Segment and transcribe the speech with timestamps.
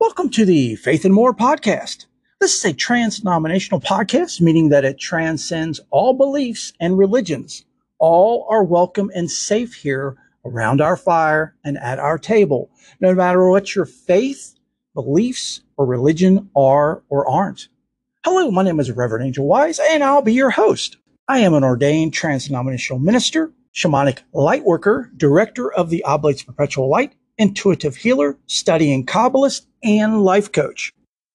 [0.00, 2.06] Welcome to the Faith and More podcast.
[2.40, 7.66] This is a trans-denominational podcast, meaning that it transcends all beliefs and religions.
[7.98, 10.16] All are welcome and safe here
[10.46, 12.70] around our fire and at our table,
[13.02, 14.54] no matter what your faith,
[14.94, 17.68] beliefs, or religion are or aren't.
[18.24, 20.96] Hello, my name is Reverend Angel Wise, and I'll be your host.
[21.28, 27.12] I am an ordained trans-denominational minister, shamanic light worker, director of the Oblates Perpetual Light,
[27.40, 30.92] intuitive healer, studying Kabbalist, and life coach.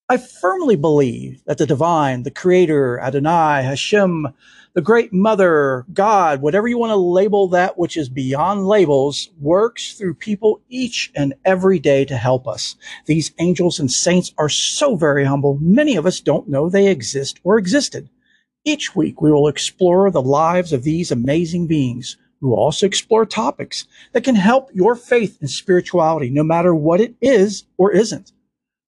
[0.08, 4.28] I firmly believe that the divine, the creator, Adonai, Hashem,
[4.76, 9.94] the great mother, God, whatever you want to label that which is beyond labels, works
[9.94, 12.76] through people each and every day to help us.
[13.08, 15.58] These angels and saints are so very humble.
[15.60, 18.10] Many of us don't know they exist or existed.
[18.64, 23.88] Each week we will explore the lives of these amazing beings we also explore topics
[24.14, 28.32] that can help your faith and spirituality, no matter what it is or isn't.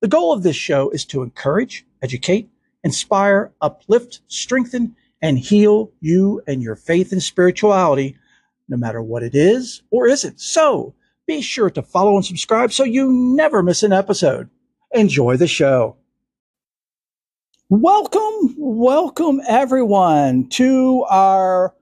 [0.02, 2.50] The goal of this show is to encourage, educate,
[2.84, 8.16] inspire, uplift, strengthen, and heal you and your faith and spirituality,
[8.68, 10.40] no matter what it is or isn't.
[10.40, 10.94] So
[11.26, 14.50] be sure to follow and subscribe so you never miss an episode.
[14.92, 15.98] Enjoy the show.
[17.70, 21.74] Welcome, welcome everyone to our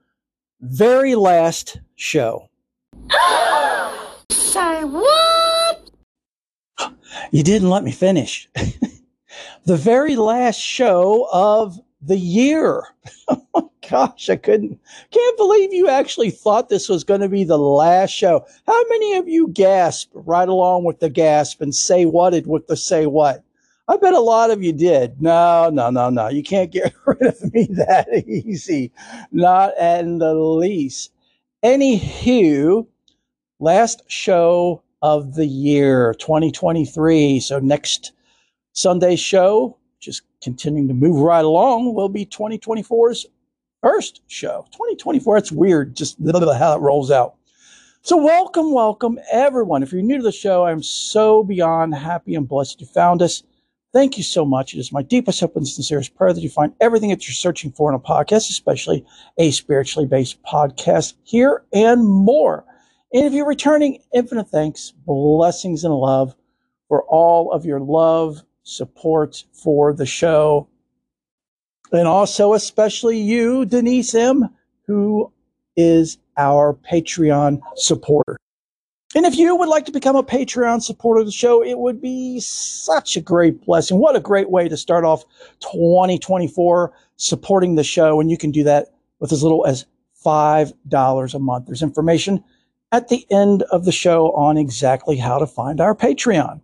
[0.60, 2.48] very last show.
[4.30, 5.90] Say what?
[7.30, 8.48] You didn't let me finish.
[9.64, 12.84] the very last show of the year.
[13.28, 14.78] oh my gosh, I couldn't,
[15.10, 18.44] can't believe you actually thought this was going to be the last show.
[18.66, 22.66] How many of you gasp right along with the gasp and say what it with
[22.66, 23.42] the say what?
[23.88, 25.22] I bet a lot of you did.
[25.22, 26.28] No, no, no, no.
[26.28, 28.92] You can't get rid of me that easy.
[29.30, 31.12] Not in the least.
[31.64, 32.86] Anywho,
[33.60, 37.38] last show of the year 2023.
[37.40, 38.12] So next
[38.72, 43.26] Sunday's show, just continuing to move right along, will be 2024's
[43.82, 44.66] first show.
[44.72, 47.36] 2024, that's weird, just how it rolls out.
[48.02, 49.82] So welcome, welcome everyone.
[49.82, 53.42] If you're new to the show, I'm so beyond happy and blessed you found us.
[53.96, 54.74] Thank you so much.
[54.74, 57.72] It is my deepest hope and sincerest prayer that you find everything that you're searching
[57.72, 59.06] for in a podcast, especially
[59.38, 62.66] a spiritually based podcast here and more.
[63.14, 66.36] And if you're returning, infinite thanks, blessings, and love
[66.88, 70.68] for all of your love, support for the show.
[71.90, 74.50] And also, especially you, Denise M.,
[74.86, 75.32] who
[75.74, 78.36] is our Patreon supporter.
[79.16, 82.02] And if you would like to become a Patreon supporter of the show, it would
[82.02, 83.96] be such a great blessing.
[83.96, 85.24] What a great way to start off
[85.60, 88.20] 2024 supporting the show.
[88.20, 88.88] And you can do that
[89.18, 89.86] with as little as
[90.22, 91.64] $5 a month.
[91.64, 92.44] There's information
[92.92, 96.60] at the end of the show on exactly how to find our Patreon.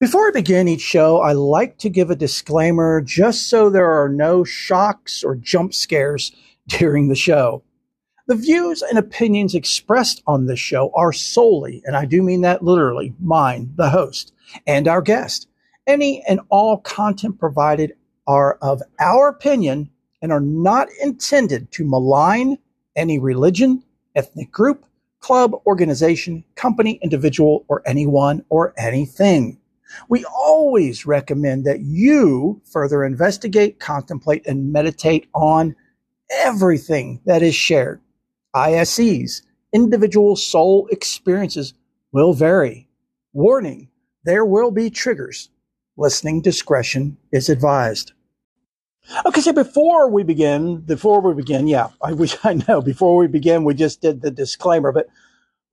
[0.00, 4.10] Before I begin each show, I like to give a disclaimer just so there are
[4.10, 6.30] no shocks or jump scares
[6.68, 7.62] during the show.
[8.28, 12.62] The views and opinions expressed on this show are solely, and I do mean that
[12.62, 14.34] literally, mine, the host,
[14.66, 15.48] and our guest.
[15.86, 17.94] Any and all content provided
[18.26, 19.88] are of our opinion
[20.20, 22.58] and are not intended to malign
[22.96, 23.82] any religion,
[24.14, 24.84] ethnic group,
[25.20, 29.58] club, organization, company, individual, or anyone or anything.
[30.10, 35.74] We always recommend that you further investigate, contemplate, and meditate on
[36.30, 38.02] everything that is shared.
[38.58, 39.42] ISEs,
[39.72, 41.74] individual soul experiences
[42.12, 42.88] will vary.
[43.32, 43.88] Warning,
[44.24, 45.50] there will be triggers.
[45.96, 48.12] Listening discretion is advised.
[49.24, 53.26] Okay, so before we begin, before we begin, yeah, I wish I know, before we
[53.26, 55.08] begin, we just did the disclaimer, but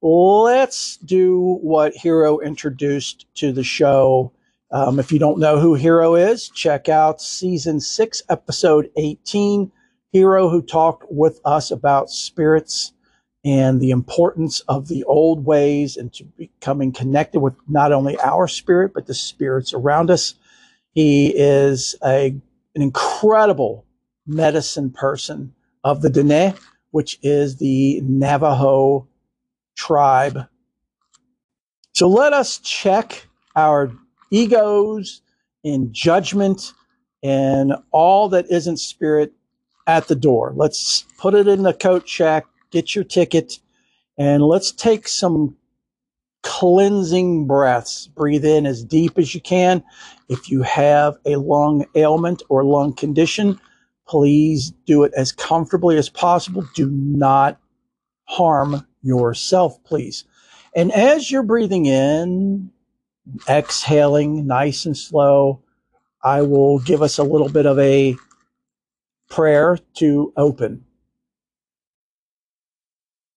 [0.02, 4.31] let's do what Hero introduced to the show.
[4.72, 9.72] Um, if you don't know who Hero is, check out season six, episode 18
[10.16, 12.94] hero who talked with us about spirits
[13.44, 18.48] and the importance of the old ways and to becoming connected with not only our
[18.48, 20.35] spirit, but the spirits around us.
[20.94, 22.28] He is a,
[22.76, 23.84] an incredible
[24.26, 25.53] medicine person
[25.84, 26.53] of the Dene,
[26.91, 29.09] which is the Navajo
[29.76, 30.47] tribe.
[31.91, 33.91] So let us check our
[34.32, 35.22] egos
[35.66, 36.72] in judgment
[37.22, 39.34] and all that isn't spirit
[39.87, 40.53] at the door.
[40.55, 43.59] Let's put it in the coat shack, get your ticket,
[44.17, 45.55] and let's take some
[46.43, 48.08] cleansing breaths.
[48.08, 49.84] Breathe in as deep as you can.
[50.29, 53.59] If you have a lung ailment or lung condition,
[54.08, 56.67] please do it as comfortably as possible.
[56.76, 57.59] Do not
[58.26, 60.23] harm yourself, please.
[60.76, 62.70] And as you're breathing in,
[63.49, 65.64] exhaling nice and slow,
[66.23, 68.16] I will give us a little bit of a
[69.35, 70.85] prayer to open.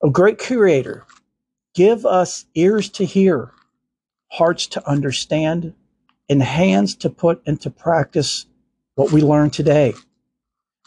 [0.03, 1.03] O great Creator,
[1.73, 3.51] give us ears to hear,
[4.31, 5.73] hearts to understand,
[6.29, 8.45] and hands to put into practice
[8.93, 9.91] what we learned today.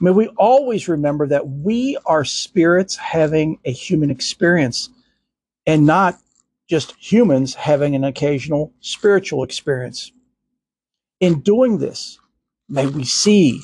[0.01, 4.91] May we always remember that we are spirits having a human experience
[5.67, 6.21] and not
[6.69, 10.13] just humans having an occasional spiritual experience.
[11.19, 12.21] In doing this,
[12.69, 13.61] may we see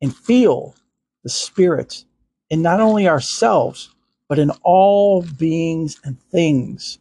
[0.00, 0.76] and feel
[1.24, 2.04] the Spirit
[2.50, 3.90] in not only ourselves,
[4.28, 6.98] but in all beings and things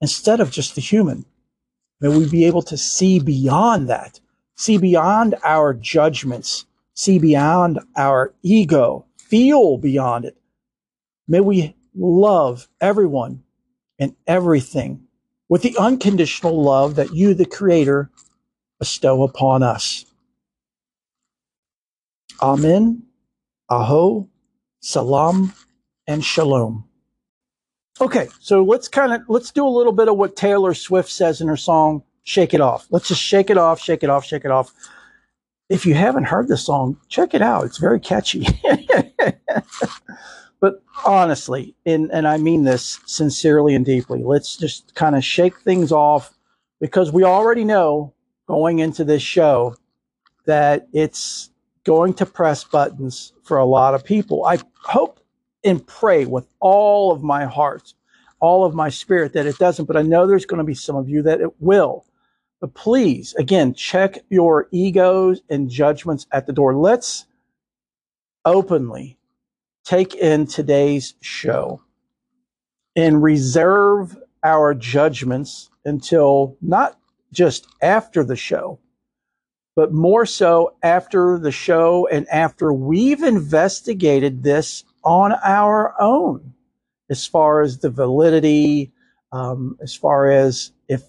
[0.00, 1.24] instead of just the human.
[2.00, 4.20] May we be able to see beyond that,
[4.56, 10.36] see beyond our judgments, see beyond our ego, feel beyond it.
[11.28, 13.42] May we love everyone
[13.98, 15.02] and everything
[15.48, 18.10] with the unconditional love that you, the Creator,
[18.78, 20.06] bestow upon us.
[22.40, 23.02] Amen,
[23.70, 24.28] Aho,
[24.80, 25.52] Salam,
[26.08, 26.84] and Shalom.
[28.00, 31.40] Okay, so let's kind of let's do a little bit of what Taylor Swift says
[31.40, 34.44] in her song "Shake It Off." Let's just shake it off, shake it off, shake
[34.44, 34.72] it off.
[35.68, 37.64] If you haven't heard the song, check it out.
[37.64, 38.46] It's very catchy.
[40.60, 45.60] but honestly, and and I mean this sincerely and deeply, let's just kind of shake
[45.60, 46.36] things off
[46.80, 48.14] because we already know
[48.48, 49.76] going into this show
[50.46, 51.49] that it's
[51.84, 54.44] going to press buttons for a lot of people.
[54.44, 55.20] I hope
[55.64, 57.94] and pray with all of my heart,
[58.40, 60.96] all of my spirit that it doesn't, but I know there's going to be some
[60.96, 62.04] of you that it will.
[62.60, 66.74] But please, again, check your egos and judgments at the door.
[66.74, 67.26] Let's
[68.44, 69.18] openly
[69.84, 71.82] take in today's show
[72.96, 76.98] and reserve our judgments until not
[77.32, 78.78] just after the show,
[79.76, 86.52] but more so after the show and after we've investigated this on our own
[87.08, 88.92] as far as the validity,
[89.32, 91.02] um, as far as if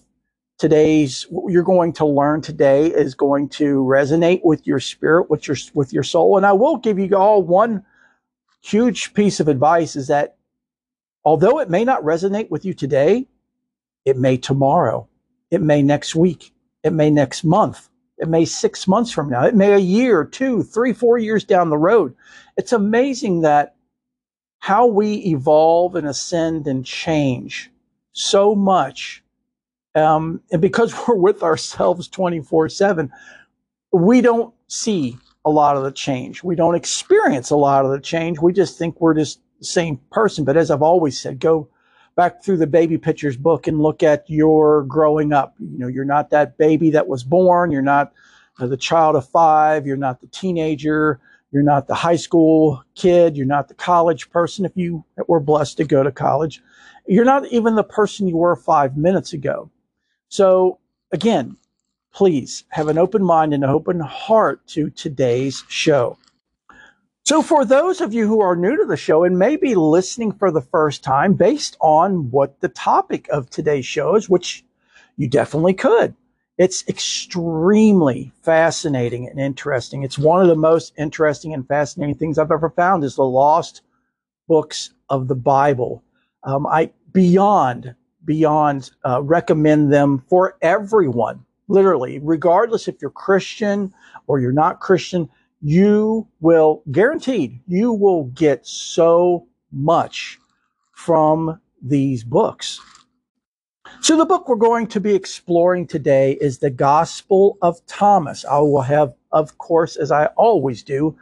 [0.58, 5.46] today's what you're going to learn today is going to resonate with your spirit, with
[5.46, 6.36] your with your soul.
[6.36, 7.84] And I will give you all one
[8.62, 10.36] huge piece of advice is that
[11.24, 13.26] although it may not resonate with you today,
[14.04, 15.08] it may tomorrow.
[15.50, 16.52] It may next week.
[16.82, 17.88] It may next month.
[18.22, 19.44] It may six months from now.
[19.44, 22.14] It may a year, two, three, four years down the road.
[22.56, 23.74] It's amazing that
[24.60, 27.68] how we evolve and ascend and change
[28.12, 29.24] so much.
[29.96, 33.10] Um, and because we're with ourselves 24 7,
[33.92, 36.44] we don't see a lot of the change.
[36.44, 38.38] We don't experience a lot of the change.
[38.38, 40.44] We just think we're just the same person.
[40.44, 41.66] But as I've always said, go
[42.14, 45.54] back through the baby pictures book and look at your growing up.
[45.58, 47.70] You know, you're not that baby that was born.
[47.70, 48.12] You're not
[48.58, 49.86] the child of five.
[49.86, 51.20] You're not the teenager.
[51.50, 53.36] You're not the high school kid.
[53.36, 56.62] You're not the college person if you were blessed to go to college.
[57.06, 59.70] You're not even the person you were five minutes ago.
[60.28, 60.78] So
[61.12, 61.56] again,
[62.12, 66.18] please have an open mind and an open heart to today's show.
[67.24, 70.32] So, for those of you who are new to the show and may be listening
[70.32, 74.64] for the first time, based on what the topic of today's show is, which
[75.16, 76.16] you definitely could,
[76.58, 80.02] it's extremely fascinating and interesting.
[80.02, 83.82] It's one of the most interesting and fascinating things I've ever found is the lost
[84.48, 86.02] books of the Bible.
[86.42, 93.94] Um, I beyond beyond uh, recommend them for everyone, literally, regardless if you're Christian
[94.26, 95.28] or you're not Christian
[95.62, 100.38] you will guaranteed you will get so much
[100.92, 102.80] from these books.
[104.00, 108.44] So the book we're going to be exploring today is the Gospel of Thomas.
[108.44, 111.16] I will have, of course, as I always do,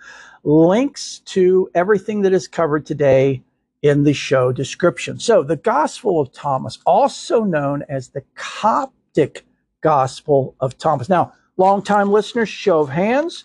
[0.44, 3.42] links to everything that is covered today
[3.82, 5.18] in the show description.
[5.18, 9.44] So the Gospel of Thomas, also known as the Coptic
[9.82, 11.08] Gospel of Thomas.
[11.08, 13.44] Now, longtime listeners, show of hands.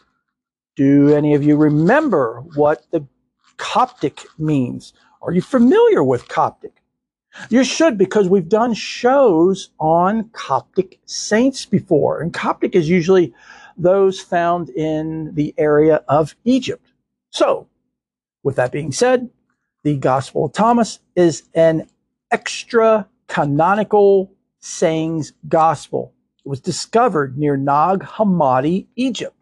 [0.75, 3.07] Do any of you remember what the
[3.57, 4.93] Coptic means?
[5.21, 6.81] Are you familiar with Coptic?
[7.49, 12.21] You should because we've done shows on Coptic saints before.
[12.21, 13.33] And Coptic is usually
[13.77, 16.85] those found in the area of Egypt.
[17.29, 17.67] So,
[18.43, 19.29] with that being said,
[19.83, 21.87] the Gospel of Thomas is an
[22.31, 26.13] extra canonical sayings gospel.
[26.45, 29.34] It was discovered near Nag Hammadi, Egypt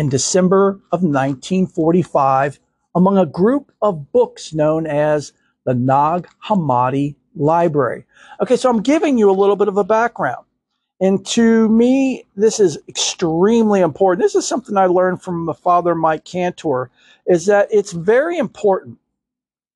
[0.00, 2.58] in December of 1945
[2.94, 5.34] among a group of books known as
[5.66, 8.06] the Nag Hammadi Library.
[8.40, 10.46] Okay, so I'm giving you a little bit of a background.
[11.02, 14.24] And to me, this is extremely important.
[14.24, 16.90] This is something I learned from the father Mike Cantor,
[17.26, 18.96] is that it's very important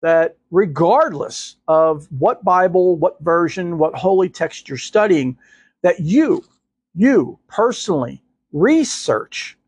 [0.00, 5.36] that regardless of what Bible, what version, what holy text you're studying,
[5.82, 6.46] that you,
[6.94, 8.22] you personally
[8.54, 9.58] research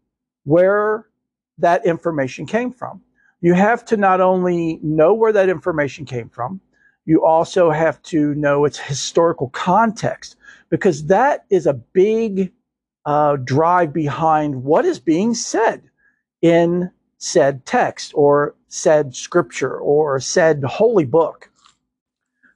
[0.46, 1.06] where
[1.58, 3.02] that information came from.
[3.40, 6.60] You have to not only know where that information came from,
[7.04, 10.36] you also have to know its historical context
[10.70, 12.52] because that is a big
[13.04, 15.82] uh, drive behind what is being said
[16.42, 21.50] in said text or said scripture or said holy book.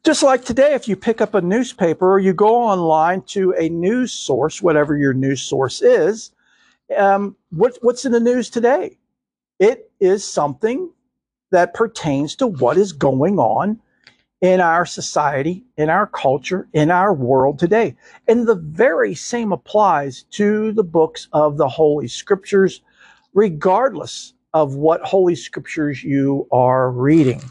[0.04, 3.68] Just like today, if you pick up a newspaper or you go online to a
[3.68, 6.32] news source, whatever your news source is,
[6.96, 8.98] um, what, what's in the news today?
[9.58, 10.90] It is something
[11.50, 13.80] that pertains to what is going on
[14.40, 17.94] in our society, in our culture, in our world today.
[18.26, 22.80] And the very same applies to the books of the Holy Scriptures,
[23.34, 27.42] regardless of what Holy Scriptures you are reading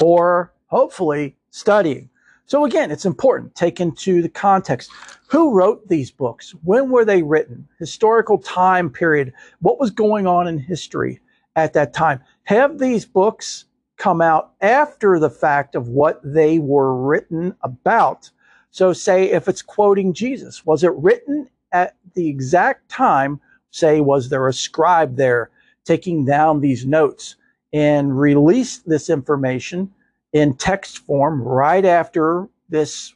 [0.00, 2.08] or hopefully studying.
[2.48, 3.54] So again, it's important.
[3.54, 4.90] Take into the context.
[5.26, 6.54] Who wrote these books?
[6.64, 7.68] When were they written?
[7.78, 9.34] Historical time period.
[9.60, 11.20] What was going on in history
[11.56, 12.20] at that time?
[12.44, 13.66] Have these books
[13.98, 18.30] come out after the fact of what they were written about?
[18.70, 23.42] So say if it's quoting Jesus, was it written at the exact time?
[23.72, 25.50] Say, was there a scribe there
[25.84, 27.36] taking down these notes
[27.74, 29.92] and released this information
[30.32, 33.14] in text form right after this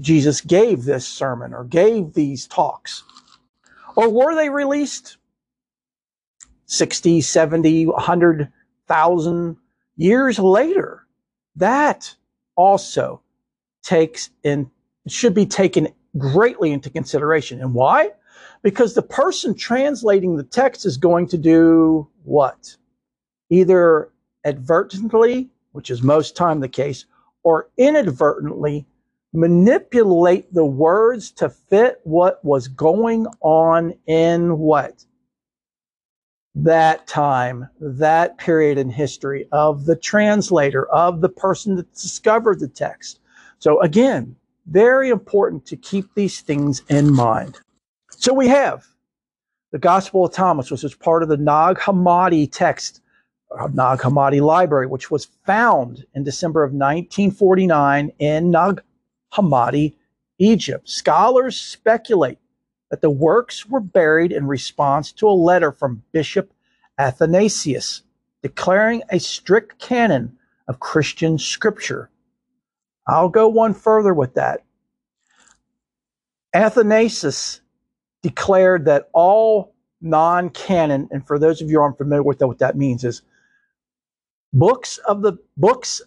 [0.00, 3.04] Jesus gave this sermon or gave these talks?
[3.94, 5.18] Or were they released
[6.66, 9.56] 60, 70, 100,000
[9.96, 11.06] years later?
[11.56, 12.14] That
[12.56, 13.20] also
[13.82, 14.70] takes in
[15.08, 17.60] should be taken greatly into consideration.
[17.60, 18.12] And why?
[18.62, 22.76] because the person translating the text is going to do what?
[23.50, 24.10] Either
[24.44, 27.04] advertently, which is most time the case,
[27.42, 28.86] or inadvertently
[29.32, 35.04] manipulate the words to fit what was going on in what?
[36.54, 42.68] That time, that period in history of the translator, of the person that discovered the
[42.68, 43.20] text.
[43.58, 44.36] So again,
[44.66, 47.58] very important to keep these things in mind.
[48.10, 48.86] So we have
[49.72, 53.00] the Gospel of Thomas, which is part of the Nag Hammadi text,
[53.72, 58.82] Nag Hammadi library, which was found in December of 1949 in Nag
[59.32, 59.94] Hammadi,
[60.38, 60.88] Egypt.
[60.88, 62.38] Scholars speculate
[62.90, 66.52] that the works were buried in response to a letter from Bishop
[66.98, 68.02] Athanasius
[68.42, 70.36] declaring a strict canon
[70.68, 72.10] of Christian scripture.
[73.06, 74.64] I'll go one further with that.
[76.54, 77.60] Athanasius
[78.22, 82.58] declared that all non-canon, and for those of you who aren't familiar with that, what
[82.58, 83.22] that means is
[84.52, 86.02] books of the books,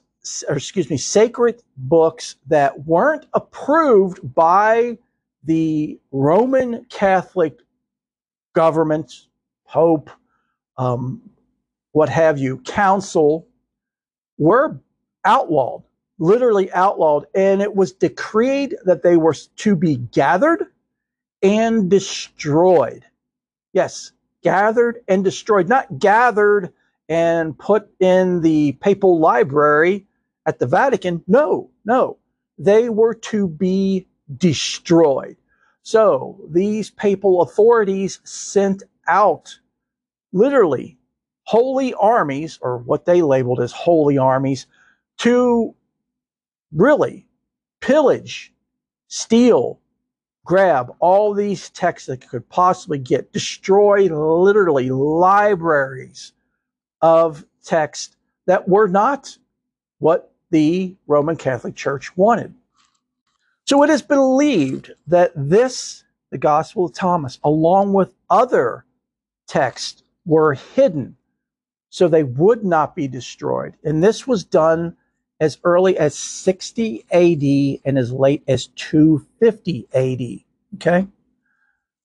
[0.47, 4.97] or excuse me, sacred books that weren't approved by
[5.43, 7.59] the Roman Catholic
[8.53, 9.27] government,
[9.67, 10.09] Pope,
[10.77, 11.21] um,
[11.91, 13.47] what have you, council,
[14.37, 14.79] were
[15.23, 15.83] outlawed,
[16.19, 20.65] literally outlawed, and it was decreed that they were to be gathered
[21.41, 23.05] and destroyed.
[23.73, 24.11] Yes,
[24.43, 26.73] gathered and destroyed, not gathered
[27.09, 30.05] and put in the papal library
[30.45, 31.23] at the Vatican.
[31.27, 32.17] No, no.
[32.57, 34.07] They were to be
[34.37, 35.37] destroyed.
[35.83, 39.59] So these papal authorities sent out
[40.33, 40.97] literally
[41.43, 44.65] holy armies, or what they labeled as holy armies,
[45.19, 45.75] to
[46.73, 47.27] really
[47.81, 48.51] pillage,
[49.07, 49.79] steal,
[50.43, 56.33] grab all these texts that could possibly get, destroy literally libraries
[57.05, 59.37] of text that were not
[59.99, 62.51] what the Roman Catholic Church wanted.
[63.65, 68.85] So it is believed that this, the Gospel of Thomas, along with other
[69.47, 71.15] texts, were hidden
[71.91, 73.75] so they would not be destroyed.
[73.83, 74.97] And this was done
[75.39, 80.43] as early as 60 AD and as late as 250 AD.
[80.75, 81.07] Okay.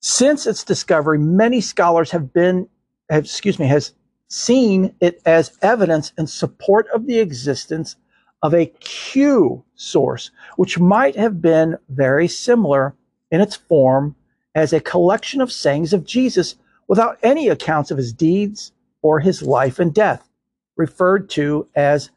[0.01, 2.69] Since its discovery, many scholars have been,
[3.09, 3.95] have, excuse me, has
[4.31, 7.97] seen it as evidence in support of the existence
[8.43, 12.95] of a Q source, which might have been very similar
[13.31, 14.15] in its form
[14.55, 16.55] as a collection of sayings of Jesus
[16.89, 18.73] without any accounts of his deeds
[19.03, 20.29] or his life and death,
[20.77, 22.11] referred to as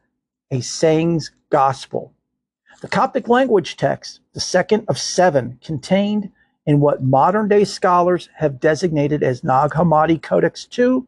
[0.52, 2.14] a sayings gospel.
[2.82, 6.32] The Coptic language text, the second of seven, contained
[6.66, 11.04] in what modern day scholars have designated as Nag Hammadi Codex II,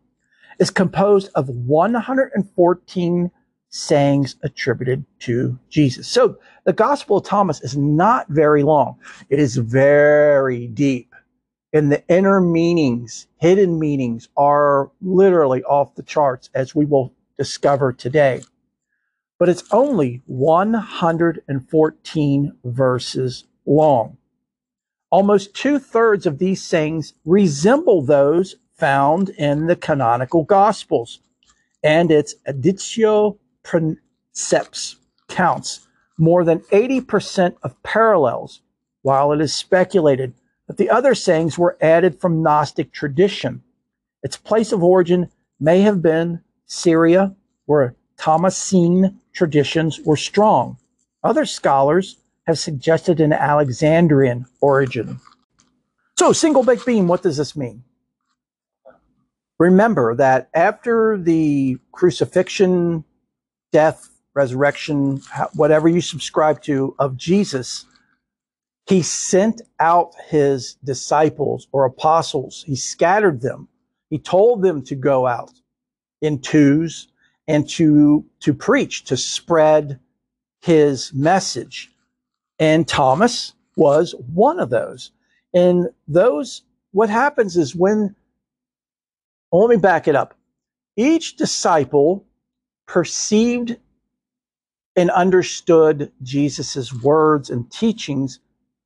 [0.59, 3.31] is composed of 114
[3.69, 6.07] sayings attributed to Jesus.
[6.07, 8.97] So the Gospel of Thomas is not very long.
[9.29, 11.13] It is very deep.
[11.74, 17.91] And the inner meanings, hidden meanings, are literally off the charts, as we will discover
[17.91, 18.41] today.
[19.39, 24.17] But it's only 114 verses long.
[25.09, 31.20] Almost two thirds of these sayings resemble those found in the canonical Gospels,
[31.84, 38.62] and its editio princeps counts more than 80% of parallels,
[39.01, 40.34] while it is speculated
[40.67, 43.62] that the other sayings were added from Gnostic tradition.
[44.24, 45.29] Its place of origin
[45.60, 50.77] may have been Syria, where Thomasine traditions were strong.
[51.24, 52.17] Other scholars
[52.48, 55.20] have suggested an Alexandrian origin.
[56.17, 57.84] So, single baked bean, what does this mean?
[59.59, 63.03] Remember that after the crucifixion,
[63.71, 65.21] death, resurrection,
[65.53, 67.85] whatever you subscribe to of Jesus,
[68.88, 72.63] he sent out his disciples or apostles.
[72.67, 73.67] He scattered them.
[74.09, 75.51] He told them to go out
[76.21, 77.07] in twos
[77.47, 80.00] and to, to preach, to spread
[80.62, 81.91] his message.
[82.59, 85.12] And Thomas was one of those.
[85.53, 88.15] And those, what happens is when,
[89.55, 90.33] well, let me back it up.
[90.97, 92.25] Each disciple
[92.88, 93.77] perceived
[94.97, 98.39] and understood Jesus's words and teachings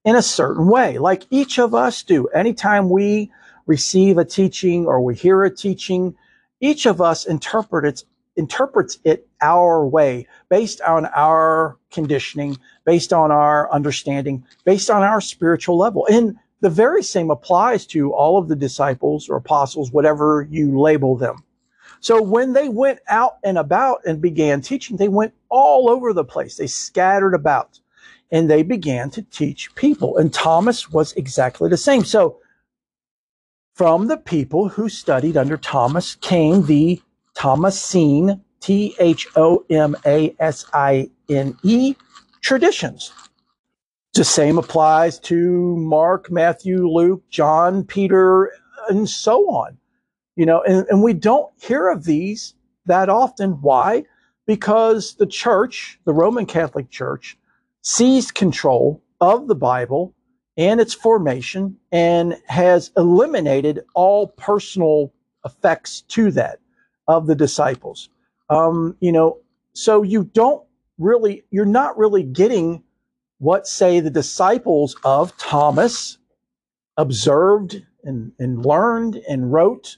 [0.05, 2.27] in a certain way, like each of us do.
[2.27, 3.31] Anytime we
[3.65, 6.15] receive a teaching or we hear a teaching,
[6.61, 8.03] each of us interpret
[8.35, 15.19] interprets it our way, based on our conditioning, based on our understanding, based on our
[15.19, 16.05] spiritual level.
[16.11, 21.15] And the very same applies to all of the disciples or apostles, whatever you label
[21.15, 21.43] them.
[22.01, 26.23] So when they went out and about and began teaching, they went all over the
[26.23, 26.55] place.
[26.55, 27.79] They scattered about
[28.31, 30.17] and they began to teach people.
[30.17, 32.05] And Thomas was exactly the same.
[32.05, 32.39] So
[33.73, 37.01] from the people who studied under Thomas came the
[37.33, 41.95] Thomasine, T H O M A S I N E,
[42.41, 43.11] traditions.
[44.13, 48.51] The same applies to Mark, Matthew, Luke, John, Peter,
[48.89, 49.77] and so on.
[50.35, 53.61] You know, and, and we don't hear of these that often.
[53.61, 54.03] Why?
[54.47, 57.37] Because the church, the Roman Catholic Church,
[57.81, 60.15] seized control of the Bible
[60.57, 65.13] and its formation and has eliminated all personal
[65.45, 66.59] effects to that
[67.07, 68.09] of the disciples.
[68.49, 69.37] Um, you know,
[69.73, 70.63] so you don't
[70.97, 72.83] really, you're not really getting
[73.39, 76.17] what, say, the disciples of Thomas
[76.97, 79.97] observed and, and learned and wrote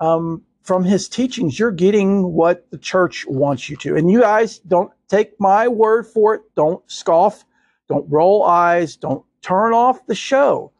[0.00, 3.96] um, from his teachings, you're getting what the church wants you to.
[3.96, 6.42] And you guys don't take my word for it.
[6.56, 7.44] Don't scoff.
[7.88, 8.96] Don't roll eyes.
[8.96, 10.72] Don't turn off the show.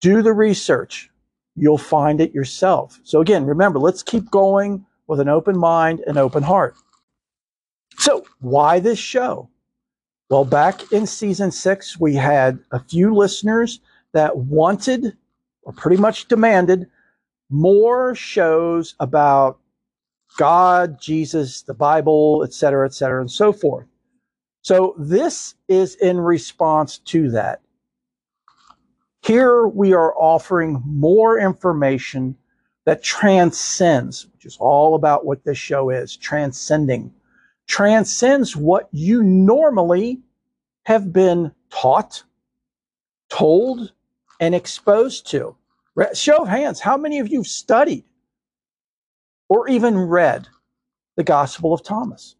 [0.00, 1.08] Do the research.
[1.54, 2.98] You'll find it yourself.
[3.04, 6.74] So again, remember, let's keep going with an open mind and open heart.
[7.98, 9.48] So why this show?
[10.34, 13.78] Well, back in season six, we had a few listeners
[14.14, 15.16] that wanted
[15.62, 16.88] or pretty much demanded
[17.50, 19.60] more shows about
[20.36, 23.86] God, Jesus, the Bible, et cetera, et cetera, and so forth.
[24.62, 27.60] So this is in response to that.
[29.22, 32.36] Here we are offering more information
[32.86, 37.14] that transcends, which is all about what this show is, transcending,
[37.68, 40.20] transcends what you normally
[40.84, 42.22] have been taught,
[43.28, 43.92] told,
[44.40, 45.56] and exposed to.
[46.12, 48.04] Show of hands, how many of you have studied
[49.48, 50.48] or even read
[51.16, 52.36] the Gospel of Thomas?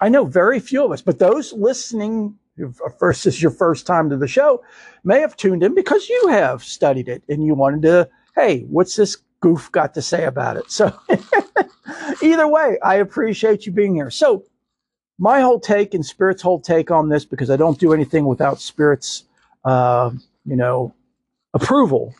[0.00, 4.10] I know very few of us, but those listening, uh, first is your first time
[4.10, 4.62] to the show,
[5.04, 8.96] may have tuned in because you have studied it and you wanted to, hey, what's
[8.96, 10.70] this goof got to say about it?
[10.70, 10.98] So
[12.22, 14.10] either way, I appreciate you being here.
[14.10, 14.44] So
[15.18, 18.60] my whole take and Spirit's whole take on this, because I don't do anything without
[18.60, 19.24] Spirit's,
[19.64, 20.10] uh,
[20.44, 20.94] you know,
[21.54, 22.14] approval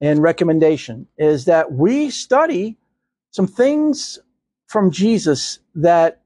[0.00, 2.76] and recommendation is that we study
[3.30, 4.18] some things
[4.66, 6.22] from Jesus that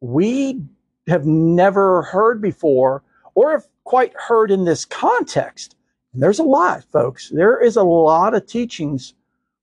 [0.00, 0.62] we
[1.06, 3.02] have never heard before
[3.34, 5.74] or have quite heard in this context.
[6.12, 7.30] And there's a lot, folks.
[7.30, 9.14] There is a lot of teachings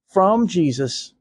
[0.07, 1.13] from Jesus,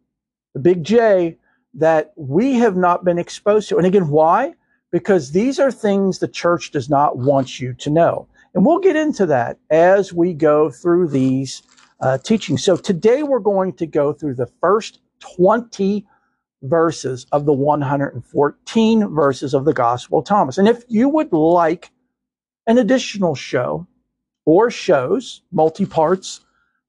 [0.55, 1.37] the big J,
[1.77, 3.79] that we have not been exposed to.
[3.79, 4.55] And again, why?
[4.95, 8.29] because these are things the church does not want you to know.
[8.55, 11.65] And we'll get into that as we go through these
[11.99, 12.63] uh, teachings.
[12.63, 15.01] So today we're going to go through the first
[15.37, 16.07] 20
[16.63, 20.59] verses of the 114 verses of the Gospel of Thomas.
[20.59, 21.91] And if you would like
[22.69, 23.89] an additional show
[24.45, 26.39] or shows, multi parts,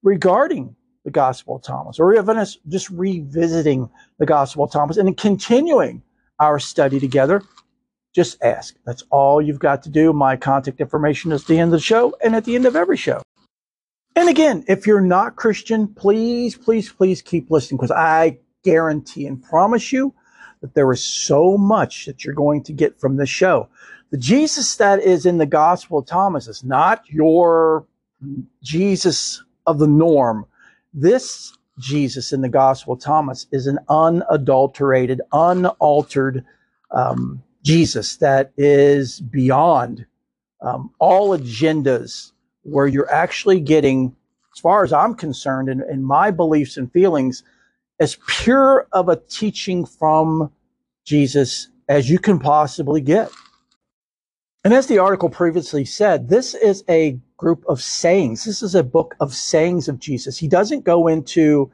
[0.03, 5.15] regarding the Gospel of Thomas, or even us just revisiting the Gospel of Thomas and
[5.15, 6.01] continuing
[6.39, 7.41] our study together,
[8.13, 8.75] just ask.
[8.85, 10.11] That's all you've got to do.
[10.11, 12.75] My contact information is at the end of the show and at the end of
[12.75, 13.21] every show.
[14.15, 19.41] And again, if you're not Christian, please, please, please keep listening because I guarantee and
[19.43, 20.13] promise you
[20.61, 23.69] that there is so much that you're going to get from this show.
[24.09, 27.85] The Jesus that is in the Gospel of Thomas is not your
[28.63, 30.45] Jesus of the norm.
[30.97, 36.45] This Jesus in the Gospel Thomas is an unadulterated, unaltered
[36.91, 40.05] um, Jesus that is beyond
[40.61, 42.31] um, all agendas,
[42.61, 44.15] where you're actually getting,
[44.55, 47.43] as far as I'm concerned, in my beliefs and feelings,
[47.99, 50.49] as pure of a teaching from
[51.03, 53.29] Jesus as you can possibly get.
[54.63, 58.45] And as the article previously said, this is a group of sayings.
[58.45, 60.37] This is a book of sayings of Jesus.
[60.37, 61.71] He doesn't go into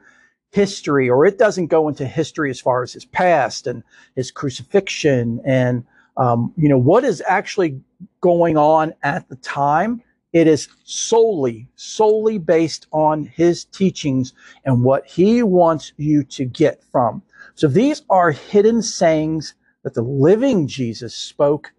[0.52, 3.82] history or it doesn't go into history as far as his past and
[4.14, 5.84] his crucifixion and
[6.18, 7.80] um, you know what is actually
[8.20, 10.02] going on at the time
[10.34, 14.34] it is solely solely based on his teachings
[14.66, 17.22] and what he wants you to get from
[17.54, 21.72] so these are hidden sayings that the living jesus spoke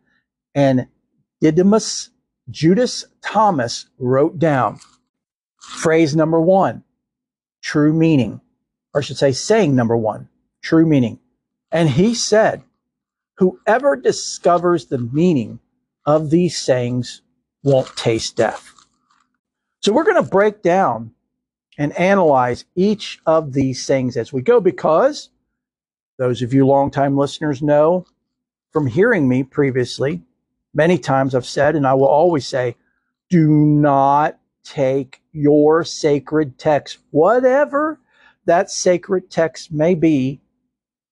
[0.56, 0.88] and
[1.42, 2.10] didymus
[2.50, 4.80] judas thomas wrote down
[5.60, 6.84] phrase number one
[7.62, 8.42] true meaning
[8.94, 10.30] or I should say, saying number one,
[10.62, 11.20] true meaning.
[11.72, 12.64] And he said,
[13.38, 15.60] Whoever discovers the meaning
[16.06, 17.22] of these sayings
[17.64, 18.72] won't taste death.
[19.82, 21.12] So we're going to break down
[21.78, 25.30] and analyze each of these sayings as we go because
[26.20, 28.06] those of you longtime listeners know
[28.72, 30.22] from hearing me previously,
[30.74, 32.76] many times I've said, and I will always say,
[33.30, 38.00] do not take your sacred text, whatever
[38.46, 40.42] that sacred text may be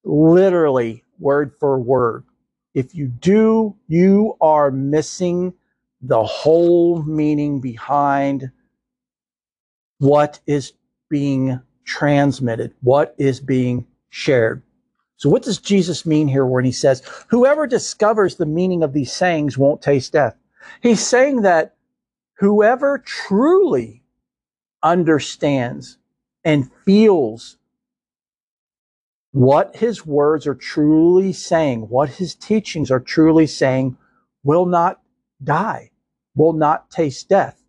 [0.04, 2.26] literally word for word.
[2.74, 5.54] If you do, you are missing
[6.02, 8.52] the whole meaning behind
[10.00, 10.74] what is
[11.10, 14.64] being transmitted, what is being shared.
[15.22, 19.14] So, what does Jesus mean here when he says, Whoever discovers the meaning of these
[19.14, 20.36] sayings won't taste death?
[20.82, 21.76] He's saying that
[22.40, 24.02] whoever truly
[24.82, 26.00] understands
[26.44, 27.58] and feels
[29.32, 33.96] what his words are truly saying, what his teachings are truly saying,
[34.44, 35.04] will not
[35.44, 35.92] die,
[36.34, 37.62] will not taste death.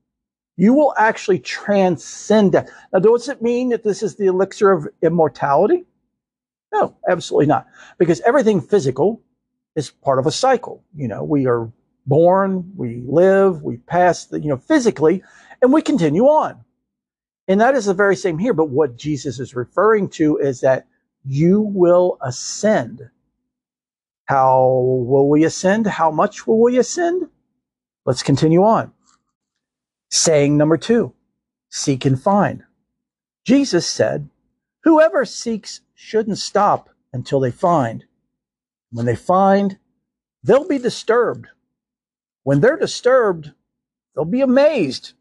[0.56, 2.70] You will actually transcend death.
[2.94, 5.84] Now, does it mean that this is the elixir of immortality?
[6.72, 7.66] No, absolutely not.
[7.98, 9.22] Because everything physical
[9.76, 10.82] is part of a cycle.
[10.94, 11.70] You know, we are
[12.06, 15.22] born, we live, we pass the, you know, physically,
[15.60, 16.64] and we continue on.
[17.48, 18.54] And that is the very same here.
[18.54, 20.86] But what Jesus is referring to is that
[21.24, 23.02] you will ascend.
[24.24, 24.60] How
[25.06, 25.86] will we ascend?
[25.86, 27.28] How much will we ascend?
[28.06, 28.92] Let's continue on.
[30.10, 31.12] Saying number two,
[31.70, 32.64] seek and find.
[33.44, 34.28] Jesus said,
[34.84, 38.04] whoever seeks shouldn't stop until they find.
[38.90, 39.78] When they find,
[40.42, 41.46] they'll be disturbed.
[42.42, 43.52] When they're disturbed,
[44.14, 45.12] they'll be amazed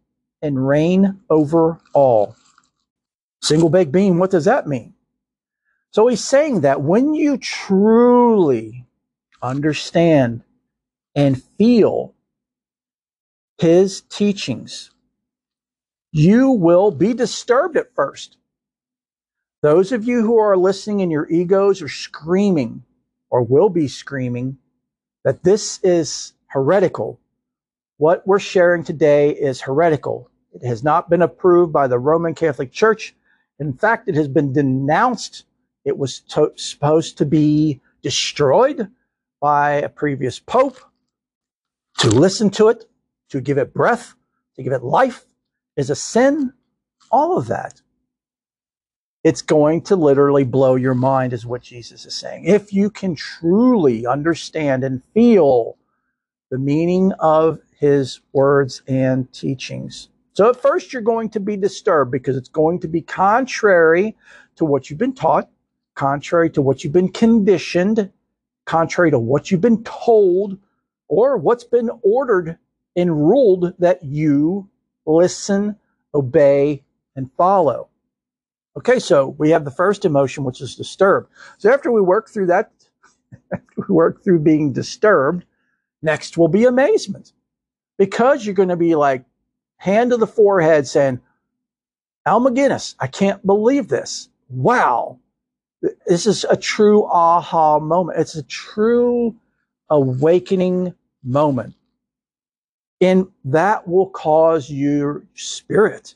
[0.42, 2.36] and reign over all.
[3.44, 4.96] Single baked bean, what does that mean?
[5.92, 8.86] So he's saying that when you truly
[9.42, 10.44] understand
[11.16, 12.16] and feel
[13.60, 14.90] his teachings,
[16.12, 18.38] you will be disturbed at first.
[19.62, 22.84] Those of you who are listening and your egos are screaming
[23.30, 24.58] or will be screaming
[25.24, 27.20] that this is heretical,
[27.98, 30.30] what we're sharing today is heretical.
[30.54, 33.16] It has not been approved by the Roman Catholic Church.
[33.60, 35.46] In fact, it has been denounced.
[35.86, 38.90] It was to- supposed to be destroyed
[39.40, 40.78] by a previous pope.
[42.00, 42.90] To listen to it,
[43.30, 44.16] to give it breath,
[44.56, 45.26] to give it life
[45.78, 46.54] is a sin.
[47.12, 47.82] All of that.
[49.24, 52.46] It's going to literally blow your mind, is what Jesus is saying.
[52.46, 55.78] If you can truly understand and feel
[56.50, 60.10] the meaning of his words and teachings.
[60.34, 64.16] So at first you're going to be disturbed because it's going to be contrary
[64.56, 65.50] to what you've been taught,
[65.96, 68.12] contrary to what you've been conditioned,
[68.66, 70.58] contrary to what you've been told
[71.08, 72.58] or what's been ordered
[72.96, 74.68] and ruled that you
[75.06, 75.76] listen,
[76.14, 76.84] obey,
[77.16, 77.90] and follow.
[78.78, 81.30] Okay, so we have the first emotion, which is disturbed.
[81.58, 82.72] So after we work through that,
[83.76, 85.44] we work through being disturbed,
[86.02, 87.34] next will be amazement.
[87.98, 89.26] Because you're going to be like,
[89.78, 91.20] hand to the forehead saying,
[92.26, 94.30] Al McGinnis, I can't believe this.
[94.50, 95.20] Wow.
[96.06, 98.20] This is a true aha moment.
[98.20, 99.36] It's a true
[99.90, 101.74] awakening moment.
[103.02, 106.16] And that will cause your spirit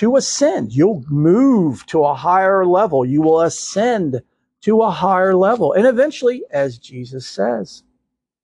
[0.00, 0.72] to ascend.
[0.72, 3.04] You'll move to a higher level.
[3.04, 4.22] You will ascend
[4.62, 5.74] to a higher level.
[5.74, 7.82] And eventually, as Jesus says,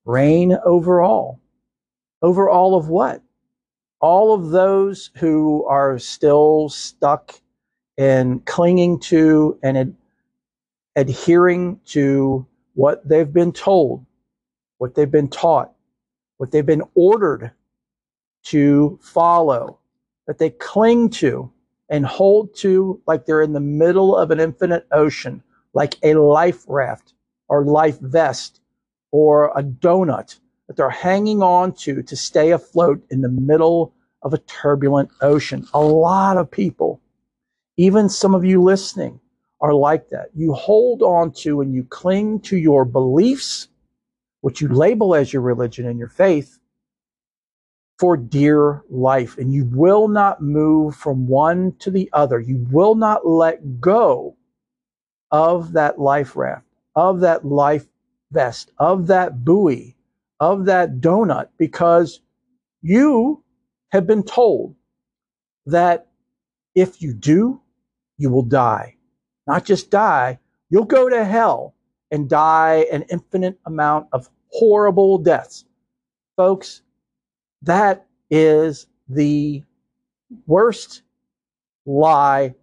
[0.04, 1.40] reign over all.
[2.20, 3.22] Over all of what?
[4.00, 7.40] All of those who are still stuck
[7.96, 9.96] and clinging to and ad-
[10.94, 14.04] adhering to what they've been told,
[14.76, 15.72] what they've been taught,
[16.36, 17.52] what they've been ordered
[18.44, 19.78] to follow,
[20.26, 21.50] that they cling to
[21.88, 26.64] and hold to like they're in the middle of an infinite ocean, like a life
[26.68, 27.14] raft
[27.48, 28.60] or life vest
[29.12, 34.34] or a donut that they're hanging on to to stay afloat in the middle of
[34.34, 35.66] a turbulent ocean.
[35.74, 37.00] A lot of people,
[37.76, 39.20] even some of you listening,
[39.60, 40.30] are like that.
[40.34, 43.68] You hold on to and you cling to your beliefs,
[44.40, 46.58] which you label as your religion and your faith,
[47.98, 49.38] for dear life.
[49.38, 52.40] And you will not move from one to the other.
[52.40, 54.36] You will not let go
[55.30, 57.86] of that life raft, of that life
[58.30, 59.96] vest, of that buoy,
[60.40, 62.20] of that donut, because
[62.82, 63.42] you
[63.90, 64.74] have been told
[65.64, 66.08] that
[66.74, 67.60] if you do,
[68.18, 68.96] you will die.
[69.46, 70.38] Not just die,
[70.70, 71.74] you'll go to hell
[72.10, 75.64] and die an infinite amount of horrible deaths.
[76.36, 76.82] Folks,
[77.62, 79.62] that is the
[80.46, 81.02] worst
[81.84, 82.54] lie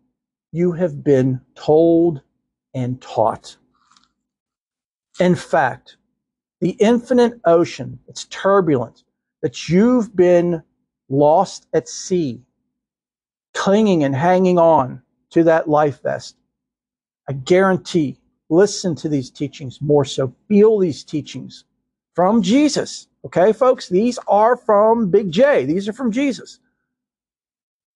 [0.52, 2.22] you have been told
[2.74, 3.58] and taught.
[5.20, 5.98] In fact,
[6.60, 9.04] the infinite ocean, it's turbulent,
[9.42, 10.64] that you've been
[11.10, 12.42] lost at sea,
[13.54, 15.02] clinging and hanging on
[15.32, 16.38] to that life vest.
[17.28, 18.18] I guarantee,
[18.50, 21.66] listen to these teachings more so, feel these teachings
[22.16, 23.08] from Jesus.
[23.26, 25.66] Okay, folks, these are from Big J.
[25.66, 26.60] These are from Jesus.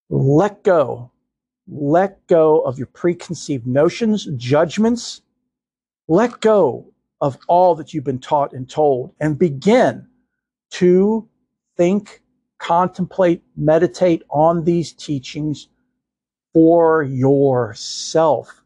[0.10, 1.12] Let go.
[1.68, 5.22] Let go of your preconceived notions, judgments.
[6.08, 10.08] Let go of all that you've been taught and told and begin
[10.72, 11.28] to
[11.76, 12.22] think,
[12.58, 15.68] contemplate, meditate on these teachings
[16.54, 18.64] for yourself.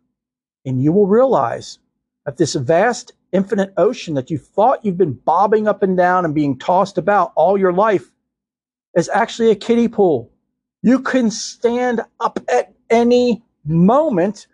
[0.65, 1.79] And you will realize
[2.25, 6.35] that this vast infinite ocean that you thought you've been bobbing up and down and
[6.35, 8.11] being tossed about all your life
[8.95, 10.31] is actually a kiddie pool.
[10.81, 14.47] You can stand up at any moment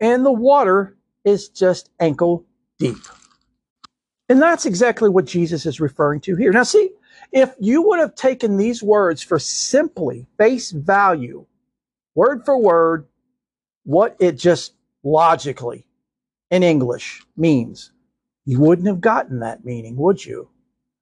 [0.00, 2.44] and the water is just ankle
[2.78, 2.98] deep.
[4.28, 6.52] And that's exactly what Jesus is referring to here.
[6.52, 6.90] Now, see,
[7.32, 11.46] if you would have taken these words for simply face value,
[12.14, 13.06] word for word,
[13.84, 15.86] what it just logically
[16.50, 17.92] in English means,
[18.50, 20.48] you wouldn't have gotten that meaning, would you?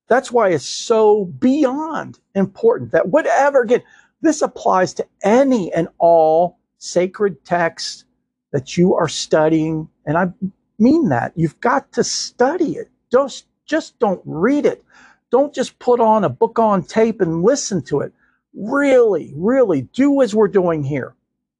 [0.07, 3.83] That's why it's so beyond important that whatever, again,
[4.21, 8.05] this applies to any and all sacred texts
[8.53, 9.89] that you are studying.
[10.05, 10.31] And I
[10.79, 11.33] mean that.
[11.37, 12.91] You've got to study it.
[13.11, 14.85] Just, just don't read it.
[15.31, 18.13] Don't just put on a book on tape and listen to it.
[18.53, 21.15] Really, really do as we're doing here.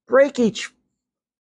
[0.07, 0.71] Break each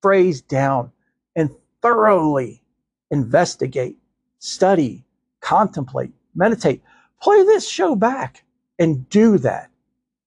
[0.00, 0.90] phrase down
[1.36, 1.50] and
[1.82, 2.62] thoroughly
[3.10, 3.98] investigate
[4.38, 5.04] study,
[5.40, 6.82] contemplate, meditate.
[7.20, 8.44] Play this show back
[8.78, 9.70] and do that.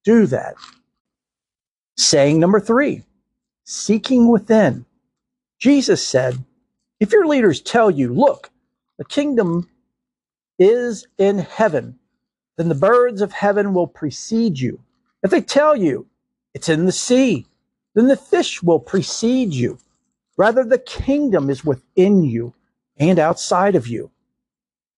[0.04, 0.54] Do that.
[1.96, 3.02] Saying number three,
[3.64, 4.84] seeking within.
[5.58, 6.44] Jesus said,
[7.00, 8.50] if your leaders tell you, look,
[8.98, 9.68] the kingdom
[10.58, 11.98] is in heaven,
[12.56, 14.80] then the birds of heaven will precede you.
[15.22, 16.06] If they tell you
[16.54, 17.46] it's in the sea,
[17.94, 19.78] then the fish will precede you.
[20.36, 22.54] Rather, the kingdom is within you
[22.98, 24.10] and outside of you.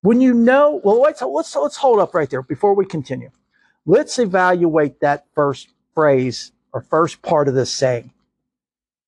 [0.02, 3.30] When you know, well, let's, let's, let's hold up right there before we continue.
[3.87, 8.12] Let's evaluate that first phrase or first part of this saying.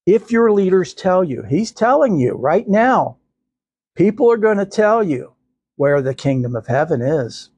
[0.06, 3.16] If your leaders tell you, he's telling you right now,
[3.94, 5.32] people are going to tell you
[5.76, 7.50] where the kingdom of heaven is.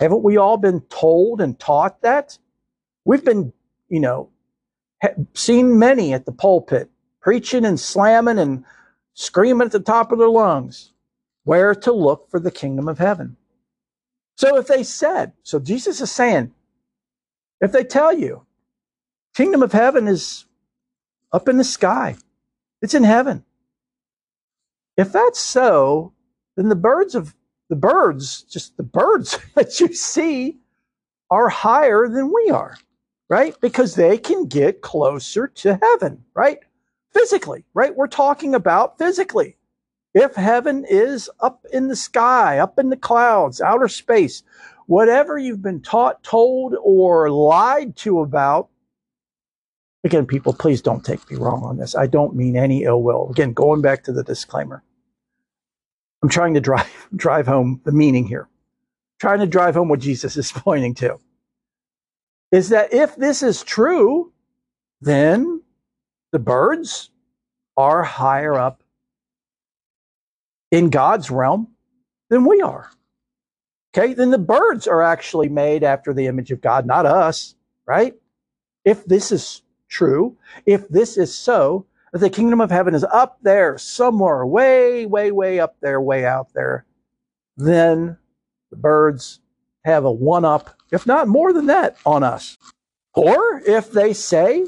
[0.00, 2.36] Haven't we all been told and taught that?
[3.04, 3.52] We've been,
[3.88, 4.30] you know,
[5.34, 6.90] seen many at the pulpit
[7.20, 8.64] preaching and slamming and
[9.14, 10.88] screaming at the top of their lungs.
[11.44, 13.36] where to look for the kingdom of heaven.
[14.36, 16.52] So if they said, so Jesus is saying,
[17.60, 18.46] if they tell you,
[19.36, 20.46] kingdom of heaven is
[21.32, 22.16] up in the sky,
[22.82, 23.44] it's in heaven.
[24.96, 26.14] If that's so,
[26.56, 27.34] then the birds of
[27.70, 30.58] the birds, just the birds that you see,
[31.30, 32.76] are higher than we are,
[33.30, 33.56] right?
[33.60, 36.60] Because they can get closer to heaven, right?
[37.14, 37.94] Physically, right?
[37.94, 39.56] We're talking about physically.
[40.14, 44.42] If heaven is up in the sky, up in the clouds, outer space,
[44.86, 48.68] whatever you've been taught, told, or lied to about,
[50.04, 51.94] again, people, please don't take me wrong on this.
[51.94, 53.30] I don't mean any ill will.
[53.30, 54.82] Again, going back to the disclaimer.
[56.22, 58.48] I'm trying to drive drive home the meaning here.
[59.20, 61.18] Trying to drive home what Jesus is pointing to.
[62.50, 64.32] Is that if this is true,
[65.00, 65.61] then
[66.32, 67.10] the birds
[67.76, 68.82] are higher up
[70.70, 71.68] in God's realm
[72.30, 72.90] than we are.
[73.94, 77.54] Okay, then the birds are actually made after the image of God, not us,
[77.86, 78.14] right?
[78.84, 83.38] If this is true, if this is so, that the kingdom of heaven is up
[83.42, 86.86] there somewhere, way, way, way up there, way out there,
[87.56, 88.16] then
[88.70, 89.40] the birds
[89.84, 92.56] have a one up, if not more than that, on us.
[93.14, 94.64] Or if they say,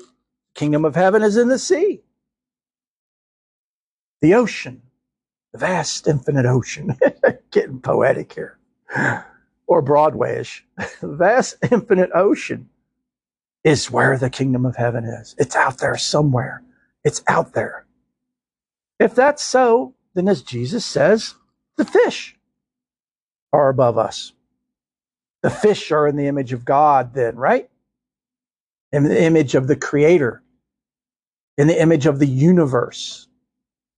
[0.55, 2.03] kingdom of heaven is in the sea,
[4.21, 4.83] the ocean,
[5.53, 6.97] the vast infinite ocean.
[7.51, 8.59] Getting poetic here.
[9.67, 10.63] Or Broadwayish.
[11.01, 12.69] the vast infinite ocean
[13.65, 15.35] is where the kingdom of heaven is.
[15.39, 16.63] It's out there somewhere.
[17.05, 17.87] It's out there.
[19.01, 21.35] If that's so, then as Jesus says,
[21.77, 22.37] the fish
[23.53, 24.33] are above us.
[25.43, 27.69] The fish are in the image of God, then, right?
[28.93, 30.43] In the image of the Creator,
[31.57, 33.29] in the image of the universe.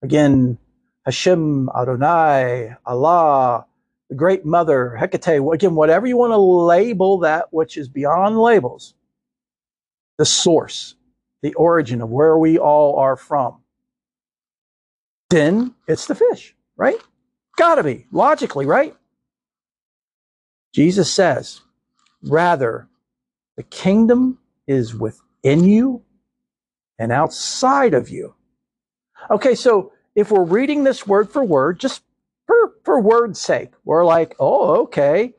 [0.03, 0.59] Again,
[1.05, 3.67] Hashem, Adonai, Allah,
[4.11, 8.95] the Great Mother, Hecate, again, whatever you want to label that which is beyond labels,
[10.19, 10.97] the source
[11.43, 13.59] the origin of where we all are from,
[15.31, 16.99] then it's the fish, right?
[17.57, 18.97] Gotta be, logically, right?
[20.75, 21.61] Jesus says,
[22.23, 22.89] rather,
[23.57, 26.03] the kingdom is within you
[26.99, 28.35] and outside of you.
[29.31, 32.03] Okay, so if we're reading this word for word, just
[32.47, 35.35] for, for word's sake, we're like, oh, okay.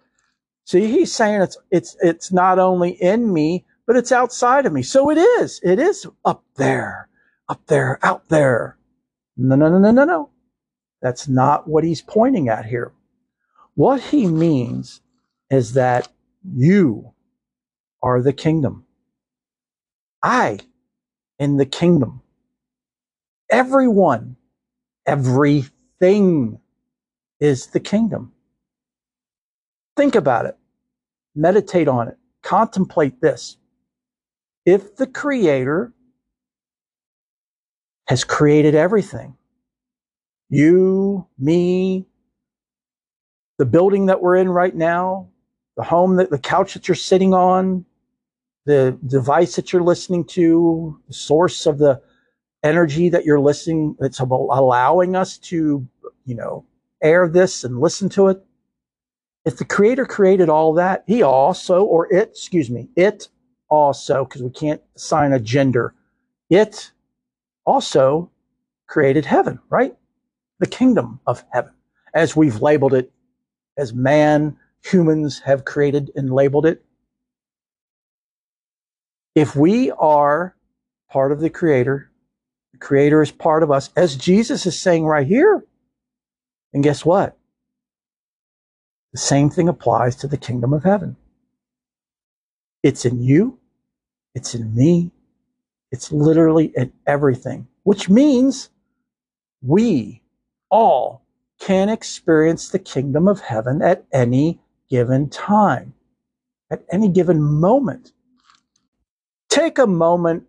[0.65, 4.83] See, he's saying it's it's it's not only in me, but it's outside of me.
[4.83, 5.61] So it is.
[5.63, 7.07] It is up there,
[7.47, 8.77] up there, out there.
[9.37, 10.29] No, no, no, no, no, no.
[11.01, 12.91] That's not what he's pointing at here.
[13.75, 15.01] What he means
[15.49, 16.09] is that
[16.43, 17.13] you
[18.03, 18.85] are the kingdom.
[20.21, 20.59] I
[21.39, 22.21] in the kingdom.
[23.49, 24.37] Everyone,
[25.05, 26.59] everything
[27.39, 28.33] is the kingdom.
[29.95, 30.57] Think about it.
[31.35, 32.17] Meditate on it.
[32.43, 33.57] Contemplate this
[34.67, 35.93] if the creator
[38.07, 39.35] has created everything,
[40.49, 42.05] you, me,
[43.57, 45.29] the building that we're in right now,
[45.77, 47.85] the home that the couch that you're sitting on,
[48.67, 52.01] the device that you're listening to, the source of the
[52.63, 55.87] energy that you're listening, that's allowing us to,
[56.25, 56.65] you know,
[57.01, 58.43] air this and listen to it.
[59.45, 63.29] If the creator created all that, he also, or it, excuse me, it
[63.69, 65.95] also, because we can't assign a gender,
[66.49, 66.91] it
[67.65, 68.29] also
[68.87, 69.95] created heaven, right?
[70.59, 71.71] The kingdom of heaven,
[72.13, 73.13] as we've labeled it,
[73.77, 76.83] as man, humans have created and labeled it.
[79.37, 80.55] If we are
[81.11, 82.09] part of the Creator,
[82.71, 85.63] the Creator is part of us, as Jesus is saying right here.
[86.73, 87.37] And guess what?
[89.13, 91.17] The same thing applies to the kingdom of heaven.
[92.81, 93.59] It's in you.
[94.33, 95.11] It's in me.
[95.91, 98.71] It's literally in everything, which means
[99.61, 100.23] we
[100.71, 101.21] all
[101.59, 105.93] can experience the kingdom of heaven at any given time,
[106.71, 108.13] at any given moment.
[109.49, 110.43] Take a moment,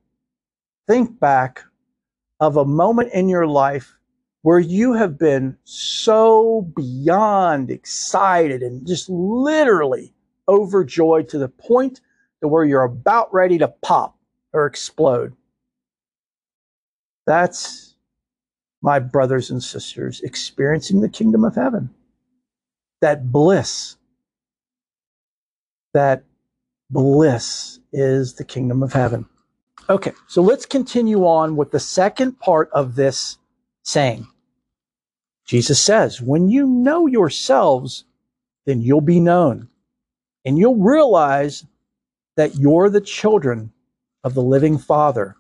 [0.87, 1.63] think back
[2.41, 3.95] of a moment in your life
[4.43, 10.13] where you have been so beyond excited and just literally
[10.49, 12.01] overjoyed to the point
[12.41, 14.17] to where you're about ready to pop
[14.53, 15.35] or explode.
[17.27, 17.95] That's
[18.81, 21.91] my brothers and sisters experiencing the kingdom of heaven.
[23.01, 23.97] That bliss,
[25.95, 26.25] that
[26.91, 29.27] bliss is the kingdom of heaven.
[29.91, 33.39] Okay, so let's continue on with the second part of this
[33.83, 34.27] saying.
[35.47, 38.05] Jesus says, when you know yourselves,
[38.67, 39.69] then you'll be known.
[40.45, 41.65] And you'll realize
[42.37, 43.73] that you're the children
[44.25, 45.37] of the living Father.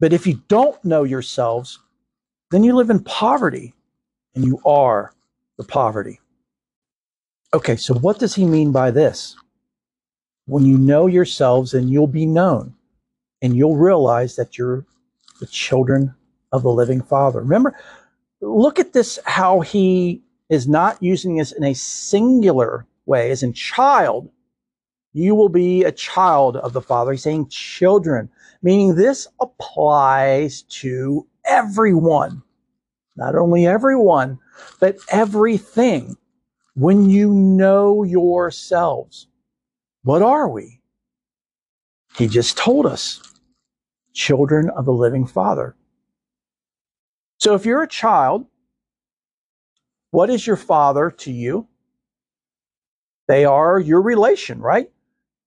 [0.00, 1.78] But if you don't know yourselves,
[2.50, 3.74] then you live in poverty,
[4.34, 5.12] and you are
[5.58, 6.20] the poverty.
[7.52, 9.36] Okay, so what does he mean by this?
[10.46, 12.74] When you know yourselves, then you'll be known,
[13.40, 14.84] and you'll realize that you're
[15.40, 16.14] the children
[16.52, 17.40] of the living Father.
[17.40, 17.74] Remember,
[18.40, 23.52] look at this how he is not using this in a singular way, as in
[23.52, 24.30] child.
[25.12, 27.12] You will be a child of the Father.
[27.12, 28.28] He's saying children,
[28.62, 32.42] meaning this applies to everyone.
[33.16, 34.38] Not only everyone,
[34.80, 36.16] but everything.
[36.74, 39.28] When you know yourselves,
[40.04, 40.80] what are we?
[42.16, 43.22] He just told us
[44.12, 45.74] children of the living Father.
[47.38, 48.46] So if you're a child,
[50.10, 51.66] what is your father to you?
[53.26, 54.90] They are your relation, right?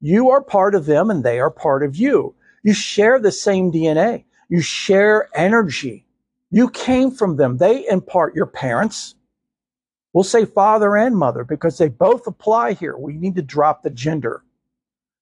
[0.01, 2.35] You are part of them and they are part of you.
[2.63, 4.25] You share the same DNA.
[4.49, 6.05] You share energy.
[6.49, 7.57] You came from them.
[7.57, 9.15] They impart your parents.
[10.13, 12.97] We'll say father and mother because they both apply here.
[12.97, 14.43] We need to drop the gender.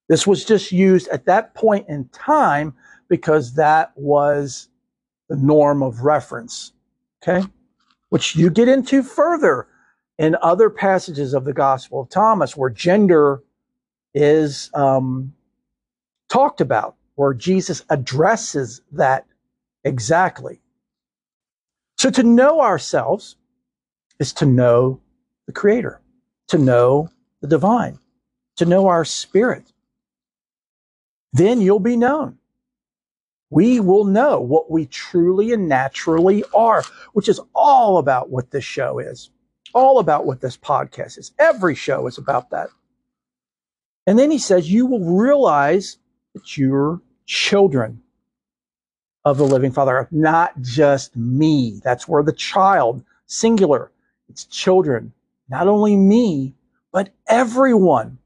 [0.08, 2.74] This was just used at that point in time
[3.08, 4.68] because that was
[5.28, 6.72] the norm of reference.
[7.22, 7.46] Okay
[8.10, 9.68] which you get into further
[10.18, 13.42] in other passages of the Gospel of Thomas where gender
[14.14, 15.34] is um,
[16.28, 19.26] talked about, where Jesus addresses that
[19.84, 20.60] exactly.
[21.98, 23.36] So to know ourselves
[24.18, 25.00] is to know
[25.46, 26.00] the Creator,
[26.48, 27.98] to know the divine,
[28.56, 29.72] to know our spirit.
[31.36, 32.38] Then you'll be known
[33.50, 36.82] we will know what we truly and naturally are,
[37.12, 39.30] which is all about what this show is,
[39.72, 41.32] all about what this podcast is.
[41.38, 42.68] Every show is about that.
[44.06, 45.98] And then he says, You will realize
[46.34, 48.02] that you're children
[49.24, 51.80] of the living Father, not just me.
[51.82, 53.90] That's where the child, singular,
[54.28, 55.12] it's children,
[55.48, 56.54] not only me,
[56.92, 58.18] but everyone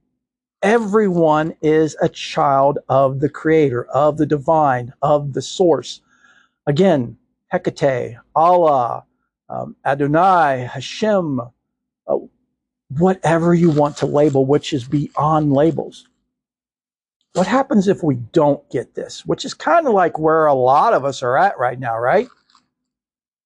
[0.62, 6.00] everyone is a child of the creator, of the divine, of the source.
[6.66, 7.16] Again,
[7.52, 9.04] Hecate, Allah,
[9.48, 12.16] um, Adonai, Hashem, uh,
[12.98, 16.06] whatever you want to label, which is beyond labels.
[17.34, 19.24] What happens if we don't get this?
[19.24, 22.28] Which is kind of like where a lot of us are at right now, right?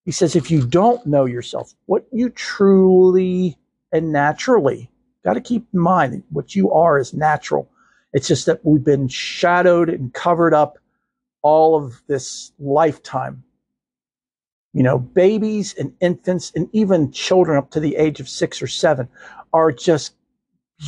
[0.04, 3.58] He says, if you don't know yourself, what you truly
[3.92, 4.90] and naturally
[5.24, 7.70] Got to keep in mind what you are is natural.
[8.12, 10.78] It's just that we've been shadowed and covered up
[11.42, 13.42] all of this lifetime.
[14.72, 18.66] You know, babies and infants and even children up to the age of six or
[18.66, 19.08] seven
[19.52, 20.14] are just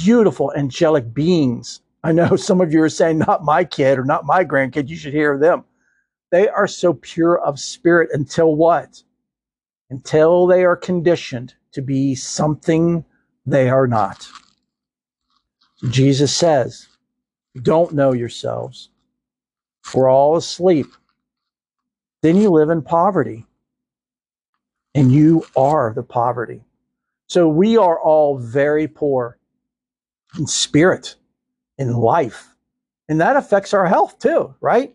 [0.04, 1.80] beautiful angelic beings.
[2.04, 4.88] I know some of you are saying, not my kid or not my grandkid.
[4.88, 5.64] You should hear them.
[6.30, 9.02] They are so pure of spirit until what?
[9.88, 13.04] Until they are conditioned to be something
[13.46, 14.28] they are not.
[15.90, 16.88] Jesus says,
[17.62, 18.90] don't know yourselves.
[19.94, 20.86] We're all asleep.
[22.22, 23.46] Then you live in poverty.
[24.94, 26.62] And you are the poverty.
[27.28, 29.38] So we are all very poor
[30.38, 31.16] in spirit,
[31.76, 32.54] in life.
[33.08, 34.94] And that affects our health too, right?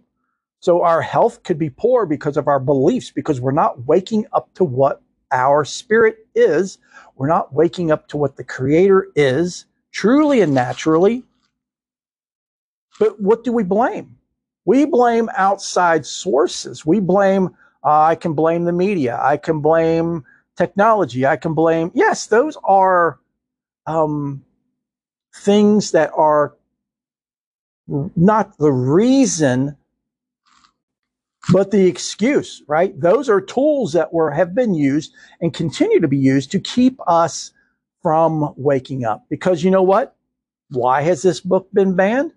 [0.60, 4.54] So our health could be poor because of our beliefs, because we're not waking up
[4.56, 5.02] to what
[5.32, 6.78] our spirit is.
[7.16, 11.24] We're not waking up to what the Creator is, truly and naturally.
[13.00, 14.18] But what do we blame?
[14.66, 16.86] We blame outside sources.
[16.86, 17.50] We blame,
[17.84, 19.20] uh, I can blame the media.
[19.22, 20.24] I can blame
[20.58, 21.26] technology.
[21.26, 23.20] I can blame, yes, those are
[23.88, 24.44] um,
[25.36, 26.56] things that are
[28.16, 29.76] not the reason
[31.52, 33.00] but the excuse, right?
[33.00, 37.00] Those are tools that were have been used and continue to be used to keep
[37.08, 37.52] us
[38.02, 39.26] from waking up.
[39.30, 40.16] Because you know what?
[40.70, 42.34] Why has this book been banned?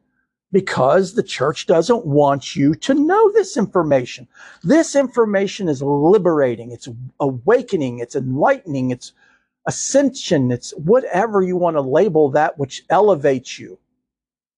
[0.52, 4.28] Because the church doesn't want you to know this information.
[4.62, 6.88] This information is liberating, it's
[7.20, 9.12] awakening, it's enlightening, it's
[9.66, 13.78] ascension, it's whatever you want to label that which elevates you.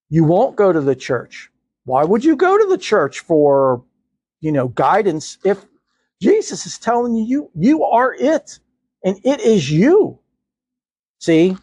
[0.08, 1.50] You won't go to the church.
[1.84, 3.82] Why would you go to the church for
[4.40, 5.64] you know, guidance if
[6.20, 8.58] Jesus is telling you, you, you are it
[9.04, 10.18] and it is you.
[11.18, 11.56] See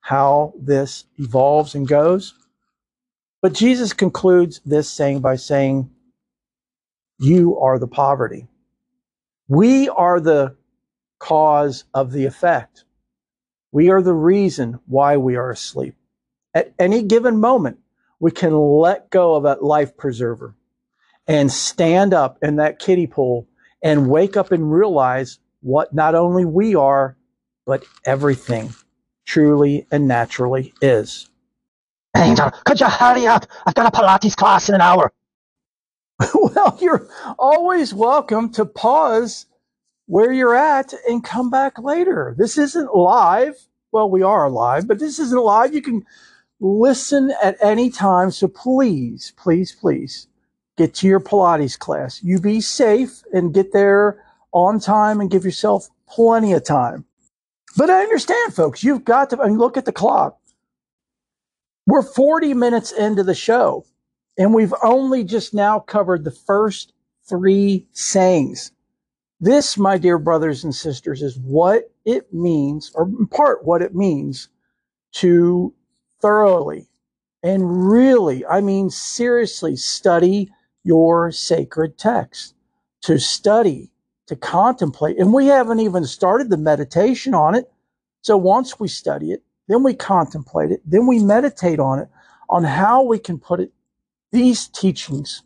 [0.00, 2.34] how this evolves and goes?
[3.40, 5.90] But Jesus concludes this saying by saying,
[7.18, 8.46] You are the poverty.
[9.48, 10.56] We are the
[11.18, 12.84] cause of the effect.
[13.72, 15.94] We are the reason why we are asleep.
[16.54, 17.78] At any given moment,
[18.20, 20.54] we can let go of that life preserver
[21.26, 23.46] and stand up in that kiddie pool
[23.82, 27.16] and wake up and realize what not only we are,
[27.66, 28.74] but everything
[29.26, 31.30] truly and naturally is.
[32.16, 33.46] Angel, could you hurry up?
[33.66, 35.12] I've got a Pilates class in an hour.
[36.34, 37.08] well, you're
[37.38, 39.46] always welcome to pause
[40.06, 42.34] where you're at and come back later.
[42.38, 43.56] This isn't live.
[43.92, 45.74] Well, we are live, but this isn't live.
[45.74, 46.04] You can
[46.60, 48.30] listen at any time.
[48.30, 50.28] So please, please, please
[50.76, 52.22] get to your Pilates class.
[52.22, 57.04] You be safe and get there on time and give yourself plenty of time.
[57.76, 60.38] But I understand, folks, you've got to, I mean, look at the clock.
[61.86, 63.84] We're 40 minutes into the show,
[64.38, 66.92] and we've only just now covered the first
[67.28, 68.72] three sayings.
[69.40, 73.94] This, my dear brothers and sisters, is what it means, or in part what it
[73.94, 74.48] means
[75.14, 75.74] to
[76.22, 76.88] thoroughly
[77.44, 80.50] and really, I mean, seriously study
[80.84, 82.54] your sacred text,
[83.02, 83.90] to study,
[84.26, 85.18] to contemplate.
[85.18, 87.70] And we haven't even started the meditation on it.
[88.22, 92.08] So once we study it, then we contemplate it, then we meditate on it,
[92.50, 93.72] on how we can put it,
[94.30, 95.42] these teachings,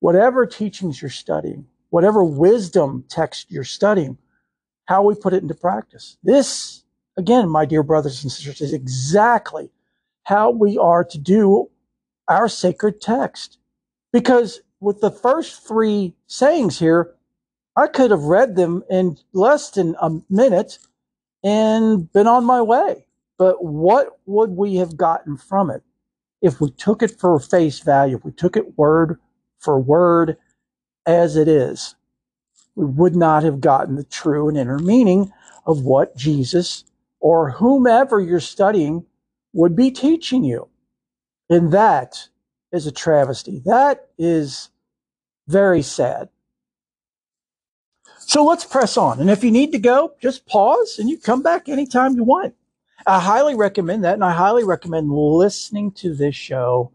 [0.00, 4.18] whatever teachings you're studying, whatever wisdom text you're studying,
[4.86, 6.16] how we put it into practice.
[6.22, 6.84] This,
[7.16, 9.70] again, my dear brothers and sisters, is exactly
[10.22, 11.68] how we are to do
[12.28, 13.58] our sacred text.
[14.12, 17.14] Because with the first three sayings here,
[17.76, 20.78] I could have read them in less than a minute
[21.42, 23.06] and been on my way.
[23.38, 25.82] But what would we have gotten from it
[26.40, 29.18] if we took it for face value, if we took it word
[29.58, 30.36] for word
[31.06, 31.94] as it is?
[32.74, 35.32] We would not have gotten the true and inner meaning
[35.66, 36.84] of what Jesus
[37.20, 39.04] or whomever you're studying
[39.52, 40.68] would be teaching you.
[41.48, 42.28] And that
[42.72, 43.62] is a travesty.
[43.64, 44.70] That is
[45.48, 46.28] very sad.
[48.20, 49.20] So let's press on.
[49.20, 52.54] And if you need to go, just pause and you come back anytime you want.
[53.06, 54.14] I highly recommend that.
[54.14, 56.90] And I highly recommend listening to this show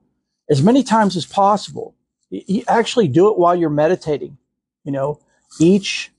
[0.50, 1.96] as many times as possible.
[2.30, 4.38] You actually do it while you're meditating.
[4.84, 5.20] You know,
[5.60, 6.12] each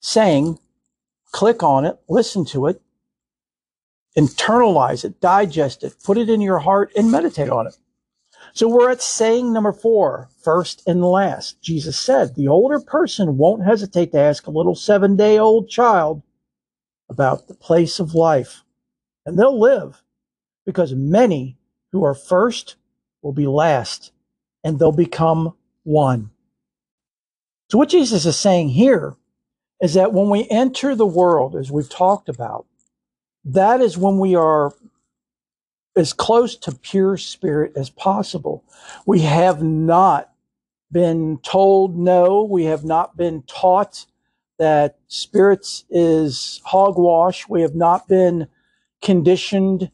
[0.00, 0.58] saying,
[1.30, 2.82] click on it, listen to it,
[4.18, 7.76] internalize it, digest it, put it in your heart and meditate on it.
[8.54, 11.60] So we're at saying number four, first and last.
[11.62, 16.22] Jesus said, the older person won't hesitate to ask a little seven day old child
[17.08, 18.62] about the place of life
[19.24, 20.02] and they'll live
[20.66, 21.56] because many
[21.92, 22.76] who are first
[23.22, 24.12] will be last
[24.64, 26.30] and they'll become one.
[27.70, 29.16] So what Jesus is saying here
[29.80, 32.66] is that when we enter the world, as we've talked about,
[33.44, 34.72] that is when we are
[35.96, 38.64] as close to pure spirit as possible.
[39.06, 40.32] We have not
[40.90, 42.44] been told no.
[42.44, 44.06] We have not been taught
[44.58, 47.48] that spirits is hogwash.
[47.48, 48.46] We have not been
[49.02, 49.90] conditioned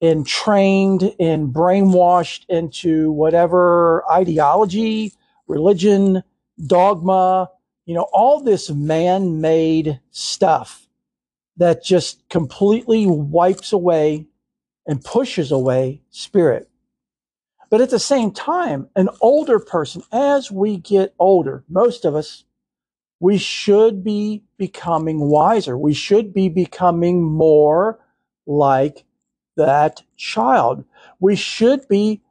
[0.00, 5.12] and trained and brainwashed into whatever ideology,
[5.48, 6.22] religion,
[6.66, 7.50] dogma,
[7.86, 10.86] you know, all this man made stuff
[11.56, 14.27] that just completely wipes away
[14.88, 16.68] and pushes away spirit.
[17.70, 22.44] But at the same time, an older person, as we get older, most of us,
[23.20, 25.76] we should be becoming wiser.
[25.76, 27.98] We should be becoming more
[28.46, 29.04] like
[29.56, 30.84] that child.
[31.20, 32.22] We should be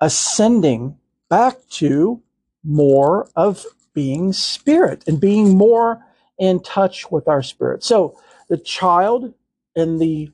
[0.00, 0.96] ascending
[1.28, 2.22] back to
[2.62, 6.04] more of being spirit and being more
[6.38, 7.82] in touch with our spirit.
[7.82, 9.34] So the child
[9.74, 10.30] and the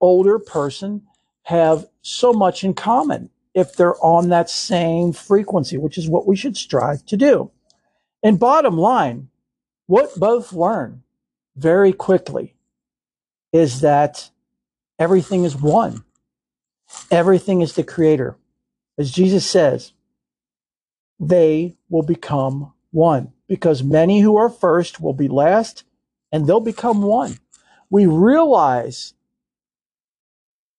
[0.00, 1.02] older person
[1.44, 6.36] have so much in common if they're on that same frequency, which is what we
[6.36, 7.50] should strive to do.
[8.22, 9.28] And bottom line,
[9.86, 11.02] what both learn
[11.56, 12.54] very quickly
[13.52, 14.30] is that
[14.98, 16.04] everything is one.
[17.10, 18.36] Everything is the creator.
[18.98, 19.92] As Jesus says,
[21.18, 25.84] they will become one because many who are first will be last
[26.30, 27.38] and they'll become one.
[27.90, 29.14] We realize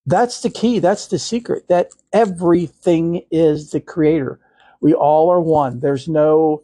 [0.10, 0.80] that's the key.
[0.80, 4.39] That's the secret that everything is the creator.
[4.82, 5.80] We all are one.
[5.80, 6.64] There's no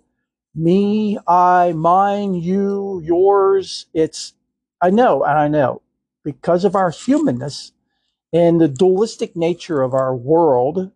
[0.55, 3.87] me, I, mine, you, yours.
[3.93, 4.33] It's,
[4.81, 5.81] I know, and I know
[6.23, 7.73] because of our humanness
[8.33, 10.91] and the dualistic nature of our world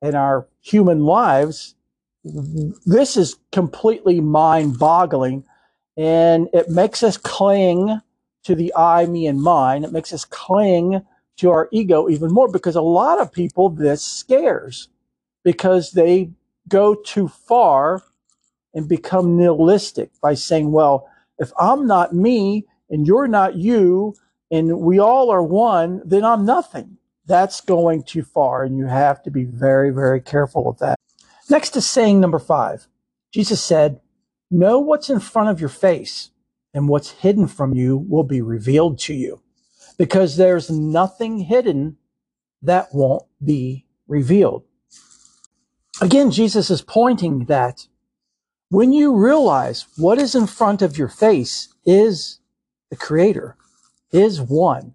[0.00, 1.74] and our human lives,
[2.24, 5.44] this is completely mind boggling
[5.96, 8.00] and it makes us cling
[8.44, 9.84] to the I, me, and mine.
[9.84, 11.04] It makes us cling
[11.38, 14.88] to our ego even more because a lot of people this scares
[15.44, 16.30] because they
[16.68, 18.02] go too far
[18.74, 21.08] and become nihilistic by saying, well,
[21.38, 24.14] if I'm not me and you're not you
[24.50, 26.98] and we all are one, then I'm nothing.
[27.26, 30.96] That's going too far, and you have to be very, very careful of that.
[31.48, 32.88] Next is saying number five.
[33.32, 34.00] Jesus said,
[34.50, 36.30] Know what's in front of your face,
[36.74, 39.40] and what's hidden from you will be revealed to you.
[39.98, 41.96] Because there's nothing hidden
[42.62, 44.64] that won't be revealed.
[46.00, 47.86] Again, Jesus is pointing that
[48.70, 52.40] when you realize what is in front of your face is
[52.90, 53.56] the Creator,
[54.12, 54.94] is one,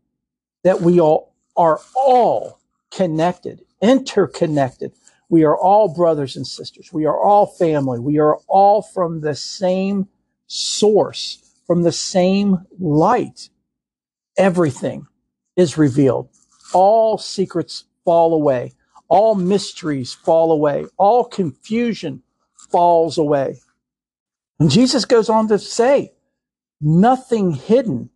[0.63, 2.59] that we all are all
[2.91, 4.93] connected, interconnected.
[5.29, 6.91] We are all brothers and sisters.
[6.93, 7.99] We are all family.
[7.99, 10.07] We are all from the same
[10.47, 13.49] source, from the same light.
[14.38, 15.07] Everything
[15.55, 16.29] is revealed.
[16.73, 18.73] All secrets fall away.
[19.09, 20.85] All mysteries fall away.
[20.97, 22.21] All confusion
[22.71, 23.59] falls away.
[24.59, 26.13] And Jesus goes on to say,
[26.81, 28.09] nothing hidden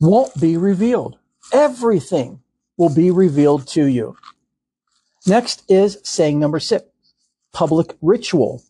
[0.00, 1.18] won't be revealed.
[1.52, 2.40] Everything
[2.76, 4.16] will be revealed to you.
[5.26, 6.84] Next is saying number six,
[7.52, 8.62] public ritual.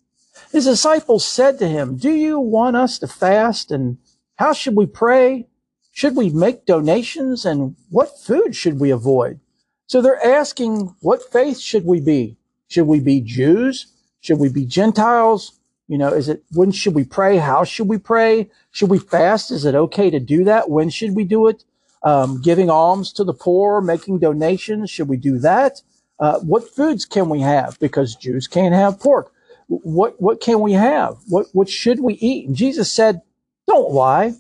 [0.53, 3.71] His disciples said to him, Do you want us to fast?
[3.71, 3.99] And
[4.37, 5.49] how should we pray?
[5.97, 7.47] Should we make donations?
[7.47, 9.41] And what food should we avoid?
[9.87, 12.37] So they're asking, What faith should we be?
[12.69, 13.87] Should we be Jews?
[14.21, 15.59] Should we be Gentiles?
[15.89, 17.39] You know, is it when should we pray?
[17.39, 18.51] How should we pray?
[18.73, 19.51] Should we fast?
[19.51, 20.69] Is it okay to do that?
[20.69, 21.65] When should we do it?
[22.03, 24.91] Um, giving alms to the poor, making donations.
[24.91, 25.81] Should we do that?
[26.21, 27.79] Uh, what foods can we have?
[27.79, 29.33] Because Jews can't have pork.
[29.69, 31.17] What what can we have?
[31.29, 32.49] What what should we eat?
[32.49, 33.23] And Jesus said,
[33.67, 34.35] "Don't lie,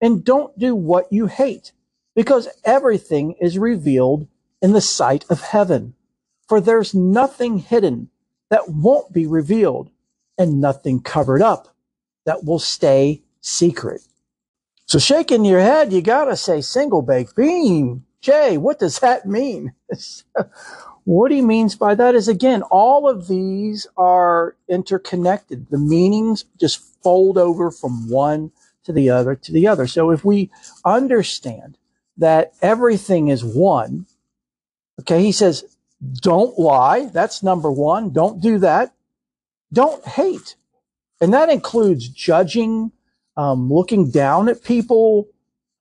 [0.00, 1.72] and don't do what you hate,
[2.16, 4.28] because everything is revealed
[4.62, 5.94] in the sight of heaven.
[6.48, 8.10] For there's nothing hidden
[8.50, 9.90] that won't be revealed,
[10.38, 11.74] and nothing covered up
[12.26, 14.02] that will stay secret."
[14.86, 18.04] So shaking your head, you gotta say single baked bean.
[18.20, 19.74] Jay, what does that mean?
[21.04, 25.68] What he means by that is again, all of these are interconnected.
[25.70, 28.52] The meanings just fold over from one
[28.88, 29.86] to the other to the other.
[29.86, 30.50] So if we
[30.84, 31.76] understand
[32.16, 34.06] that everything is one,
[35.00, 35.64] okay, he says,
[36.22, 37.10] don't lie.
[37.12, 38.12] That's number one.
[38.12, 38.94] Don't do that.
[39.72, 40.56] Don't hate.
[41.20, 42.92] And that includes judging,
[43.36, 45.28] um, looking down at people,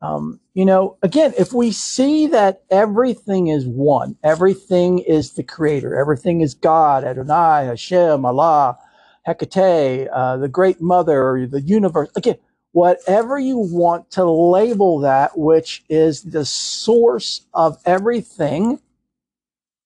[0.02, 5.96] um, you know, again, if we see that everything is one, everything is the creator,
[5.96, 8.78] everything is God, Adonai, Hashem, Allah,
[9.26, 12.38] Hecate, uh, the great mother, the universe, again,
[12.78, 18.80] whatever you want to label that, which is the source of everything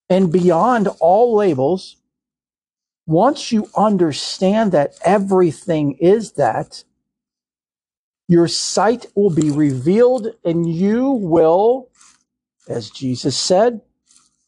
[0.09, 1.95] and beyond all labels,
[3.07, 6.83] once you understand that everything is that,
[8.27, 11.87] your sight will be revealed and you will,
[12.67, 13.79] as Jesus said,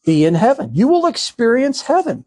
[0.04, 0.68] be in heaven.
[0.74, 2.26] You will experience heaven.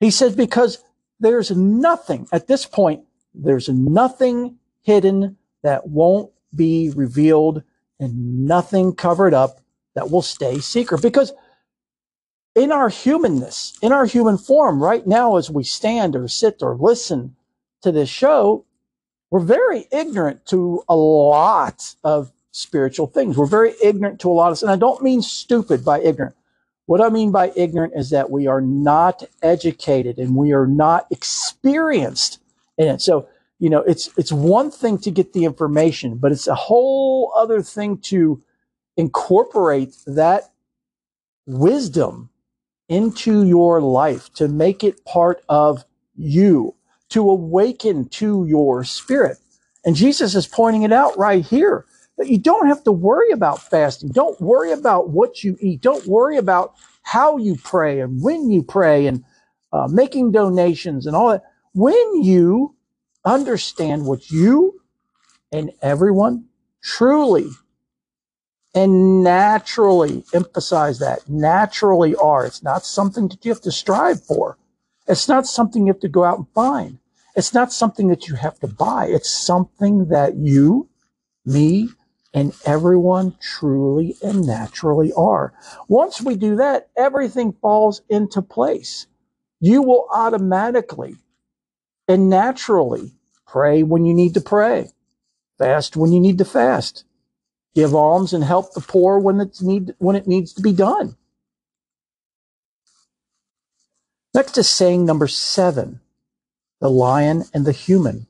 [0.00, 0.82] He said, because
[1.20, 7.62] there's nothing at this point, there's nothing hidden that won't be revealed
[7.98, 9.60] and nothing covered up
[9.94, 11.02] that will stay secret.
[11.02, 11.32] Because
[12.54, 16.76] in our humanness, in our human form, right now, as we stand or sit or
[16.76, 17.34] listen
[17.82, 18.64] to this show,
[19.30, 23.36] we're very ignorant to a lot of spiritual things.
[23.36, 26.36] We're very ignorant to a lot of, and I don't mean stupid by ignorant.
[26.86, 31.06] What I mean by ignorant is that we are not educated and we are not
[31.10, 32.38] experienced
[32.78, 33.00] in it.
[33.00, 33.26] So,
[33.58, 37.62] you know, it's it's one thing to get the information, but it's a whole other
[37.62, 38.42] thing to
[38.96, 40.52] incorporate that
[41.46, 42.30] wisdom
[42.88, 45.84] into your life to make it part of
[46.16, 46.74] you
[47.10, 49.38] to awaken to your spirit.
[49.84, 51.86] And Jesus is pointing it out right here
[52.18, 54.10] that you don't have to worry about fasting.
[54.10, 55.82] Don't worry about what you eat.
[55.82, 59.24] Don't worry about how you pray and when you pray and
[59.72, 61.44] uh, making donations and all that.
[61.74, 62.73] When you
[63.24, 64.80] understand what you
[65.52, 66.46] and everyone
[66.82, 67.50] truly
[68.74, 72.44] and naturally emphasize that naturally are.
[72.44, 74.58] It's not something that you have to strive for.
[75.06, 76.98] It's not something you have to go out and find.
[77.36, 79.06] It's not something that you have to buy.
[79.06, 80.88] It's something that you,
[81.44, 81.90] me,
[82.32, 85.52] and everyone truly and naturally are.
[85.88, 89.06] Once we do that, everything falls into place.
[89.60, 91.16] You will automatically
[92.08, 93.13] and naturally
[93.54, 94.88] Pray when you need to pray.
[95.60, 97.04] Fast when you need to fast.
[97.72, 101.14] Give alms and help the poor when it's need when it needs to be done.
[104.34, 106.00] Next is saying number seven,
[106.80, 108.26] the lion and the human.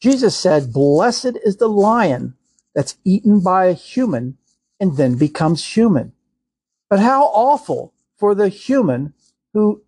[0.00, 2.32] Jesus said, Blessed is the lion
[2.74, 4.38] that's eaten by a human
[4.80, 6.14] and then becomes human.
[6.88, 9.12] But how awful for the human
[9.52, 9.82] who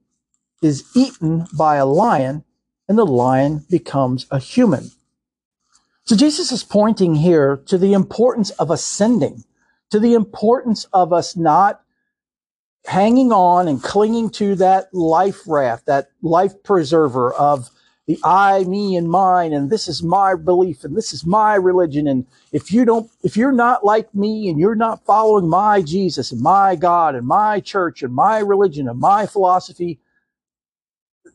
[0.60, 2.44] is eaten by a lion
[2.88, 4.90] and the lion becomes a human.
[6.04, 9.44] So Jesus is pointing here to the importance of ascending,
[9.90, 11.82] to the importance of us not
[12.86, 17.70] hanging on and clinging to that life raft, that life preserver of
[18.06, 22.06] the I, me, and mine, and this is my belief, and this is my religion.
[22.06, 26.30] And if you don't, if you're not like me and you're not following my Jesus
[26.30, 29.98] and my God and my church and my religion and my philosophy,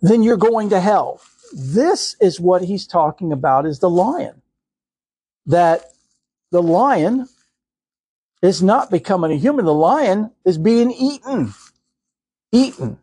[0.01, 1.19] then you're going to hell.
[1.53, 4.41] This is what he's talking about is the lion.
[5.45, 5.85] That
[6.51, 7.27] the lion
[8.41, 9.65] is not becoming a human.
[9.65, 11.53] The lion is being eaten.
[12.51, 12.99] Eaten.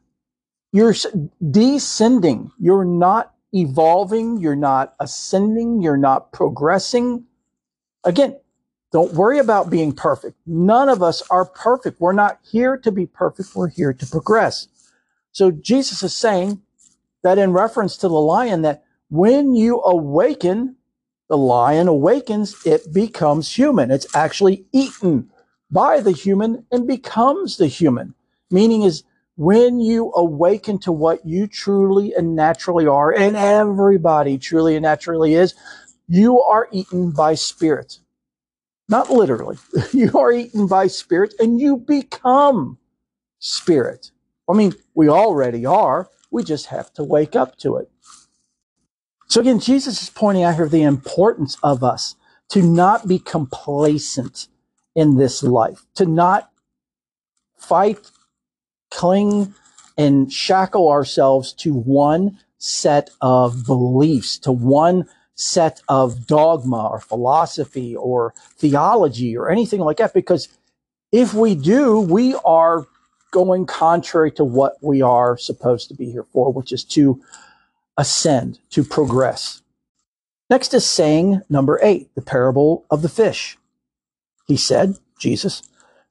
[0.72, 0.94] You're
[1.50, 2.50] descending.
[2.58, 4.38] You're not evolving.
[4.38, 5.80] You're not ascending.
[5.80, 7.24] You're not progressing.
[8.04, 8.38] Again,
[8.92, 10.36] don't worry about being perfect.
[10.46, 12.00] None of us are perfect.
[12.00, 13.54] We're not here to be perfect.
[13.54, 14.68] We're here to progress.
[15.32, 16.62] So Jesus is saying
[17.22, 20.76] that in reference to the lion, that when you awaken,
[21.28, 23.90] the lion awakens, it becomes human.
[23.90, 25.30] It's actually eaten
[25.70, 28.14] by the human and becomes the human.
[28.50, 29.04] Meaning is
[29.36, 35.34] when you awaken to what you truly and naturally are, and everybody truly and naturally
[35.34, 35.54] is,
[36.08, 38.00] you are eaten by spirit.
[38.88, 39.58] Not literally.
[39.92, 42.78] You are eaten by spirit and you become
[43.40, 44.10] spirit.
[44.48, 46.08] I mean, we already are.
[46.30, 47.90] We just have to wake up to it.
[49.28, 52.16] So again, Jesus is pointing out here the importance of us
[52.50, 54.48] to not be complacent
[54.94, 56.50] in this life, to not
[57.56, 58.10] fight,
[58.90, 59.54] cling,
[59.96, 67.94] and shackle ourselves to one set of beliefs, to one set of dogma or philosophy
[67.94, 70.14] or theology or anything like that.
[70.14, 70.48] Because
[71.12, 72.86] if we do, we are
[73.30, 77.22] going contrary to what we are supposed to be here for, which is to
[77.96, 79.62] ascend, to progress.
[80.50, 83.58] Next is saying number eight, the parable of the fish.
[84.46, 85.62] He said, Jesus,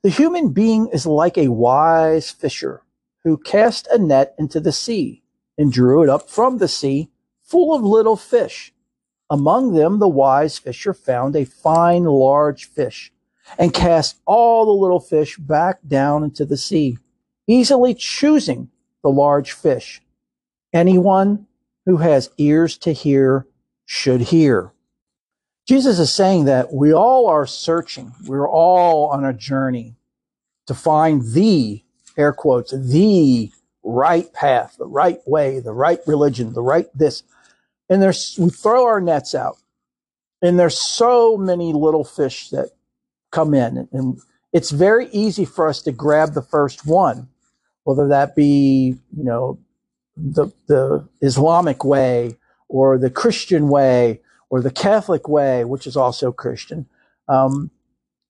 [0.04, 2.84] the human being is like a wise fisher
[3.24, 5.24] who cast a net into the sea
[5.58, 7.10] and drew it up from the sea
[7.42, 8.74] full of little fish.
[9.30, 13.12] Among them, the wise fisher found a fine large fish
[13.58, 17.00] and cast all the little fish back down into the sea
[17.48, 18.70] easily choosing
[19.04, 20.02] the large fish.
[20.74, 21.48] Anyone
[21.86, 23.48] who has ears to hear
[23.86, 24.72] should hear.
[25.68, 28.14] Jesus is saying that we all are searching.
[28.26, 29.96] We're all on a journey
[30.68, 31.84] to find the,
[32.18, 33.52] air quotes, the
[33.84, 37.24] right path, the right way, the right religion, the right this.
[37.90, 39.58] And there's, we throw our nets out
[40.42, 42.72] and there's so many little fish that
[43.32, 44.20] come in and
[44.54, 47.30] it's very easy for us to grab the first one
[47.88, 49.58] whether that be, you know,
[50.18, 52.36] the, the Islamic way
[52.68, 54.20] or the Christian way
[54.50, 56.86] or the Catholic way, which is also Christian,
[57.30, 57.72] um,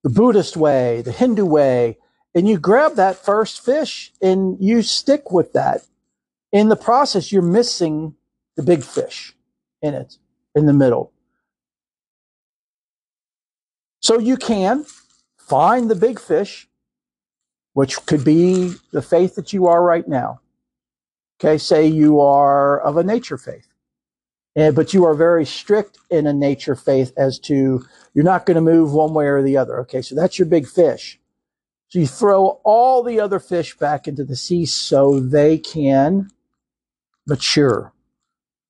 [0.03, 1.97] the Buddhist way, the Hindu way,
[2.35, 5.81] and you grab that first fish and you stick with that.
[6.51, 8.13] In the process, you're missing
[8.57, 9.33] the big fish
[9.81, 10.17] in it,
[10.53, 11.11] in the middle.
[14.01, 14.85] So you can
[15.35, 16.66] find the big fish
[17.77, 20.41] which could be the faith that you are right now.
[21.39, 23.67] Okay, say you are of a nature faith,
[24.55, 28.55] and, but you are very strict in a nature faith as to you're not going
[28.55, 29.79] to move one way or the other.
[29.81, 31.19] Okay, so that's your big fish.
[31.89, 36.31] So you throw all the other fish back into the sea so they can
[37.27, 37.93] mature,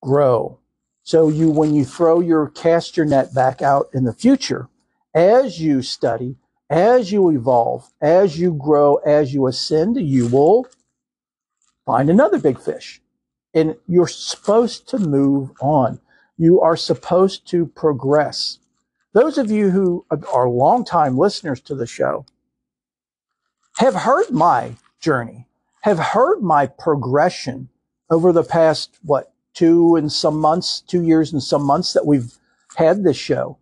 [0.01, 0.59] grow.
[1.03, 4.67] So you, when you throw your cast your net back out in the future,
[5.13, 6.35] as you study,
[6.69, 10.67] as you evolve, as you grow, as you ascend, you will
[11.85, 13.01] find another big fish.
[13.53, 15.99] And you're supposed to move on.
[16.37, 18.59] You are supposed to progress.
[19.13, 22.25] Those of you who are longtime listeners to the show
[23.77, 25.47] have heard my journey,
[25.81, 27.69] have heard my progression
[28.09, 32.33] over the past, what, two and some months, two years and some months that we've
[32.75, 33.57] had this show.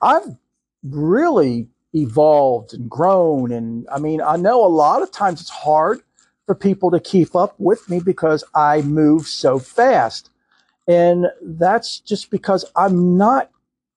[0.00, 0.36] I've
[0.84, 3.52] really evolved and grown.
[3.52, 6.00] And I mean, I know a lot of times it's hard
[6.46, 10.30] for people to keep up with me because I move so fast.
[10.88, 13.50] And that's just because I'm not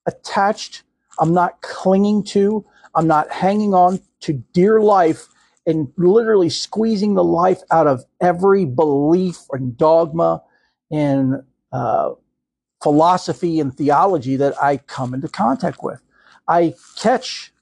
[0.05, 0.83] attached,
[1.19, 2.65] I'm not clinging to,
[2.95, 5.27] I'm not hanging on to dear life
[5.65, 10.43] and literally squeezing the life out of every belief and dogma
[10.91, 11.41] and
[11.71, 12.11] uh,
[12.81, 16.01] philosophy and theology that I come into contact with.
[16.47, 17.52] I catch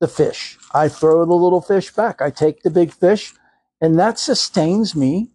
[0.00, 3.34] the fish, I throw the little fish back, I take the big fish,
[3.80, 5.30] and that sustains me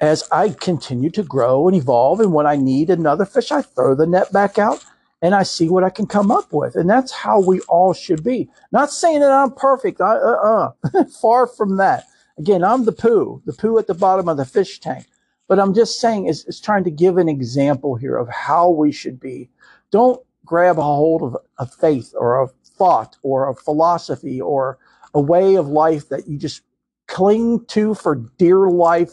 [0.00, 2.20] as I continue to grow and evolve.
[2.20, 4.84] And when I need another fish, I throw the net back out
[5.22, 6.76] and I see what I can come up with.
[6.76, 8.50] And that's how we all should be.
[8.72, 10.00] Not saying that I'm perfect.
[10.00, 11.04] Uh, uh, uh.
[11.22, 12.06] Far from that.
[12.38, 15.06] Again, I'm the poo, the poo at the bottom of the fish tank.
[15.48, 18.92] But I'm just saying, is, is trying to give an example here of how we
[18.92, 19.50] should be.
[19.90, 24.78] Don't grab a hold of a faith or a thought or a philosophy or
[25.14, 26.62] a way of life that you just
[27.06, 29.12] cling to for dear life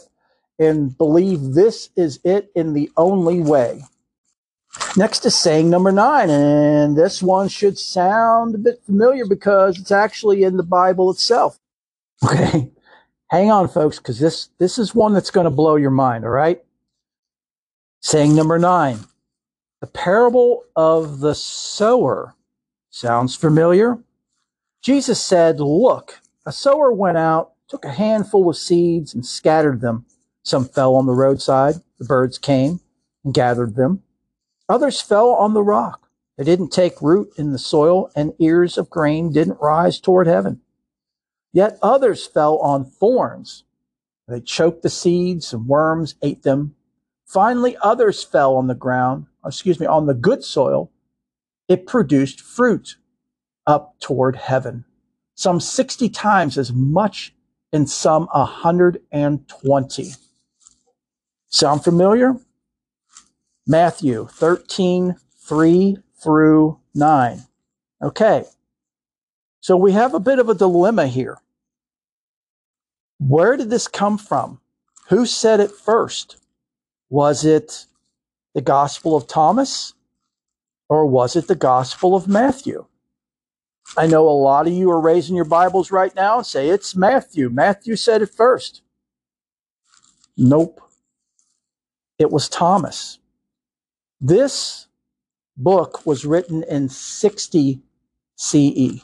[0.58, 3.82] and believe this is it in the only way.
[4.96, 9.90] Next is saying number nine, and this one should sound a bit familiar because it's
[9.90, 11.58] actually in the Bible itself.
[12.24, 12.70] Okay,
[13.30, 16.24] hang on, folks, because this this is one that's going to blow your mind.
[16.24, 16.62] All right,
[18.00, 19.00] saying number nine,
[19.80, 22.36] the parable of the sower
[22.92, 23.98] sounds familiar.
[24.82, 30.04] Jesus said, "Look, a sower went out, took a handful of seeds, and scattered them."
[30.44, 31.76] Some fell on the roadside.
[31.98, 32.80] The birds came
[33.24, 34.02] and gathered them.
[34.68, 36.08] Others fell on the rock.
[36.36, 40.60] They didn't take root in the soil, and ears of grain didn't rise toward heaven.
[41.52, 43.64] Yet others fell on thorns.
[44.28, 46.74] They choked the seeds, and worms ate them.
[47.24, 50.90] Finally, others fell on the ground, excuse me, on the good soil.
[51.72, 52.96] It produced fruit
[53.66, 54.84] up toward heaven,
[55.34, 57.34] some 60 times as much
[57.72, 60.12] in some 120.
[61.48, 62.36] Sound familiar?
[63.66, 67.40] Matthew 13, 3 through 9.
[68.02, 68.44] Okay.
[69.62, 71.38] So we have a bit of a dilemma here.
[73.18, 74.60] Where did this come from?
[75.08, 76.36] Who said it first?
[77.08, 77.86] Was it
[78.52, 79.94] the Gospel of Thomas
[80.92, 82.84] or was it the Gospel of Matthew?
[83.96, 86.94] I know a lot of you are raising your Bibles right now and say it's
[86.94, 87.48] Matthew.
[87.48, 88.82] Matthew said it first.
[90.36, 90.82] Nope.
[92.18, 93.18] It was Thomas.
[94.20, 94.86] This
[95.56, 97.80] book was written in 60
[98.36, 99.00] CE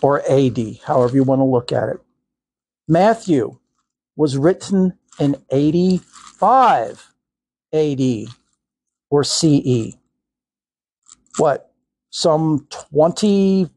[0.00, 2.00] or AD, however you want to look at it.
[2.88, 3.58] Matthew
[4.16, 7.12] was written in 85
[7.74, 8.00] AD
[9.10, 9.96] or CE.
[11.36, 11.72] What,
[12.10, 13.68] some 25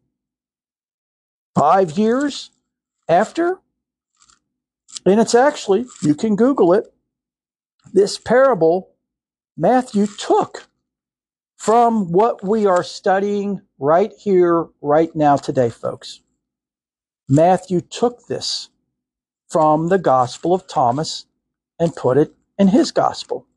[1.97, 2.51] years
[3.09, 3.59] after?
[5.05, 6.93] And it's actually, you can Google it,
[7.93, 8.91] this parable
[9.55, 10.67] Matthew took
[11.55, 16.21] from what we are studying right here, right now, today, folks.
[17.27, 18.69] Matthew took this
[19.49, 21.25] from the Gospel of Thomas
[21.79, 23.47] and put it in his Gospel.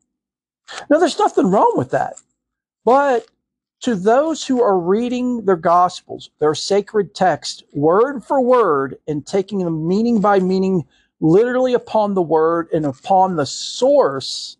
[0.89, 2.15] Now, there's nothing wrong with that.
[2.85, 3.27] But
[3.81, 9.59] to those who are reading their Gospels, their sacred text, word for word, and taking
[9.59, 10.85] them meaning by meaning
[11.19, 14.57] literally upon the word and upon the source,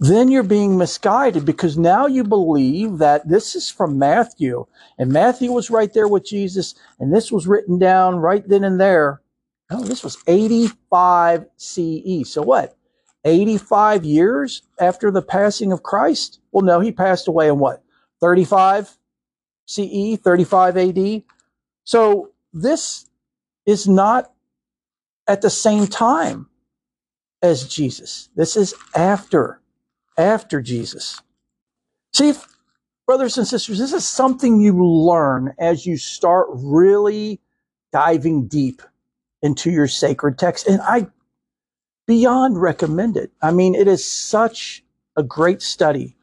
[0.00, 4.66] then you're being misguided because now you believe that this is from Matthew
[4.98, 8.80] and Matthew was right there with Jesus and this was written down right then and
[8.80, 9.22] there.
[9.70, 12.22] No, this was 85 CE.
[12.24, 12.76] So what?
[13.24, 16.40] 85 years after the passing of Christ?
[16.52, 17.82] Well, no, he passed away in what?
[18.20, 18.96] 35
[19.66, 21.22] CE, 35 AD.
[21.84, 23.06] So this
[23.66, 24.32] is not
[25.26, 26.48] at the same time
[27.42, 28.28] as Jesus.
[28.36, 29.60] This is after,
[30.18, 31.20] after Jesus.
[32.12, 32.34] See,
[33.06, 37.40] brothers and sisters, this is something you learn as you start really
[37.92, 38.82] diving deep
[39.42, 40.66] into your sacred text.
[40.66, 41.06] And I
[42.06, 43.30] beyond recommended.
[43.42, 44.84] I mean, it is such
[45.16, 46.16] a great study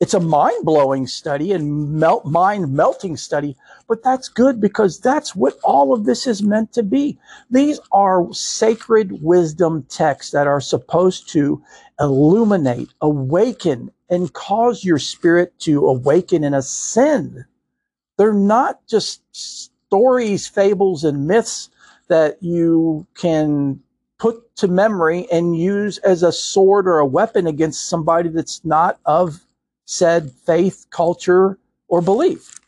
[0.00, 3.56] it's a mind blowing study and melt, mind melting study,
[3.88, 7.18] but that's good because that's what all of this is meant to be.
[7.50, 11.60] These are sacred wisdom texts that are supposed to
[11.98, 17.44] illuminate, awaken, and cause your spirit to awaken and ascend.
[18.18, 21.70] They're not just stories, fables, and myths
[22.08, 23.82] that you can
[24.18, 28.98] put to memory and use as a sword or a weapon against somebody that's not
[29.04, 29.40] of
[29.84, 31.58] said faith, culture,
[31.88, 32.58] or belief.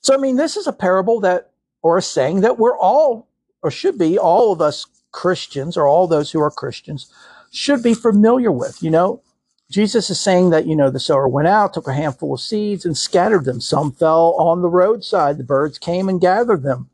[0.00, 1.50] So, I mean, this is a parable that,
[1.82, 3.28] or a saying that we're all,
[3.62, 7.12] or should be, all of us Christians, or all those who are Christians,
[7.52, 8.82] should be familiar with.
[8.82, 9.22] You know,
[9.70, 12.84] Jesus is saying that, you know, the sower went out, took a handful of seeds
[12.84, 13.60] and scattered them.
[13.60, 15.38] Some fell on the roadside.
[15.38, 16.90] The birds came and gathered them,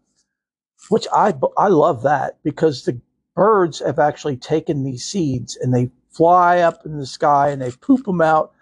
[0.88, 3.00] which I, I love that because the
[3.34, 7.70] birds have actually taken these seeds and they fly up in the sky and they
[7.70, 8.52] poop them out.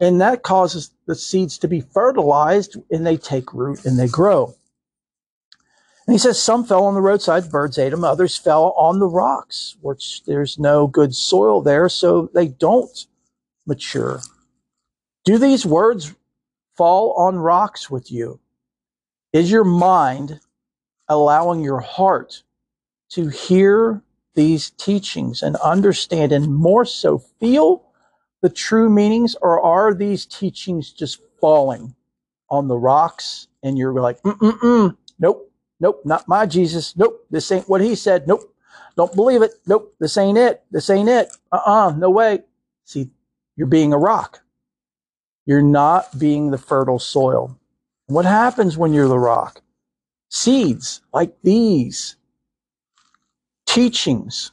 [0.00, 4.54] And that causes the seeds to be fertilized and they take root and they grow.
[6.06, 8.04] And he says some fell on the roadside, birds ate them.
[8.04, 13.06] Others fell on the rocks, which there's no good soil there, so they don't
[13.66, 14.20] mature.
[15.24, 16.14] Do these words
[16.76, 18.38] fall on rocks with you?
[19.32, 20.38] Is your mind
[21.08, 22.42] allowing your heart
[23.10, 24.02] to hear
[24.36, 27.84] these teachings and understand and more so feel
[28.42, 31.96] the true meanings, or are these teachings just falling
[32.50, 35.46] on the rocks and you're like, mm-mm-mm, nope,
[35.80, 36.96] Nope, not my Jesus.
[36.96, 38.26] Nope, this ain't what he said.
[38.26, 38.54] Nope,
[38.96, 39.52] don't believe it.
[39.66, 40.62] Nope, this ain't it.
[40.70, 41.28] This ain't it.
[41.52, 42.40] Uh uh no way.
[42.84, 43.10] See,
[43.56, 44.40] you're being a rock.
[45.44, 47.58] You're not being the fertile soil.
[48.06, 49.62] What happens when you're the rock?
[50.30, 52.16] Seeds like these,
[53.76, 54.52] teachings,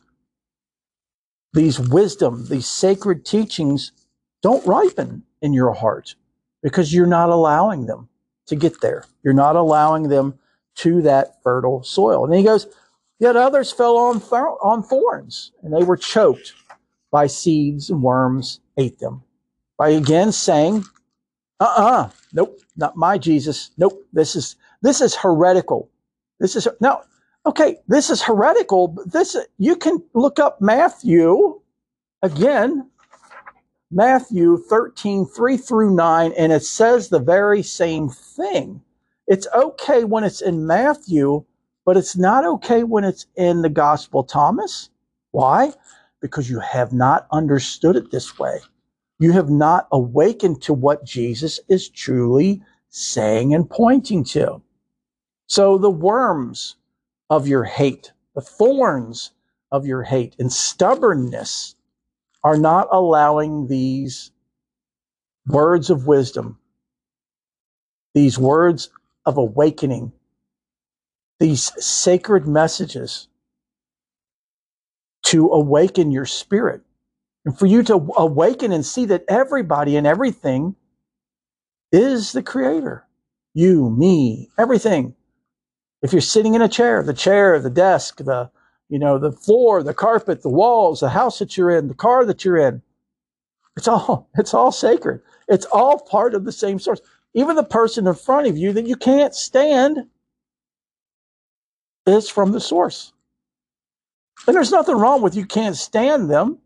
[1.54, 3.94] these wisdom, these sacred teachings
[4.42, 6.16] don't ripen in your heart
[6.62, 8.10] because you're not allowing them
[8.48, 9.06] to get there.
[9.24, 10.38] You're not allowing them
[10.76, 12.26] to that fertile soil.
[12.26, 12.68] And he goes,
[13.20, 16.54] Yet others fell on, on thorns, and they were choked
[17.10, 19.24] by seeds, and worms ate them.
[19.78, 20.84] By again saying,
[21.62, 23.72] uh uh-uh, uh nope, not my Jesus.
[23.78, 25.90] Nope, this is this is heretical.
[26.42, 27.04] This is no,
[27.46, 31.60] okay, this is heretical, this you can look up Matthew
[32.22, 32.90] again,
[33.92, 38.82] Matthew 13, 3 through 9, and it says the very same thing.
[39.28, 41.46] It's okay when it's in Matthew,
[41.86, 44.90] but it's not okay when it's in the Gospel Thomas.
[45.32, 45.74] Why?
[46.22, 48.60] Because you have not understood it this way.
[49.20, 54.62] You have not awakened to what Jesus is truly saying and pointing to.
[55.48, 56.78] So the worms
[57.30, 59.32] of your hate, the thorns
[59.72, 61.76] of your hate and stubbornness
[62.44, 64.32] are not allowing these
[65.48, 66.60] words of wisdom,
[68.16, 68.90] these words
[69.26, 70.14] of awakening,
[71.40, 73.28] these sacred messages
[75.24, 76.82] to awaken your spirit
[77.46, 80.76] and for you to awaken and see that everybody and everything
[81.92, 83.06] is the creator.
[83.54, 85.16] You, me, everything.
[86.04, 88.52] If you're sitting in a chair, the chair, the desk, the,
[88.90, 92.26] you know, the floor, the carpet, the walls, the house that you're in, the car
[92.26, 92.84] that you're in,
[93.76, 95.22] it's all, it's all sacred.
[95.48, 97.02] It's all part of the same source
[97.34, 100.06] even the person in front of you that you can't stand
[102.06, 103.14] is from the source.
[104.46, 106.60] And there's nothing wrong with you can't stand them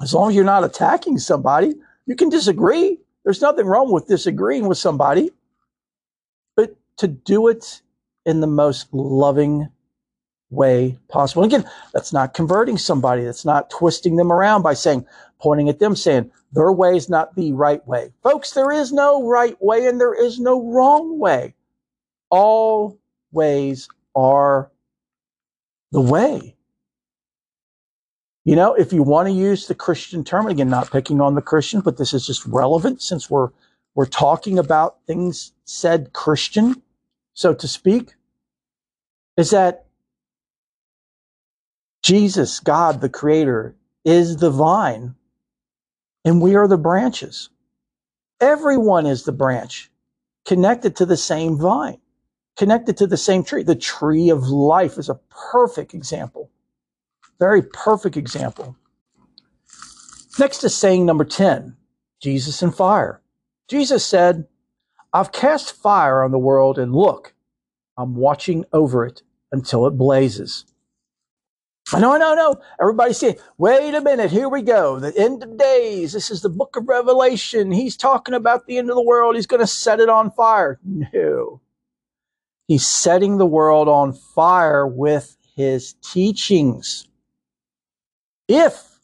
[0.00, 1.74] as long as you're not attacking somebody.
[2.06, 2.98] You can disagree.
[3.24, 5.30] There's nothing wrong with disagreeing with somebody,
[6.54, 7.82] but to do it
[8.24, 9.68] in the most loving
[10.50, 11.44] way possible.
[11.44, 13.24] Again, that's not converting somebody.
[13.24, 15.06] That's not twisting them around by saying,
[15.40, 18.12] pointing at them, saying, their way is not the right way.
[18.22, 21.54] Folks, there is no right way and there is no wrong way.
[22.30, 22.98] All
[23.32, 24.70] ways are
[25.90, 26.56] the way.
[28.44, 31.42] You know, if you want to use the Christian term, again, not picking on the
[31.42, 33.50] Christian, but this is just relevant since we're
[33.94, 36.81] we're talking about things said Christian,
[37.34, 38.14] so to speak,
[39.36, 39.86] is that
[42.02, 45.14] Jesus, God, the creator, is the vine
[46.24, 47.48] and we are the branches.
[48.40, 49.90] Everyone is the branch
[50.44, 51.98] connected to the same vine,
[52.56, 53.62] connected to the same tree.
[53.62, 55.20] The tree of life is a
[55.52, 56.50] perfect example.
[57.38, 58.76] Very perfect example.
[60.38, 61.76] Next is saying number 10,
[62.20, 63.20] Jesus and fire.
[63.68, 64.46] Jesus said,
[65.12, 67.34] I've cast fire on the world and look,
[67.98, 70.64] I'm watching over it until it blazes.
[71.92, 72.58] Know, I know.
[72.80, 74.98] Everybody's saying, wait a minute, here we go.
[74.98, 76.12] The end of days.
[76.14, 77.70] This is the book of Revelation.
[77.70, 79.34] He's talking about the end of the world.
[79.34, 80.80] He's going to set it on fire.
[80.84, 81.60] No.
[82.66, 87.06] He's setting the world on fire with his teachings.
[88.48, 89.00] If,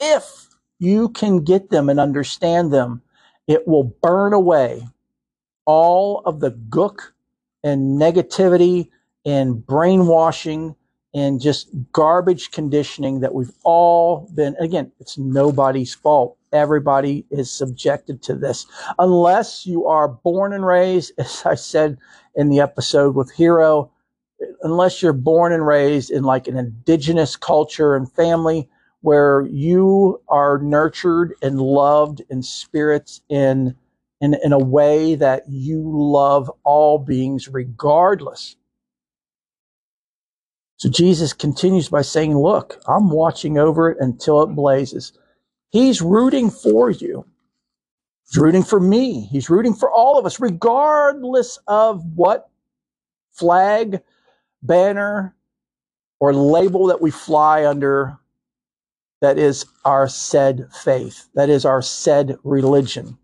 [0.00, 0.48] if
[0.78, 3.02] you can get them and understand them,
[3.46, 4.86] it will burn away
[5.70, 7.12] all of the gook
[7.62, 8.88] and negativity
[9.24, 10.74] and brainwashing
[11.14, 16.36] and just garbage conditioning that we've all been again it's nobody's fault.
[16.52, 18.66] Everybody is subjected to this.
[18.98, 21.96] Unless you are born and raised as i said
[22.34, 23.92] in the episode with hero
[24.62, 28.68] unless you're born and raised in like an indigenous culture and family
[29.02, 33.76] where you are nurtured and loved in spirits in,
[34.20, 38.56] in, in a way that you love all beings regardless.
[40.78, 45.12] So Jesus continues by saying, Look, I'm watching over it until it blazes.
[45.70, 47.26] He's rooting for you.
[48.26, 49.22] He's rooting for me.
[49.32, 52.50] He's rooting for all of us, regardless of what
[53.32, 54.02] flag,
[54.62, 55.34] banner,
[56.20, 58.18] or label that we fly under
[59.22, 63.18] that is our said faith, that is our said religion.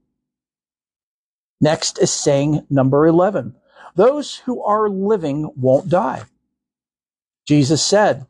[1.60, 3.54] Next is saying number 11
[3.96, 6.24] those who are living won't die.
[7.48, 8.26] Jesus said,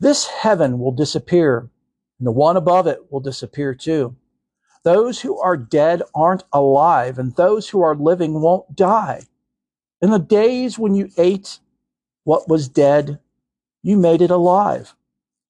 [0.00, 1.70] This heaven will disappear,
[2.18, 4.16] and the one above it will disappear too.
[4.82, 9.22] Those who are dead aren't alive, and those who are living won't die.
[10.02, 11.60] In the days when you ate
[12.24, 13.20] what was dead,
[13.82, 14.94] you made it alive.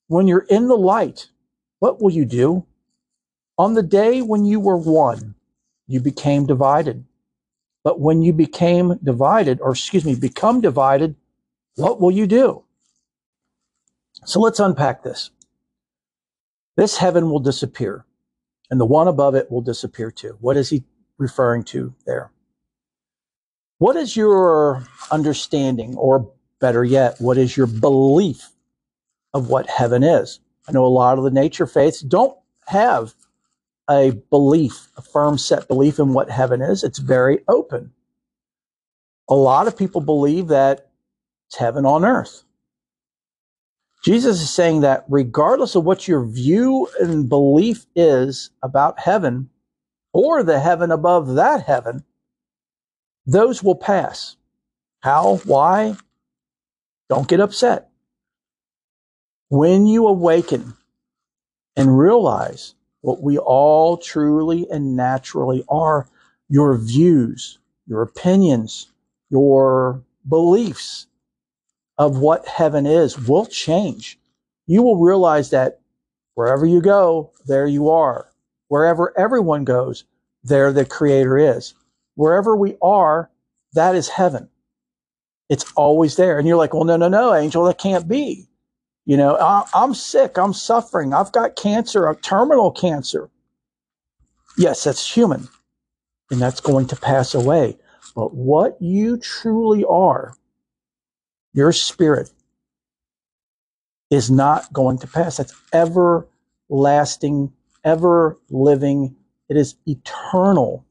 [0.09, 1.31] When you're in the light,
[1.79, 2.67] what will you do?
[3.57, 5.36] On the day when you were one,
[5.87, 7.05] you became divided.
[7.85, 11.15] But when you became divided, or excuse me, become divided,
[11.77, 12.65] what will you do?
[14.25, 15.31] So let's unpack this.
[16.77, 18.05] This heaven will disappear,
[18.71, 20.37] and the one above it will disappear too.
[20.41, 20.85] What is he
[21.17, 22.33] referring to there?
[23.79, 28.51] What is your understanding, or better yet, what is your belief
[29.33, 30.41] of what heaven is?
[30.67, 33.15] I know a lot of the nature faiths don't have
[33.91, 36.85] a belief, a firm set belief in what heaven is.
[36.85, 37.93] It's very open.
[39.29, 40.91] A lot of people believe that
[41.49, 42.45] it's heaven on earth.
[44.05, 49.51] Jesus is saying that regardless of what your view and belief is about heaven
[50.13, 52.05] or the heaven above that heaven,
[53.27, 54.37] those will pass.
[55.01, 55.37] How?
[55.45, 55.97] Why?
[57.09, 57.89] Don't get upset.
[59.49, 60.75] When you awaken
[61.77, 66.09] and realize what we all truly and naturally are,
[66.49, 68.89] your views, your opinions,
[69.31, 71.07] your beliefs
[71.99, 74.19] of what heaven is will change.
[74.67, 75.81] You will realize that
[76.35, 78.29] wherever you go, there you are.
[78.69, 80.05] Wherever everyone goes,
[80.43, 81.75] there the creator is.
[82.15, 83.31] Wherever we are,
[83.75, 84.49] that is heaven.
[85.49, 86.39] It's always there.
[86.39, 88.46] And you're like, well, no, no, no, angel, that can't be.
[89.07, 90.37] You know, I, am sick.
[90.37, 91.15] I'm suffering.
[91.15, 93.31] I've got cancer, a terminal cancer.
[94.59, 95.49] Yes, that's human.
[96.31, 97.79] And that's going to pass away.
[98.17, 100.35] But what you truly are,
[101.53, 102.31] your spirit,
[104.11, 105.37] is not going to pass.
[105.37, 107.53] That's everlasting,
[107.85, 109.15] ever living.
[109.49, 110.86] It is eternal.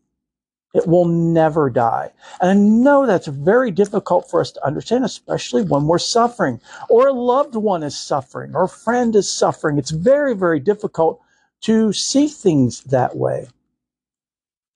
[0.76, 2.11] It will never die.
[2.41, 6.59] And I know that's very difficult for us to understand, especially when we're suffering
[6.89, 9.78] or a loved one is suffering or a friend is suffering.
[9.78, 11.21] It's very, very difficult
[11.61, 13.47] to see things that way.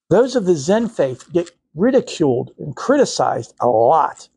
[0.09, 4.29] Those of the Zen faith get ridiculed and criticized a lot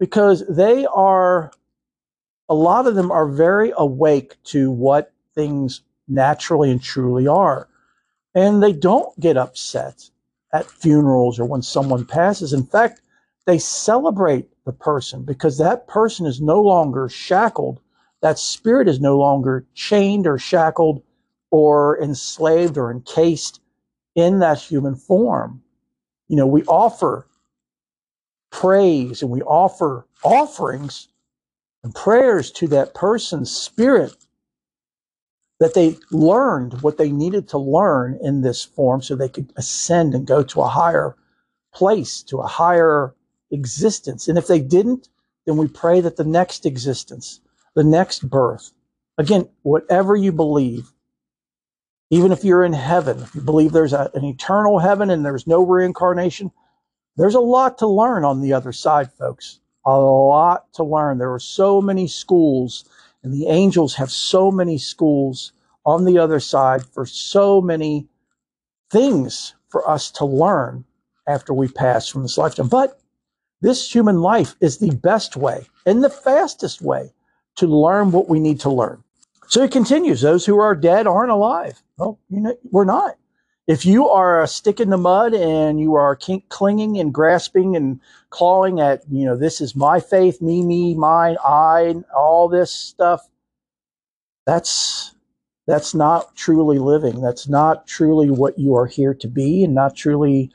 [0.00, 1.52] because they are,
[2.48, 7.68] a lot of them are very awake to what things naturally and truly are.
[8.34, 10.10] And they don't get upset
[10.52, 12.52] at funerals or when someone passes.
[12.52, 13.00] In fact,
[13.46, 17.80] they celebrate the person because that person is no longer shackled.
[18.22, 21.02] That spirit is no longer chained or shackled
[21.50, 23.60] or enslaved or encased
[24.14, 25.62] in that human form.
[26.28, 27.26] You know, we offer
[28.50, 31.08] praise and we offer offerings
[31.84, 34.14] and prayers to that person's spirit
[35.62, 40.12] that they learned what they needed to learn in this form so they could ascend
[40.12, 41.14] and go to a higher
[41.72, 43.14] place, to a higher
[43.52, 44.26] existence.
[44.26, 45.08] And if they didn't,
[45.46, 47.40] then we pray that the next existence,
[47.76, 48.72] the next birth,
[49.18, 50.90] again, whatever you believe,
[52.10, 55.46] even if you're in heaven, if you believe there's a, an eternal heaven and there's
[55.46, 56.50] no reincarnation,
[57.16, 59.60] there's a lot to learn on the other side, folks.
[59.86, 61.18] A lot to learn.
[61.18, 62.84] There are so many schools
[63.22, 65.52] and the angels have so many schools
[65.84, 68.08] on the other side for so many
[68.90, 70.84] things for us to learn
[71.26, 72.68] after we pass from this lifetime.
[72.68, 73.00] But
[73.60, 77.12] this human life is the best way and the fastest way
[77.56, 79.02] to learn what we need to learn.
[79.48, 81.82] So he continues, those who are dead aren't alive.
[81.98, 83.16] Well, you know, we're not.
[83.68, 86.18] If you are a stick in the mud and you are
[86.48, 91.36] clinging and grasping and clawing at, you know, this is my faith, me, me, mine,
[91.44, 93.28] I, all this stuff,
[94.46, 95.14] that's
[95.66, 97.20] that's not truly living.
[97.20, 100.50] That's not truly what you are here to be, and not truly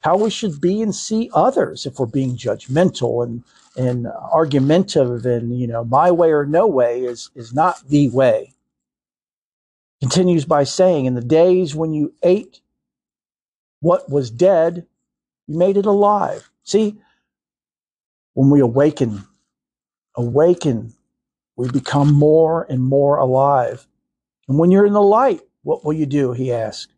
[0.00, 1.86] how we should be and see others.
[1.86, 3.42] If we're being judgmental and
[3.76, 8.52] and argumentative, and you know, my way or no way is is not the way.
[10.00, 12.60] Continues by saying, In the days when you ate
[13.80, 14.86] what was dead,
[15.46, 16.50] you made it alive.
[16.64, 16.96] See,
[18.34, 19.24] when we awaken,
[20.16, 20.94] awaken,
[21.56, 23.86] we become more and more alive.
[24.48, 26.32] And when you're in the light, what will you do?
[26.32, 26.92] He asked.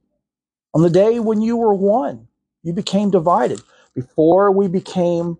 [0.74, 2.29] On the day when you were one,
[2.62, 3.61] you became divided.
[3.95, 5.39] Before we became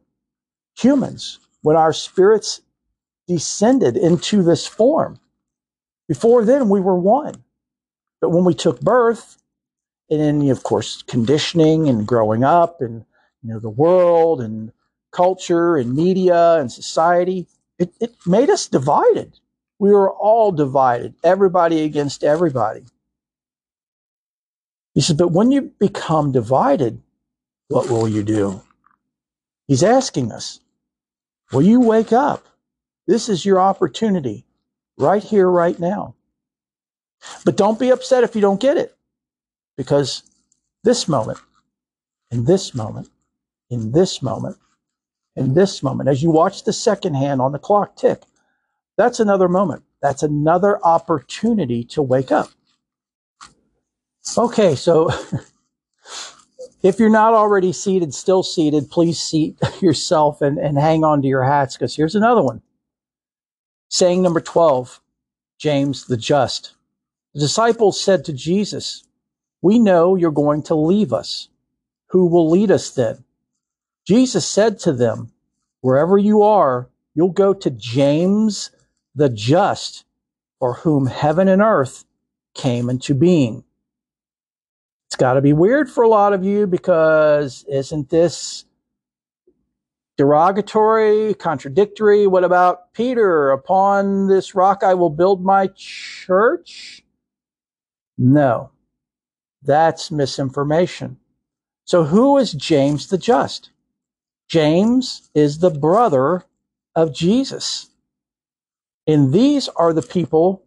[0.77, 2.61] humans, when our spirits
[3.29, 5.21] descended into this form,
[6.09, 7.43] before then we were one.
[8.23, 9.36] But when we took birth,
[10.09, 13.05] and then of course conditioning and growing up and
[13.43, 14.73] you know the world and
[15.11, 19.39] culture and media and society, it, it made us divided.
[19.78, 22.85] We were all divided, everybody against everybody.
[24.94, 27.03] He says, but when you become divided,
[27.69, 28.62] what will you do?
[29.66, 30.61] He's asking us,
[31.51, 32.47] will you wake up?
[33.07, 34.44] This is your opportunity
[34.99, 36.15] right here, right now.
[37.44, 38.97] But don't be upset if you don't get it,
[39.77, 40.23] because
[40.85, 41.39] this moment,
[42.31, 43.09] in this moment,
[43.70, 44.57] in this moment,
[45.36, 48.23] in this moment, as you watch the second hand on the clock tick,
[48.97, 49.82] that's another moment.
[50.03, 52.51] That's another opportunity to wake up.
[54.36, 55.11] Okay, so
[56.82, 61.28] if you're not already seated, still seated, please seat yourself and, and hang on to
[61.28, 62.62] your hats because here's another one.
[63.89, 65.01] Saying number 12,
[65.59, 66.74] James the Just.
[67.35, 69.05] The disciples said to Jesus,
[69.63, 71.49] We know you're going to leave us.
[72.09, 73.25] Who will lead us then?
[74.07, 75.33] Jesus said to them,
[75.81, 78.71] Wherever you are, you'll go to James
[79.15, 80.05] the Just,
[80.59, 82.05] for whom heaven and earth
[82.55, 83.65] came into being.
[85.09, 88.65] It's got to be weird for a lot of you because isn't this
[90.17, 92.27] derogatory, contradictory?
[92.27, 93.51] What about Peter?
[93.51, 97.02] Upon this rock I will build my church?
[98.19, 98.71] No,
[99.63, 101.19] that's misinformation.
[101.85, 103.71] So who is James the Just?
[104.49, 106.45] James is the brother
[106.95, 107.91] of Jesus.
[109.07, 110.65] And these are the people,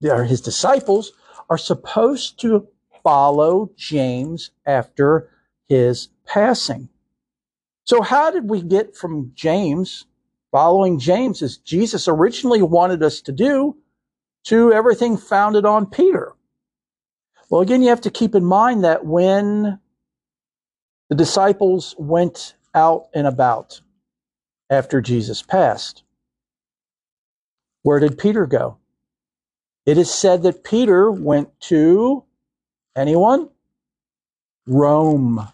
[0.00, 1.12] that are his disciples,
[1.50, 2.68] are supposed to
[3.02, 5.30] follow James after
[5.68, 6.88] his passing.
[7.84, 10.06] So how did we get from James,
[10.52, 13.76] following James as Jesus originally wanted us to do,
[14.44, 16.34] to everything founded on Peter?
[17.50, 19.80] Well, again, you have to keep in mind that when
[21.08, 23.80] the disciples went out and about
[24.70, 26.04] after Jesus passed,
[27.82, 28.76] where did Peter go?
[29.84, 32.22] It is said that Peter went to
[32.96, 33.48] anyone?
[34.66, 35.48] Rome.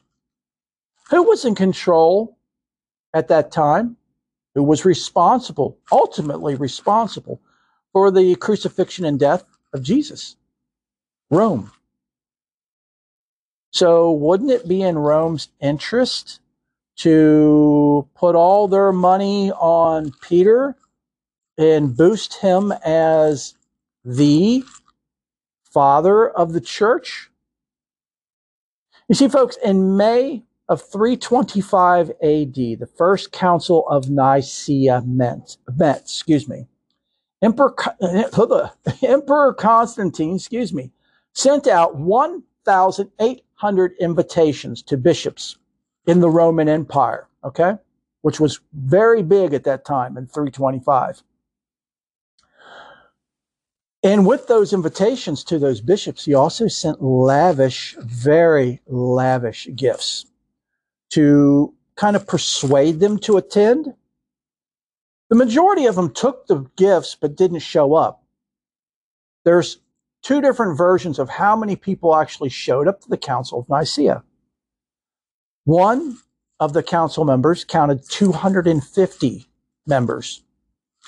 [1.09, 2.36] Who was in control
[3.14, 3.97] at that time?
[4.55, 7.40] Who was responsible, ultimately responsible,
[7.93, 10.36] for the crucifixion and death of Jesus?
[11.31, 11.73] Rome.
[13.77, 16.40] So wouldn't it be in Rome's interest
[17.01, 20.74] to put all their money on Peter
[21.59, 23.53] and boost him as
[24.03, 24.65] the
[25.62, 27.28] father of the church?
[29.11, 36.01] You see, folks, in May of 325 AD, the first council of Nicaea met, met
[36.01, 36.66] excuse me.
[37.43, 37.74] Emperor,
[39.03, 40.93] Emperor Constantine, excuse me,
[41.35, 45.57] sent out 1,800 hundred invitations to bishops
[46.07, 47.74] in the Roman Empire, okay?
[48.23, 51.23] Which was very big at that time in 325.
[54.03, 60.27] And with those invitations to those bishops, he also sent lavish, very lavish gifts
[61.11, 63.95] to kind of persuade them to attend.
[65.28, 68.23] The majority of them took the gifts but didn't show up.
[69.45, 69.78] There's
[70.23, 74.23] two different versions of how many people actually showed up to the Council of Nicaea.
[75.65, 76.19] One
[76.61, 79.47] of the council members counted 250
[79.87, 80.43] members.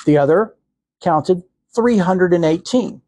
[0.05, 0.55] The other
[1.01, 1.43] counted
[1.75, 3.01] 318.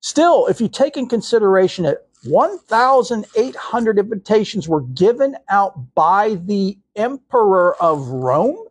[0.00, 7.80] Still, if you take in consideration that 1,800 invitations were given out by the emperor
[7.80, 8.66] of Rome,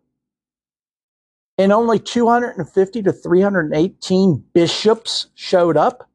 [1.58, 6.10] and only 250 to 318 bishops showed up,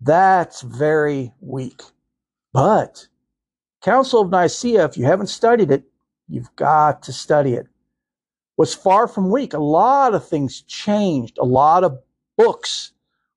[0.00, 1.82] that's very weak.
[2.52, 3.08] But
[3.82, 5.84] Council of Nicaea, if you haven't studied it,
[6.28, 7.66] you've got to study it.
[8.56, 9.52] Was far from weak.
[9.52, 11.38] A lot of things changed.
[11.38, 11.98] A lot of
[12.38, 12.92] books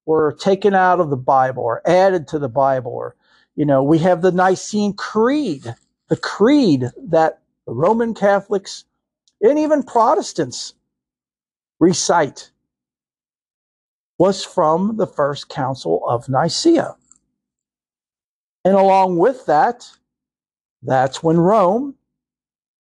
[0.06, 2.92] were taken out of the Bible or added to the Bible.
[2.92, 3.16] Or,
[3.56, 5.76] you know, we have the Nicene Creed,
[6.08, 8.86] the creed that the Roman Catholics
[9.42, 10.74] and even Protestants
[11.80, 12.52] recite.
[14.18, 16.96] Was from the first council of Nicaea.
[18.66, 19.90] And along with that,
[20.82, 21.96] that's when Rome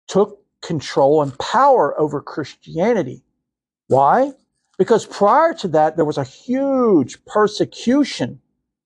[0.08, 3.24] took control and power over Christianity.
[3.88, 4.34] Why?
[4.78, 8.40] Because prior to that, there was a huge persecution.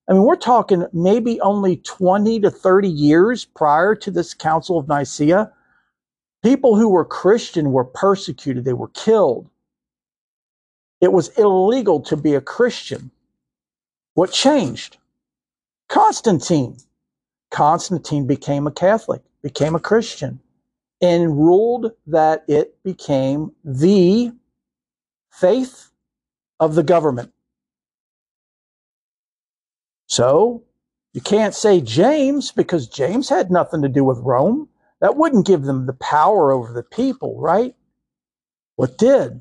[0.08, 4.88] I mean, we're talking maybe only 20 to 30 years prior to this Council of
[4.88, 5.52] Nicaea.
[6.42, 9.48] People who were Christian were persecuted, they were killed.
[11.00, 13.10] It was illegal to be a Christian.
[14.14, 14.98] What changed?
[15.88, 16.76] Constantine.
[17.50, 20.40] Constantine became a Catholic, became a Christian,
[21.00, 24.32] and ruled that it became the
[25.32, 25.90] faith
[26.60, 27.32] of the government.
[30.06, 30.64] So
[31.12, 34.68] you can't say James because James had nothing to do with Rome.
[35.00, 37.74] That wouldn't give them the power over the people, right?
[38.76, 39.40] What did?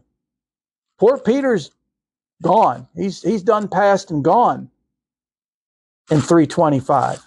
[0.99, 1.71] Poor Peter's
[2.41, 2.87] gone.
[2.95, 4.69] He's he's done past and gone
[6.11, 7.21] in 325.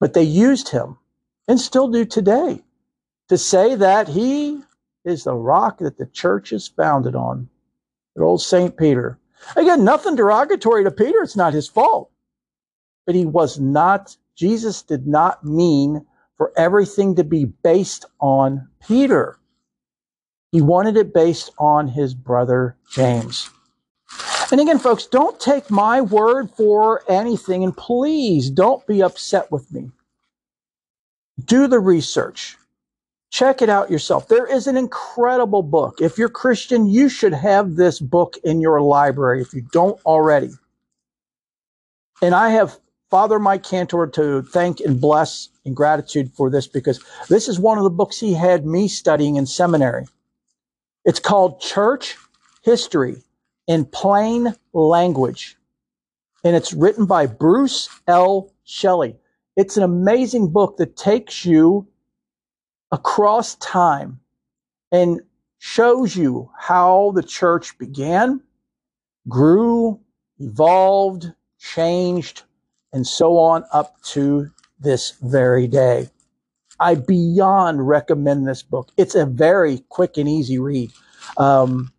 [0.00, 0.98] But they used him
[1.46, 2.62] and still do today
[3.28, 4.62] to say that he
[5.04, 7.48] is the rock that the church is founded on.
[8.16, 8.76] Good old St.
[8.76, 9.18] Peter.
[9.56, 11.22] Again, nothing derogatory to Peter.
[11.22, 12.10] It's not his fault.
[13.06, 16.06] But he was not, Jesus did not mean
[16.36, 19.38] for everything to be based on Peter.
[20.52, 23.50] He wanted it based on his brother James.
[24.52, 29.72] And again, folks, don't take my word for anything, and please don't be upset with
[29.72, 29.90] me.
[31.42, 32.58] Do the research.
[33.30, 34.28] Check it out yourself.
[34.28, 36.02] There is an incredible book.
[36.02, 40.50] If you're Christian, you should have this book in your library if you don't already.
[42.20, 42.78] And I have
[43.10, 47.78] Father Mike Cantor to thank and bless in gratitude for this because this is one
[47.78, 50.04] of the books he had me studying in seminary.
[51.04, 52.16] It's called Church
[52.62, 53.16] History
[53.66, 55.56] in Plain Language.
[56.44, 58.52] And it's written by Bruce L.
[58.62, 59.16] Shelley.
[59.56, 61.88] It's an amazing book that takes you
[62.92, 64.20] across time
[64.92, 65.20] and
[65.58, 68.40] shows you how the church began,
[69.28, 69.98] grew,
[70.38, 72.42] evolved, changed,
[72.92, 74.48] and so on up to
[74.78, 76.08] this very day.
[76.82, 78.90] I beyond recommend this book.
[78.96, 80.90] It's a very quick and easy read.
[81.36, 81.92] Um,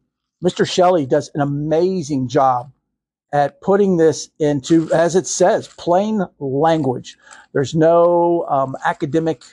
[0.44, 0.70] Mr.
[0.70, 2.70] Shelley does an amazing job
[3.32, 7.18] at putting this into, as it says, plain language.
[7.54, 9.44] There's no um, academic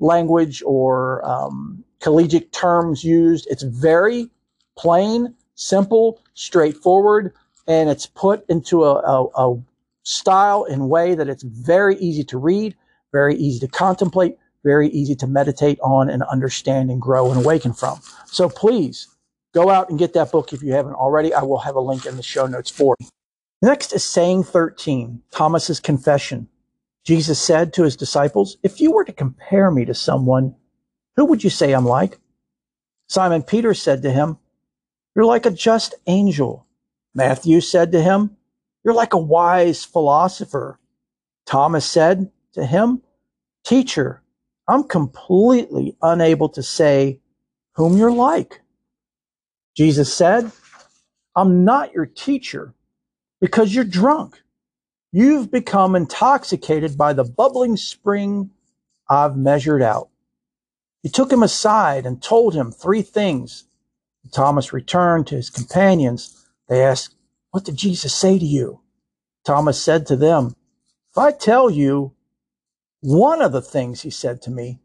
[0.00, 3.46] language or um, collegiate terms used.
[3.50, 4.30] It's very
[4.78, 7.34] plain, simple, straightforward,
[7.68, 9.62] and it's put into a, a, a
[10.04, 12.74] style and way that it's very easy to read,
[13.12, 17.72] very easy to contemplate, very easy to meditate on and understand and grow and awaken
[17.72, 18.00] from.
[18.26, 19.08] So please
[19.54, 21.32] go out and get that book if you haven't already.
[21.32, 23.08] I will have a link in the show notes for you.
[23.62, 26.48] Next is saying 13, Thomas's confession.
[27.04, 30.54] Jesus said to his disciples, If you were to compare me to someone,
[31.16, 32.18] who would you say I'm like?
[33.08, 34.38] Simon Peter said to him,
[35.14, 36.66] You're like a just angel.
[37.14, 38.36] Matthew said to him,
[38.84, 40.78] You're like a wise philosopher.
[41.46, 43.02] Thomas said to him,
[43.64, 44.22] Teacher,
[44.70, 47.18] I'm completely unable to say
[47.74, 48.60] whom you're like.
[49.76, 50.52] Jesus said,
[51.34, 52.72] I'm not your teacher
[53.40, 54.40] because you're drunk.
[55.12, 58.50] You've become intoxicated by the bubbling spring
[59.08, 60.08] I've measured out.
[61.02, 63.64] He took him aside and told him three things.
[64.32, 66.46] Thomas returned to his companions.
[66.68, 67.16] They asked,
[67.50, 68.82] What did Jesus say to you?
[69.44, 70.54] Thomas said to them,
[71.10, 72.14] If I tell you
[73.00, 74.78] one of the things he said to me,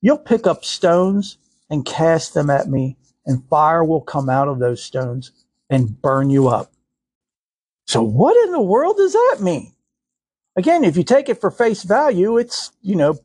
[0.00, 1.38] you'll pick up stones
[1.70, 5.32] and cast them at me, and fire will come out of those stones
[5.70, 6.72] and burn you up.
[7.86, 9.72] So, what in the world does that mean?
[10.56, 13.18] Again, if you take it for face value, it's, you know,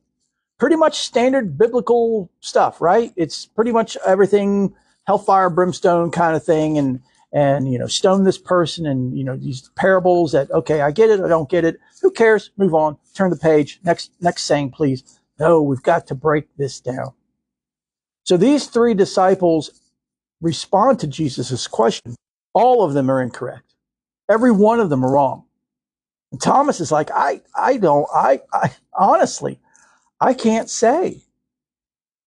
[0.57, 3.11] pretty much standard biblical stuff, right?
[3.15, 4.73] It's pretty much everything
[5.05, 6.77] hellfire, brimstone kind of thing.
[6.77, 7.01] And,
[7.33, 11.09] and, you know, stone this person and, you know, these parables that, okay, I get
[11.09, 11.19] it.
[11.19, 11.79] I don't get it.
[12.01, 12.51] Who cares?
[12.57, 12.97] Move on.
[13.17, 13.79] Turn the page.
[13.83, 15.19] Next, next saying, please.
[15.39, 17.13] No, we've got to break this down.
[18.25, 19.81] So these three disciples
[20.39, 22.15] respond to Jesus' question.
[22.53, 23.73] All of them are incorrect.
[24.29, 25.45] Every one of them are wrong.
[26.31, 29.59] And Thomas is like, I, I don't, I, I honestly,
[30.21, 31.23] I can't say.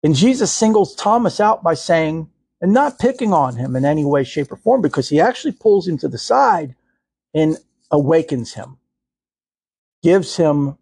[0.03, 2.31] And Jesus singles Thomas out by saying,
[2.63, 5.87] and not picking on him in any way, shape, or form, because he actually pulls
[5.87, 6.75] him to the side
[7.35, 7.59] and
[7.91, 8.78] awakens him,
[10.03, 10.77] gives him a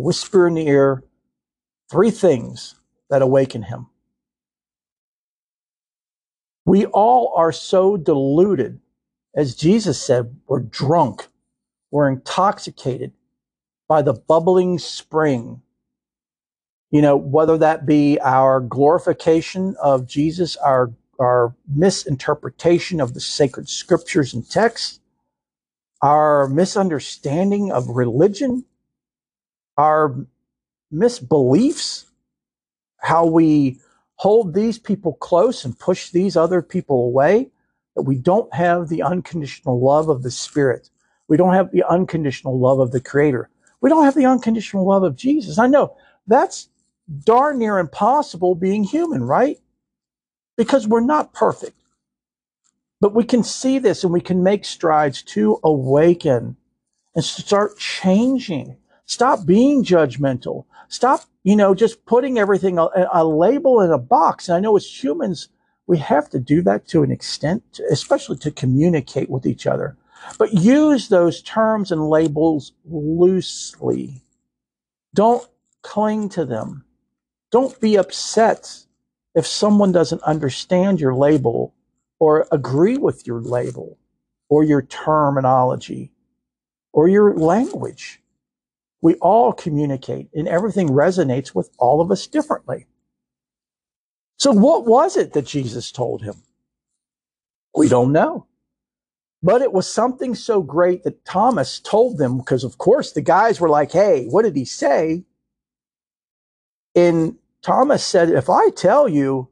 [0.00, 1.04] whisper in the ear,
[1.90, 2.74] three things
[3.10, 3.86] that awaken him.
[6.64, 8.80] We all are so deluded
[9.38, 11.28] as Jesus said, we're drunk,
[11.92, 13.12] we're intoxicated
[13.86, 15.62] by the bubbling spring.
[16.90, 23.68] You know, whether that be our glorification of Jesus, our, our misinterpretation of the sacred
[23.68, 24.98] scriptures and texts,
[26.02, 28.64] our misunderstanding of religion,
[29.76, 30.14] our
[30.92, 32.04] misbeliefs,
[32.98, 33.78] how we
[34.16, 37.48] hold these people close and push these other people away,
[37.94, 40.90] that we don't have the unconditional love of the Spirit.
[41.28, 43.50] We don't have the unconditional love of the Creator.
[43.80, 45.58] We don't have the unconditional love of Jesus.
[45.58, 45.96] I know
[46.26, 46.68] that's
[47.24, 49.58] darn near impossible being human, right?
[50.56, 51.77] Because we're not perfect.
[53.00, 56.56] But we can see this and we can make strides to awaken
[57.14, 58.76] and start changing.
[59.06, 60.64] Stop being judgmental.
[60.88, 64.48] Stop, you know, just putting everything a, a label in a box.
[64.48, 65.48] And I know as humans,
[65.86, 69.96] we have to do that to an extent, especially to communicate with each other.
[70.36, 74.22] But use those terms and labels loosely.
[75.14, 75.48] Don't
[75.82, 76.84] cling to them.
[77.50, 78.84] Don't be upset
[79.34, 81.72] if someone doesn't understand your label
[82.20, 83.98] or agree with your label
[84.48, 86.12] or your terminology
[86.92, 88.20] or your language.
[89.02, 92.86] We all communicate and everything resonates with all of us differently.
[94.38, 96.42] So what was it that Jesus told him?
[97.74, 98.46] We don't know.
[99.42, 103.60] But it was something so great that Thomas told them because of course the guys
[103.60, 105.24] were like, "Hey, what did he say?"
[106.96, 109.48] And Thomas said, "If I tell you,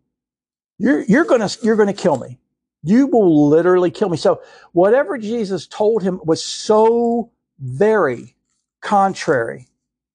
[0.78, 2.38] you're you're to you're to kill me.
[2.86, 4.42] You will literally kill me." So
[4.72, 8.36] whatever Jesus told him was so very
[8.80, 9.68] contrary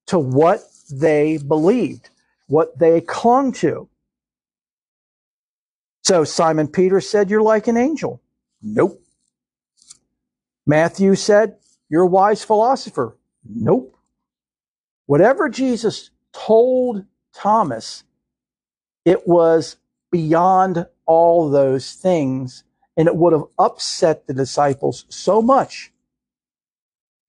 [0.08, 0.62] to what
[0.92, 2.10] they believed,
[2.48, 3.90] what they clung to.
[6.04, 8.22] So Simon Peter said, You're like an angel.
[8.62, 9.02] Nope.
[10.66, 11.58] Matthew said,
[11.90, 13.18] You're a wise philosopher.
[13.44, 13.98] Nope.
[15.06, 18.04] Whatever Jesus told Thomas,
[19.06, 19.78] it was
[20.12, 22.64] beyond all those things,
[22.98, 25.92] and it would have upset the disciples so much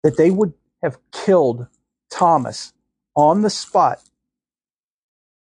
[0.02, 0.52] that they would
[0.82, 1.66] have killed
[2.10, 2.72] Thomas
[3.16, 4.02] on the spot.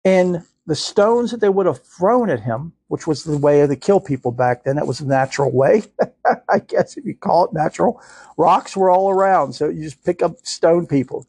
[0.04, 3.68] And the stones that they would have thrown at him, which was the way of
[3.68, 5.82] the kill people back then, that was a natural way,
[6.48, 8.00] I guess if you call it natural.
[8.36, 11.26] Rocks were all around, so you just pick up stone people.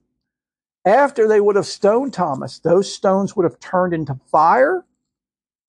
[0.85, 4.85] After they would have stoned Thomas, those stones would have turned into fire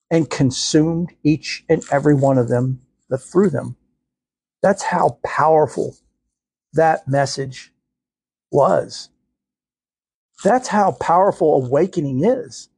[0.09, 3.75] and consumed each and every one of them that threw them.
[4.61, 5.95] That's how powerful
[6.73, 7.71] that message
[8.51, 9.09] was.
[10.43, 12.69] That's how powerful awakening is.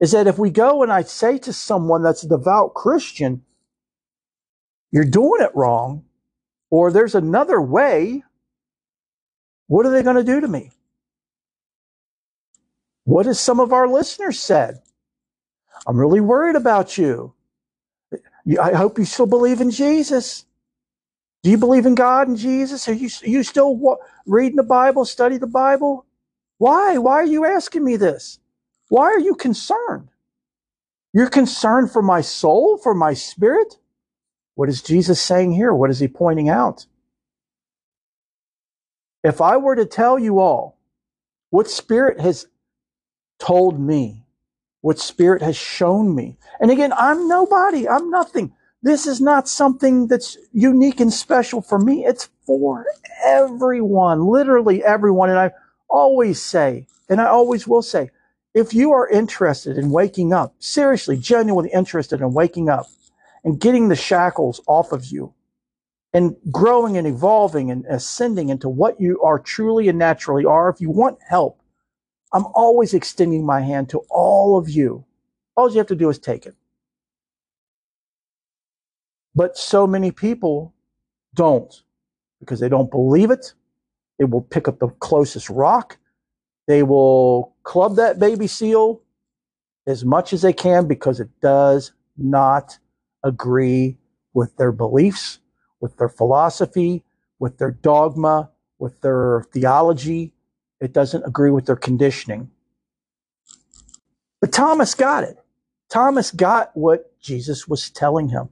[0.00, 3.42] Is that if we go and I say to someone that's a devout Christian,
[4.92, 6.04] you're doing it wrong,
[6.70, 8.22] or there's another way,
[9.66, 10.70] what are they going to do to me?
[13.04, 14.82] What has some of our listeners said?
[15.86, 17.34] I'm really worried about you.
[18.60, 20.44] I hope you still believe in Jesus.
[21.42, 22.88] Do you believe in God and Jesus?
[22.88, 26.06] Are you, are you still reading the Bible, study the Bible?
[26.58, 26.98] Why?
[26.98, 28.38] Why are you asking me this?
[28.88, 30.08] Why are you concerned?
[31.12, 33.78] You're concerned for my soul, for my spirit?
[34.54, 35.74] What is Jesus saying here?
[35.74, 36.86] What is he pointing out?
[39.24, 40.78] If I were to tell you all
[41.50, 42.46] what spirit has
[43.38, 44.24] told me,
[44.88, 48.54] what spirit has shown me, and again, I'm nobody, I'm nothing.
[48.82, 52.06] This is not something that's unique and special for me.
[52.06, 52.86] It's for
[53.22, 55.28] everyone, literally everyone.
[55.28, 55.50] And I
[55.90, 58.08] always say, and I always will say,
[58.54, 62.86] if you are interested in waking up, seriously, genuinely interested in waking up
[63.44, 65.34] and getting the shackles off of you
[66.14, 70.80] and growing and evolving and ascending into what you are truly and naturally are, if
[70.80, 71.60] you want help,
[72.32, 75.04] I'm always extending my hand to all of you.
[75.56, 76.54] All you have to do is take it.
[79.34, 80.74] But so many people
[81.34, 81.72] don't
[82.40, 83.54] because they don't believe it.
[84.18, 85.98] They will pick up the closest rock.
[86.66, 89.02] They will club that baby seal
[89.86, 92.78] as much as they can because it does not
[93.24, 93.98] agree
[94.34, 95.38] with their beliefs,
[95.80, 97.04] with their philosophy,
[97.38, 100.32] with their dogma, with their theology.
[100.80, 102.50] It doesn't agree with their conditioning.
[104.40, 105.38] But Thomas got it.
[105.88, 108.48] Thomas got what Jesus was telling him.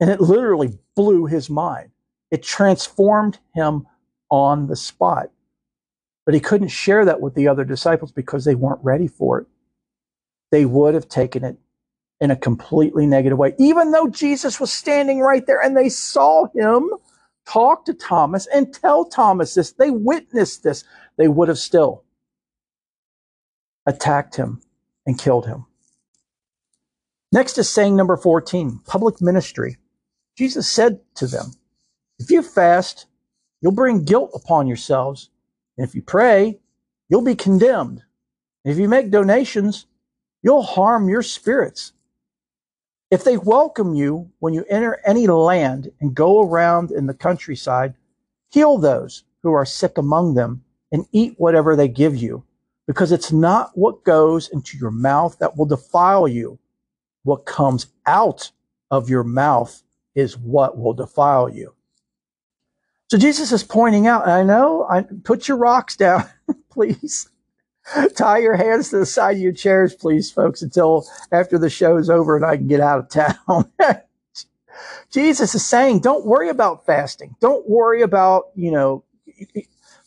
[0.00, 1.90] And it literally blew his mind.
[2.30, 3.86] It transformed him
[4.30, 5.30] on the spot.
[6.24, 9.46] But he couldn't share that with the other disciples because they weren't ready for it.
[10.50, 11.56] They would have taken it
[12.20, 13.54] in a completely negative way.
[13.58, 16.90] Even though Jesus was standing right there and they saw him
[17.46, 20.84] talk to Thomas and tell Thomas this, they witnessed this,
[21.16, 22.04] they would have still
[23.86, 24.60] attacked him
[25.06, 25.66] and killed him.
[27.32, 29.78] Next is saying number 14, public ministry.
[30.36, 31.52] Jesus said to them,
[32.18, 33.06] If you fast,
[33.60, 35.30] you'll bring guilt upon yourselves.
[35.76, 36.60] And if you pray,
[37.08, 38.02] you'll be condemned.
[38.64, 39.86] And If you make donations,
[40.42, 41.92] you'll harm your spirits.
[43.10, 47.94] If they welcome you when you enter any land and go around in the countryside,
[48.50, 52.44] heal those who are sick among them and eat whatever they give you,
[52.86, 56.58] because it's not what goes into your mouth that will defile you.
[57.24, 58.50] What comes out
[58.90, 59.82] of your mouth
[60.14, 61.74] is what will defile you.
[63.08, 66.24] So Jesus is pointing out, I know, I put your rocks down,
[66.70, 67.28] please.
[68.16, 71.96] Tie your hands to the side of your chairs, please, folks, until after the show
[71.98, 73.70] is over and I can get out of town.
[75.12, 77.36] Jesus is saying, don't worry about fasting.
[77.40, 79.04] Don't worry about, you know,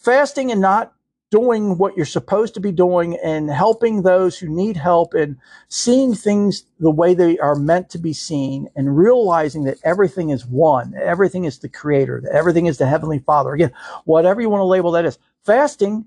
[0.02, 0.94] fasting and not
[1.32, 6.16] doing what you're supposed to be doing and helping those who need help and seeing
[6.16, 10.96] things the way they are meant to be seen and realizing that everything is one,
[11.00, 13.54] everything is the creator, that everything is the heavenly father.
[13.54, 13.72] Again,
[14.06, 15.20] whatever you want to label that is.
[15.46, 16.06] Fasting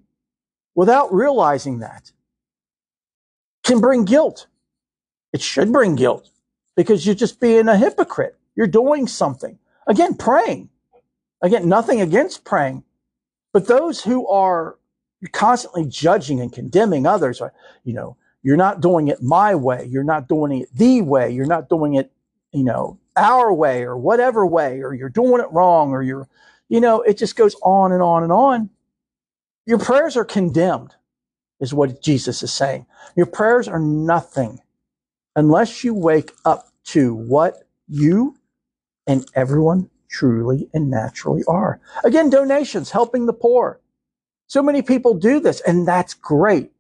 [0.75, 2.11] without realizing that
[3.63, 4.47] can bring guilt.
[5.33, 6.29] It should bring guilt
[6.77, 8.37] because you're just being a hypocrite.
[8.57, 9.59] You're doing something.
[9.87, 10.69] Again, praying.
[11.41, 12.85] Again, nothing against praying.
[13.53, 14.79] But those who are
[15.33, 17.43] constantly judging and condemning others,
[17.85, 19.87] you know, you're not doing it my way.
[19.89, 21.31] You're not doing it the way.
[21.31, 22.13] You're not doing it,
[22.53, 26.29] you know, our way or whatever way, or you're doing it wrong, or you're,
[26.69, 28.71] you know, it just goes on and on and on.
[29.67, 30.95] Your prayers are condemned,
[31.61, 32.87] is what Jesus is saying.
[33.17, 34.61] Your prayers are nothing
[35.37, 38.37] unless you wake up to what you
[39.07, 41.81] and everyone truly and naturally are.
[42.05, 43.81] Again, donations, helping the poor.
[44.47, 46.73] So many people do this, and that's great.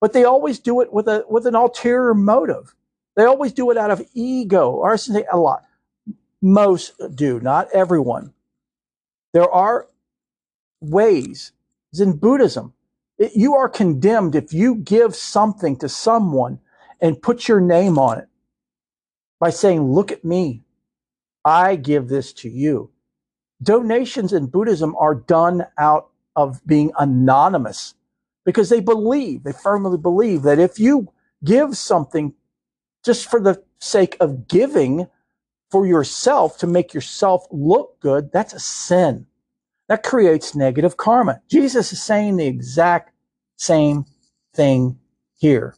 [0.00, 2.74] But they always do it with a with an ulterior motive.
[3.16, 5.64] They always do it out of ego, or I should say a lot.
[6.42, 8.32] Most do, not everyone.
[9.34, 9.86] There are
[10.80, 11.52] ways
[11.98, 12.72] in Buddhism.
[13.18, 16.60] It, you are condemned if you give something to someone
[17.00, 18.28] and put your name on it
[19.38, 20.62] by saying, Look at me.
[21.44, 22.90] I give this to you.
[23.62, 27.94] Donations in Buddhism are done out of being anonymous
[28.44, 31.12] because they believe, they firmly believe that if you
[31.44, 32.34] give something
[33.04, 35.06] just for the sake of giving
[35.70, 39.26] for yourself to make yourself look good, that's a sin
[39.88, 41.40] that creates negative karma.
[41.50, 43.12] Jesus is saying the exact
[43.56, 44.06] same
[44.54, 44.98] thing
[45.36, 45.74] here.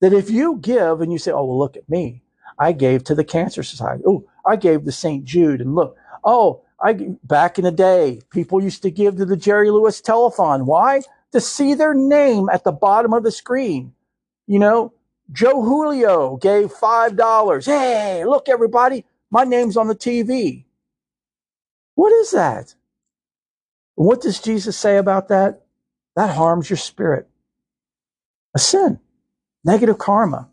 [0.00, 2.22] That if you give and you say, oh, well, look at me.
[2.58, 4.02] I gave to the Cancer Society.
[4.06, 5.24] Oh, I gave to St.
[5.24, 5.60] Jude.
[5.60, 6.94] And look, oh, I
[7.24, 10.64] back in the day, people used to give to the Jerry Lewis telethon.
[10.64, 11.02] Why?
[11.32, 13.94] To see their name at the bottom of the screen.
[14.46, 14.92] You know,
[15.32, 17.66] Joe Julio gave $5.
[17.66, 20.64] Hey, look, everybody, my name's on the TV.
[21.94, 22.74] What is that?
[23.94, 25.62] What does Jesus say about that?
[26.16, 27.28] That harms your spirit.
[28.54, 28.98] A sin,
[29.64, 30.48] negative karma.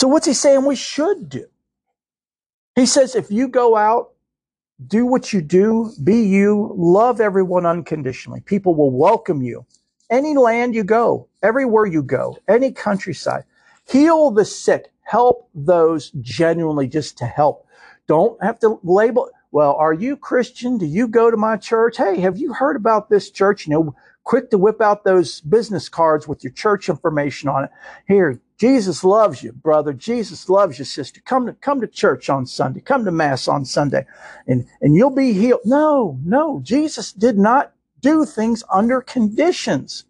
[0.00, 1.44] So, what's he saying we should do?
[2.74, 4.12] He says, if you go out,
[4.86, 8.40] do what you do, be you, love everyone unconditionally.
[8.40, 9.66] People will welcome you.
[10.08, 13.44] Any land you go, everywhere you go, any countryside,
[13.86, 17.66] heal the sick, help those genuinely just to help.
[18.06, 20.78] Don't have to label well, are you Christian?
[20.78, 21.96] Do you go to my church?
[21.96, 23.66] Hey, have you heard about this church?
[23.66, 27.70] You know, quick to whip out those business cards with your church information on it.
[28.08, 29.92] Here, Jesus loves you, brother.
[29.92, 31.20] Jesus loves you, sister.
[31.24, 32.80] Come to, come to church on Sunday.
[32.80, 34.06] Come to mass on Sunday
[34.46, 35.60] and, and you'll be healed.
[35.64, 40.04] No, no, Jesus did not do things under conditions.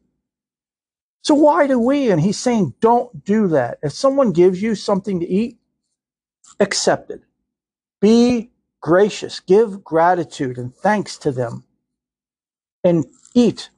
[1.23, 2.11] So why do we?
[2.11, 3.79] And he's saying, don't do that.
[3.83, 5.59] If someone gives you something to eat,
[6.61, 7.23] accept it.
[8.01, 8.51] Be
[8.81, 11.65] gracious, give gratitude and thanks to them,
[12.85, 13.05] and
[13.35, 13.71] eat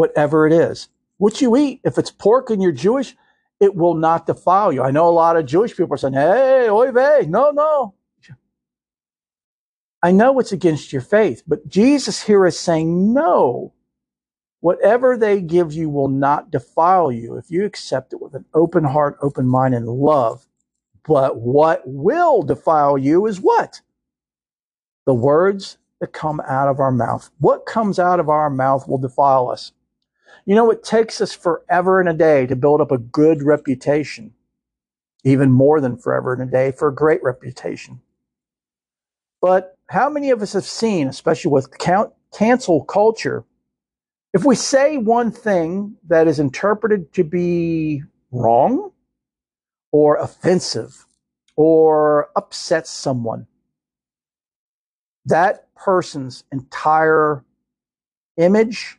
[0.00, 0.88] whatever it is.
[1.18, 3.16] What you eat, if it's pork and you're Jewish,
[3.60, 4.82] it will not defile you.
[4.82, 7.94] I know a lot of Jewish people are saying, hey, oy vey, no, no.
[10.02, 13.74] I know it's against your faith, but Jesus here is saying, no,
[14.60, 18.84] whatever they give you will not defile you if you accept it with an open
[18.84, 20.46] heart, open mind, and love.
[21.06, 23.82] But what will defile you is what?
[25.06, 27.30] the words that come out of our mouth.
[27.38, 29.72] What comes out of our mouth will defile us.
[30.50, 34.34] You know, it takes us forever and a day to build up a good reputation,
[35.22, 38.00] even more than forever and a day for a great reputation.
[39.40, 43.44] But how many of us have seen, especially with count, cancel culture,
[44.34, 48.02] if we say one thing that is interpreted to be
[48.32, 48.90] wrong
[49.92, 51.06] or offensive
[51.54, 53.46] or upsets someone,
[55.26, 57.44] that person's entire
[58.36, 58.96] image,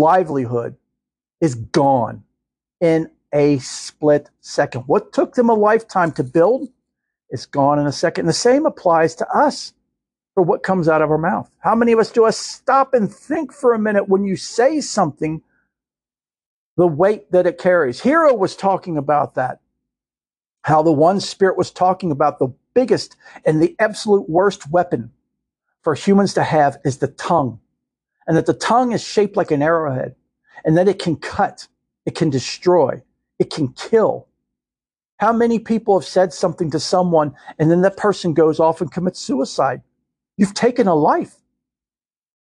[0.00, 0.76] livelihood
[1.40, 2.24] is gone
[2.80, 4.82] in a split second.
[4.86, 6.68] What took them a lifetime to build
[7.30, 8.26] is gone in a second.
[8.26, 9.72] The same applies to us
[10.34, 11.50] for what comes out of our mouth.
[11.58, 14.80] How many of us do us stop and think for a minute when you say
[14.80, 15.42] something,
[16.76, 18.00] the weight that it carries?
[18.00, 19.60] Hero was talking about that.
[20.62, 25.12] How the one spirit was talking about the biggest and the absolute worst weapon
[25.82, 27.60] for humans to have is the tongue.
[28.26, 30.14] And that the tongue is shaped like an arrowhead
[30.64, 31.68] and that it can cut,
[32.06, 33.02] it can destroy,
[33.38, 34.28] it can kill.
[35.18, 38.90] How many people have said something to someone and then that person goes off and
[38.90, 39.82] commits suicide?
[40.36, 41.36] You've taken a life.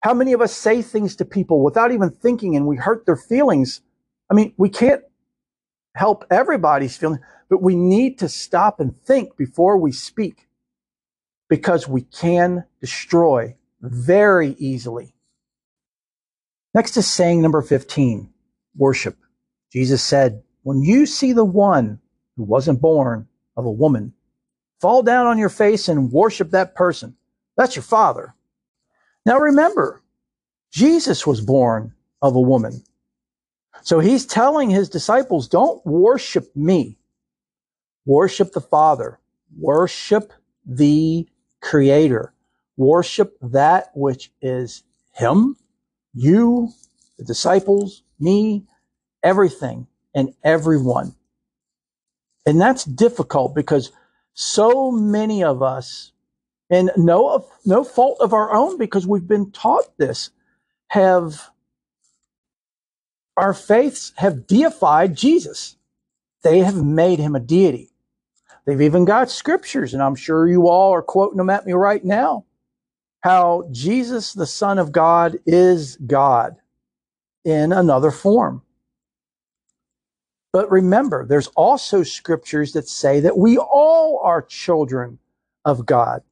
[0.01, 3.15] How many of us say things to people without even thinking and we hurt their
[3.15, 3.81] feelings?
[4.29, 5.01] I mean, we can't
[5.95, 7.19] help everybody's feelings,
[7.49, 10.47] but we need to stop and think before we speak
[11.49, 15.13] because we can destroy very easily.
[16.73, 18.31] Next is saying number 15,
[18.77, 19.17] worship.
[19.71, 21.99] Jesus said, when you see the one
[22.35, 23.27] who wasn't born
[23.57, 24.13] of a woman,
[24.79, 27.15] fall down on your face and worship that person.
[27.57, 28.33] That's your father.
[29.25, 30.01] Now remember,
[30.71, 32.83] Jesus was born of a woman.
[33.81, 36.99] So he's telling his disciples, don't worship me.
[38.05, 39.19] Worship the Father.
[39.57, 40.33] Worship
[40.65, 41.27] the
[41.61, 42.33] Creator.
[42.75, 44.83] Worship that which is
[45.13, 45.57] Him,
[46.13, 46.69] you,
[47.17, 48.63] the disciples, me,
[49.23, 51.15] everything and everyone.
[52.45, 53.91] And that's difficult because
[54.33, 56.11] so many of us,
[56.69, 60.31] and no, no fault of our own because we've been taught this,
[60.87, 61.49] have
[63.37, 65.77] our faiths have deified Jesus.
[66.43, 67.89] They have made him a deity.
[68.65, 72.03] They've even got scriptures, and I'm sure you all are quoting them at me right
[72.03, 72.45] now.
[73.21, 76.55] How Jesus, the Son of God, is God
[77.45, 78.61] in another form.
[80.53, 85.19] But remember, there's also scriptures that say that we all are children
[85.65, 86.23] of God.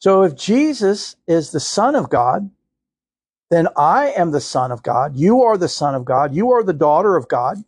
[0.00, 2.50] So if Jesus is the Son of God,
[3.50, 5.14] then I am the Son of God.
[5.16, 6.34] You are the Son of God.
[6.34, 7.58] You are the daughter of God,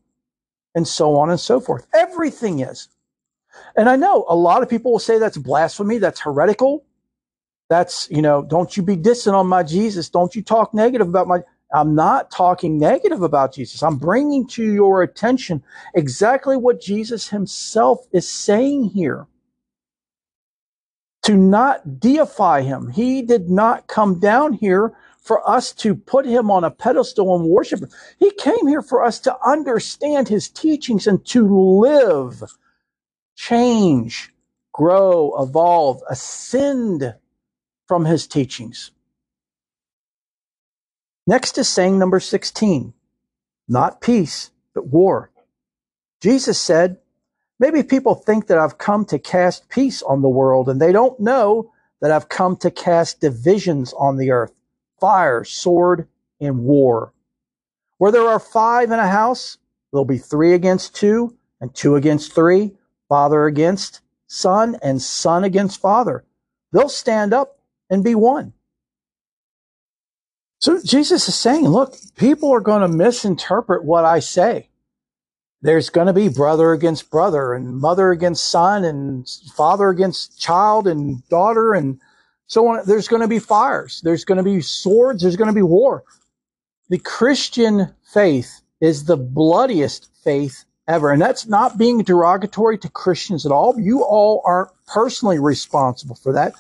[0.75, 1.87] and so on and so forth.
[1.95, 2.89] Everything is.
[3.77, 6.85] And I know a lot of people will say that's blasphemy, that's heretical.
[7.69, 10.09] That's, you know, don't you be dissing on my Jesus.
[10.11, 11.41] Don't you talk negative about my.
[11.73, 13.83] I'm not talking negative about Jesus.
[13.83, 15.63] I'm bringing to your attention
[15.95, 19.27] exactly what Jesus himself is saying here.
[21.25, 22.91] To not deify him.
[22.91, 27.47] He did not come down here for us to put him on a pedestal and
[27.47, 27.91] worship him.
[28.19, 32.43] He came here for us to understand his teachings and to live,
[33.37, 34.33] change,
[34.73, 37.15] grow, evolve, ascend
[37.87, 38.91] from his teachings.
[41.27, 42.93] Next is saying number 16,
[43.69, 45.31] not peace, but war.
[46.21, 46.99] Jesus said,
[47.59, 51.19] maybe people think that I've come to cast peace on the world and they don't
[51.19, 54.53] know that I've come to cast divisions on the earth,
[55.01, 56.07] fire, sword,
[56.41, 57.13] and war.
[57.99, 59.57] Where there are five in a house,
[59.93, 62.73] there'll be three against two and two against three,
[63.09, 66.25] father against son and son against father.
[66.73, 67.59] They'll stand up
[67.91, 68.53] and be one.
[70.61, 74.71] So Jesus is saying, look, people are going to misinterpret what I say.
[75.61, 80.87] There's going to be brother against brother and mother against son and father against child
[80.87, 82.01] and daughter and
[82.47, 82.87] so on.
[82.87, 84.01] There's going to be fires.
[84.05, 85.23] There's going to be swords.
[85.23, 86.05] There's going to be war.
[86.91, 91.11] The Christian faith is the bloodiest faith ever.
[91.11, 93.79] And that's not being derogatory to Christians at all.
[93.79, 96.55] You all aren't personally responsible for that.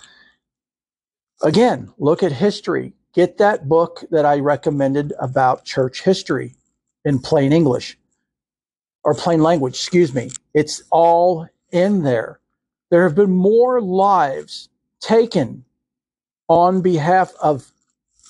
[1.42, 6.54] Again, look at history get that book that I recommended about church history
[7.04, 7.96] in plain English
[9.04, 10.30] or plain language, excuse me.
[10.52, 12.40] It's all in there.
[12.90, 14.68] There have been more lives
[15.00, 15.64] taken
[16.48, 17.70] on behalf of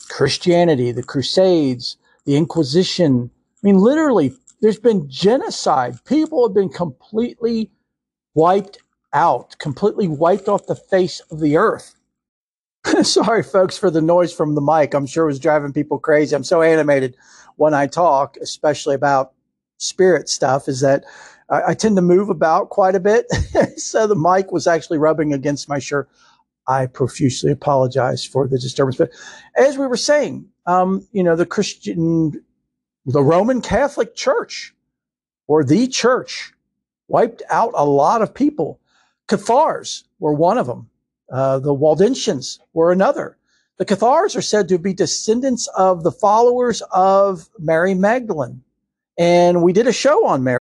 [0.08, 3.30] Christianity, the Crusades, the Inquisition.
[3.32, 5.98] I mean, literally, there's been genocide.
[6.04, 7.70] People have been completely
[8.34, 8.78] wiped
[9.12, 11.94] out, completely wiped off the face of the earth.
[13.02, 14.94] Sorry, folks, for the noise from the mic.
[14.94, 16.34] I'm sure it was driving people crazy.
[16.36, 17.16] I'm so animated
[17.56, 19.32] when I talk, especially about
[19.78, 21.04] spirit stuff, is that
[21.50, 23.26] I, I tend to move about quite a bit.
[23.76, 26.08] so the mic was actually rubbing against my shirt.
[26.66, 28.96] I profusely apologize for the disturbance.
[28.96, 29.10] But
[29.56, 32.42] as we were saying, um, you know, the Christian,
[33.06, 34.74] the Roman Catholic Church
[35.46, 36.52] or the church
[37.08, 38.80] wiped out a lot of people.
[39.28, 40.88] Cathars were one of them.
[41.34, 43.36] Uh, the Waldensians were another.
[43.78, 48.62] The Cathars are said to be descendants of the followers of Mary Magdalene.
[49.18, 50.60] And we did a show on Mary.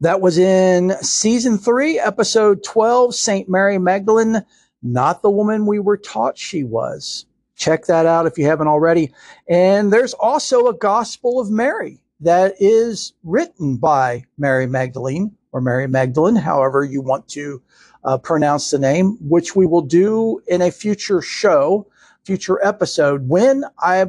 [0.00, 3.48] That was in season three, episode 12, St.
[3.48, 4.46] Mary Magdalene,
[4.80, 7.26] not the woman we were taught she was.
[7.56, 9.12] Check that out if you haven't already.
[9.48, 15.88] And there's also a Gospel of Mary that is written by Mary Magdalene or Mary
[15.88, 17.60] Magdalene, however you want to
[18.04, 21.86] uh, pronounce the name, which we will do in a future show,
[22.24, 24.06] future episode when I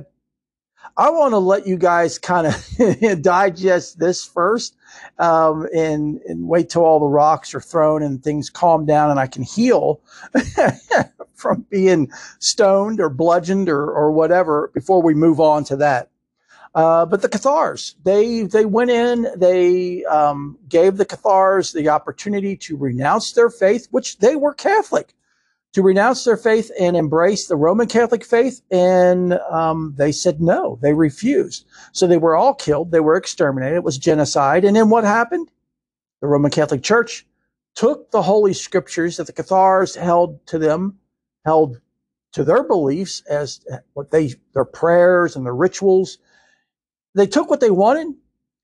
[0.97, 4.75] I want to let you guys kind of digest this first
[5.19, 9.19] um, and, and wait till all the rocks are thrown and things calm down and
[9.19, 10.01] I can heal
[11.35, 16.10] from being stoned or bludgeoned or, or whatever before we move on to that.
[16.73, 22.55] Uh, but the Cathars, they they went in, they um, gave the Cathars the opportunity
[22.57, 25.13] to renounce their faith, which they were Catholic,
[25.73, 30.79] to renounce their faith and embrace the Roman Catholic faith, and um, they said no,
[30.81, 31.65] they refused.
[31.91, 33.75] So they were all killed, they were exterminated.
[33.75, 34.63] It was genocide.
[34.63, 35.51] And then what happened?
[36.21, 37.25] The Roman Catholic Church
[37.75, 40.99] took the holy scriptures that the Cathars held to them,
[41.43, 41.81] held
[42.31, 43.59] to their beliefs as
[43.93, 46.17] what they their prayers and their rituals
[47.15, 48.07] they took what they wanted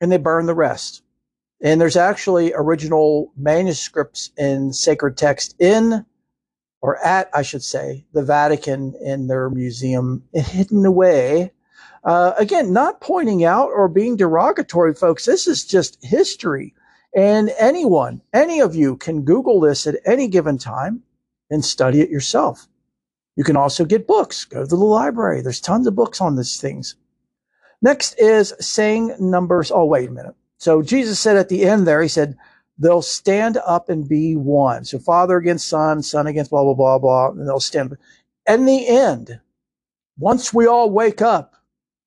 [0.01, 1.03] and they burned the rest.
[1.61, 6.05] And there's actually original manuscripts in sacred text in,
[6.81, 11.51] or at, I should say, the Vatican in their museum, hidden away.
[12.03, 15.25] Uh, again, not pointing out or being derogatory, folks.
[15.25, 16.75] This is just history.
[17.15, 21.01] And anyone, any of you can Google this at any given time
[21.49, 22.67] and study it yourself.
[23.35, 24.45] You can also get books.
[24.45, 25.41] Go to the library.
[25.41, 26.95] There's tons of books on these things.
[27.81, 29.71] Next is saying numbers.
[29.71, 30.35] Oh, wait a minute.
[30.57, 32.37] So Jesus said at the end there, he said,
[32.79, 34.85] they'll stand up and be one.
[34.85, 37.99] So father against son, son against blah, blah, blah, blah, and they'll stand up.
[38.47, 39.39] In the end,
[40.17, 41.55] once we all wake up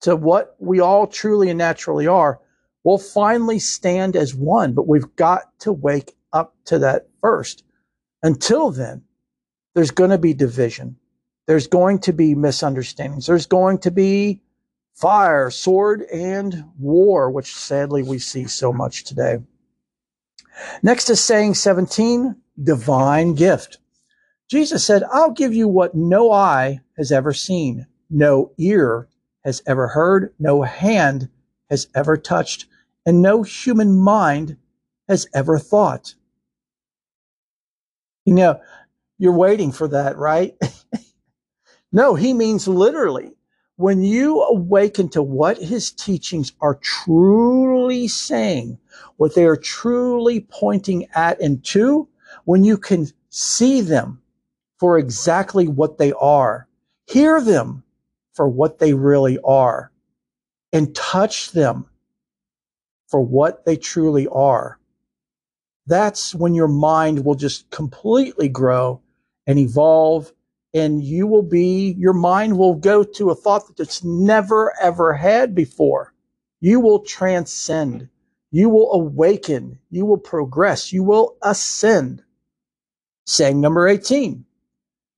[0.02, 2.40] to what we all truly and naturally are,
[2.82, 7.64] we'll finally stand as one, but we've got to wake up to that first.
[8.22, 9.02] Until then,
[9.74, 10.96] there's going to be division.
[11.46, 13.26] There's going to be misunderstandings.
[13.26, 14.42] There's going to be
[15.00, 19.38] fire, sword, and war, which sadly we see so much today.
[20.82, 23.78] Next is saying 17, divine gift.
[24.50, 29.08] Jesus said, I'll give you what no eye has ever seen, no ear
[29.44, 31.30] has ever heard, no hand
[31.70, 32.66] has ever touched,
[33.06, 34.58] and no human mind
[35.08, 36.14] has ever thought.
[38.26, 38.60] You know,
[39.18, 40.54] you're waiting for that, right?
[41.92, 43.32] no, he means literally
[43.80, 48.78] when you awaken to what his teachings are truly saying,
[49.16, 52.06] what they are truly pointing at and to,
[52.44, 54.20] when you can see them
[54.78, 56.68] for exactly what they are,
[57.06, 57.82] hear them
[58.34, 59.90] for what they really are,
[60.74, 61.86] and touch them
[63.08, 64.78] for what they truly are,
[65.86, 69.00] that's when your mind will just completely grow
[69.46, 70.34] and evolve
[70.72, 75.14] and you will be, your mind will go to a thought that it's never ever
[75.14, 76.12] had before.
[76.60, 78.08] You will transcend.
[78.52, 79.78] You will awaken.
[79.90, 80.92] You will progress.
[80.92, 82.22] You will ascend.
[83.26, 84.44] Saying number 18,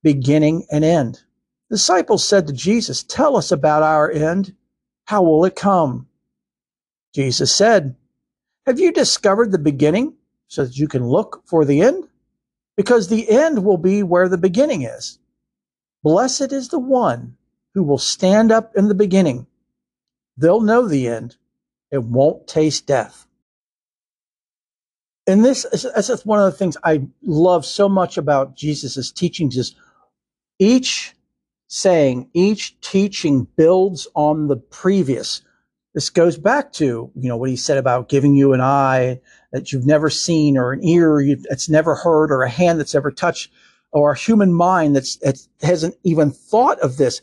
[0.02, 1.22] beginning and end.
[1.70, 4.54] Disciples said to Jesus, Tell us about our end.
[5.06, 6.06] How will it come?
[7.14, 7.96] Jesus said,
[8.66, 10.14] Have you discovered the beginning
[10.48, 12.04] so that you can look for the end?
[12.76, 15.18] Because the end will be where the beginning is.
[16.02, 17.36] Blessed is the one
[17.74, 19.46] who will stand up in the beginning.
[20.36, 21.36] They'll know the end.
[21.90, 23.26] It won't taste death.
[25.26, 29.76] And this is one of the things I love so much about Jesus' teachings is
[30.58, 31.14] each
[31.68, 35.42] saying, each teaching builds on the previous.
[35.94, 39.20] This goes back to, you know, what he said about giving you an eye
[39.52, 43.10] that you've never seen or an ear that's never heard or a hand that's ever
[43.10, 43.52] touched
[43.92, 47.20] or human mind that's, that hasn't even thought of this.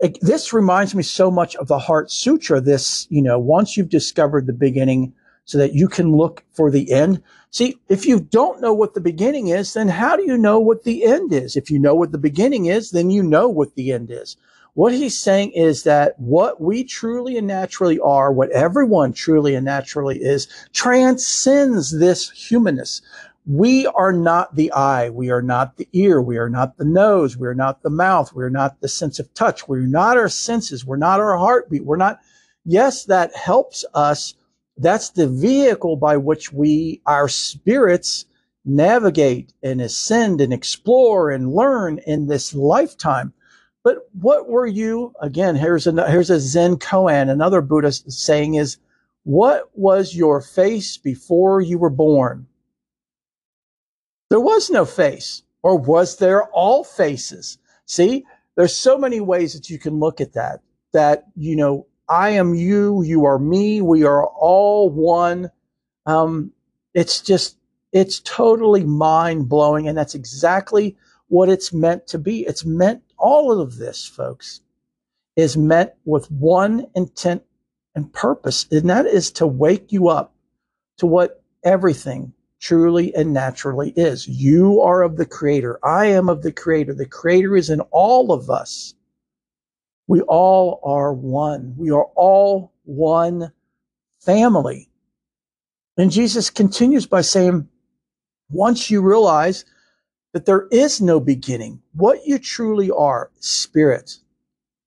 [0.00, 2.60] It, this reminds me so much of the Heart Sutra.
[2.60, 5.14] This, you know, once you've discovered the beginning
[5.44, 7.22] so that you can look for the end.
[7.50, 10.84] See, if you don't know what the beginning is, then how do you know what
[10.84, 11.56] the end is?
[11.56, 14.36] If you know what the beginning is, then you know what the end is.
[14.74, 19.64] What he's saying is that what we truly and naturally are, what everyone truly and
[19.64, 23.00] naturally is, transcends this humanness.
[23.46, 25.10] We are not the eye.
[25.10, 26.22] We are not the ear.
[26.22, 27.36] We are not the nose.
[27.36, 28.32] We are not the mouth.
[28.32, 29.68] We are not the sense of touch.
[29.68, 30.86] We're not our senses.
[30.86, 31.84] We're not our heartbeat.
[31.84, 32.20] We're not,
[32.64, 34.34] yes, that helps us.
[34.78, 38.24] That's the vehicle by which we, our spirits,
[38.64, 43.34] navigate and ascend and explore and learn in this lifetime.
[43.82, 48.78] But what were you, again, here's a, here's a Zen koan, another Buddhist saying is,
[49.24, 52.46] what was your face before you were born?
[54.34, 55.44] There was no face.
[55.62, 57.56] Or was there all faces?
[57.86, 58.24] See,
[58.56, 60.58] there's so many ways that you can look at that.
[60.92, 65.52] That, you know, I am you, you are me, we are all one.
[66.04, 66.50] Um,
[66.94, 67.58] it's just,
[67.92, 69.86] it's totally mind blowing.
[69.86, 70.96] And that's exactly
[71.28, 72.40] what it's meant to be.
[72.40, 74.62] It's meant, all of this, folks,
[75.36, 77.44] is meant with one intent
[77.94, 80.34] and purpose, and that is to wake you up
[80.98, 82.32] to what everything
[82.64, 84.26] truly and naturally is.
[84.26, 85.78] You are of the Creator.
[85.84, 86.94] I am of the Creator.
[86.94, 88.94] The Creator is in all of us.
[90.06, 91.74] We all are one.
[91.76, 93.52] We are all one
[94.22, 94.88] family.
[95.98, 97.68] And Jesus continues by saying,
[98.50, 99.66] once you realize
[100.32, 104.16] that there is no beginning, what you truly are, spirit,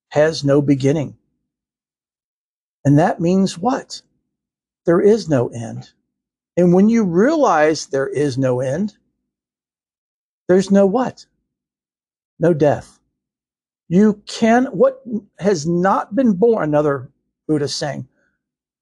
[0.10, 1.16] has no beginning.
[2.84, 4.02] And that means what?
[4.86, 5.92] There is no end.
[6.58, 8.98] And when you realize there is no end,
[10.48, 11.26] there's no what?
[12.40, 13.00] No death.
[13.90, 15.02] You can, what
[15.40, 17.10] has not been born, another
[17.48, 18.08] Buddha saying,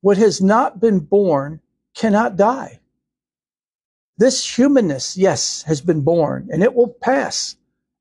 [0.01, 1.59] what has not been born
[1.95, 2.79] cannot die.
[4.17, 7.57] This humanness, yes, has been born and it will pass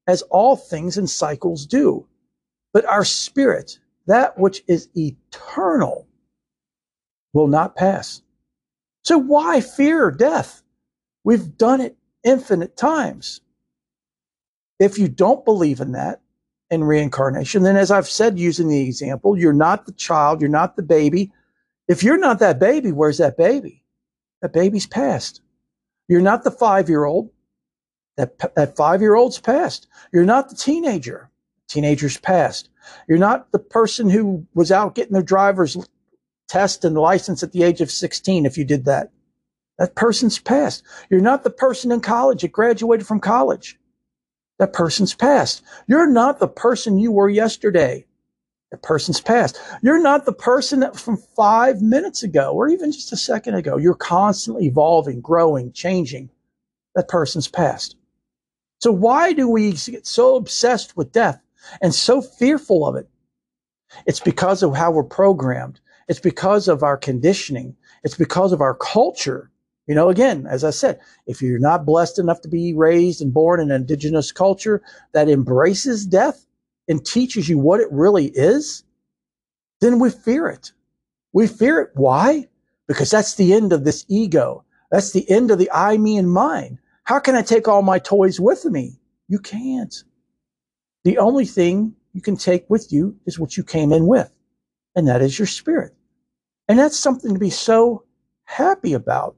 [0.06, 2.06] as all things and cycles do.
[2.72, 6.06] But our spirit, that which is eternal,
[7.32, 8.22] will not pass.
[9.04, 10.62] So why fear death?
[11.24, 13.40] We've done it infinite times.
[14.80, 16.20] If you don't believe in that,
[16.70, 20.76] in reincarnation, then as I've said, using the example, you're not the child, you're not
[20.76, 21.30] the baby.
[21.86, 23.84] If you're not that baby, where's that baby?
[24.42, 25.42] That baby's past.
[26.08, 27.30] You're not the five year old.
[28.16, 29.86] That, that five year old's past.
[30.12, 31.30] You're not the teenager.
[31.68, 32.68] Teenager's past.
[33.08, 35.76] You're not the person who was out getting their driver's
[36.48, 39.10] test and license at the age of 16 if you did that.
[39.78, 40.82] That person's past.
[41.10, 43.78] You're not the person in college that graduated from college.
[44.58, 45.62] That person's past.
[45.88, 48.06] You're not the person you were yesterday.
[48.70, 49.60] That person's past.
[49.82, 53.76] You're not the person that from five minutes ago or even just a second ago.
[53.76, 56.30] You're constantly evolving, growing, changing.
[56.94, 57.96] That person's past.
[58.80, 61.40] So why do we get so obsessed with death
[61.80, 63.08] and so fearful of it?
[64.06, 65.80] It's because of how we're programmed.
[66.08, 67.76] It's because of our conditioning.
[68.02, 69.50] It's because of our culture.
[69.86, 73.34] You know, again, as I said, if you're not blessed enough to be raised and
[73.34, 74.82] born in an indigenous culture
[75.12, 76.46] that embraces death
[76.88, 78.84] and teaches you what it really is,
[79.80, 80.72] then we fear it.
[81.32, 81.90] We fear it.
[81.94, 82.48] Why?
[82.86, 84.64] Because that's the end of this ego.
[84.90, 86.78] That's the end of the I, me, and mine.
[87.04, 88.98] How can I take all my toys with me?
[89.28, 89.94] You can't.
[91.04, 94.30] The only thing you can take with you is what you came in with
[94.94, 95.94] and that is your spirit.
[96.68, 98.04] And that's something to be so
[98.44, 99.36] happy about.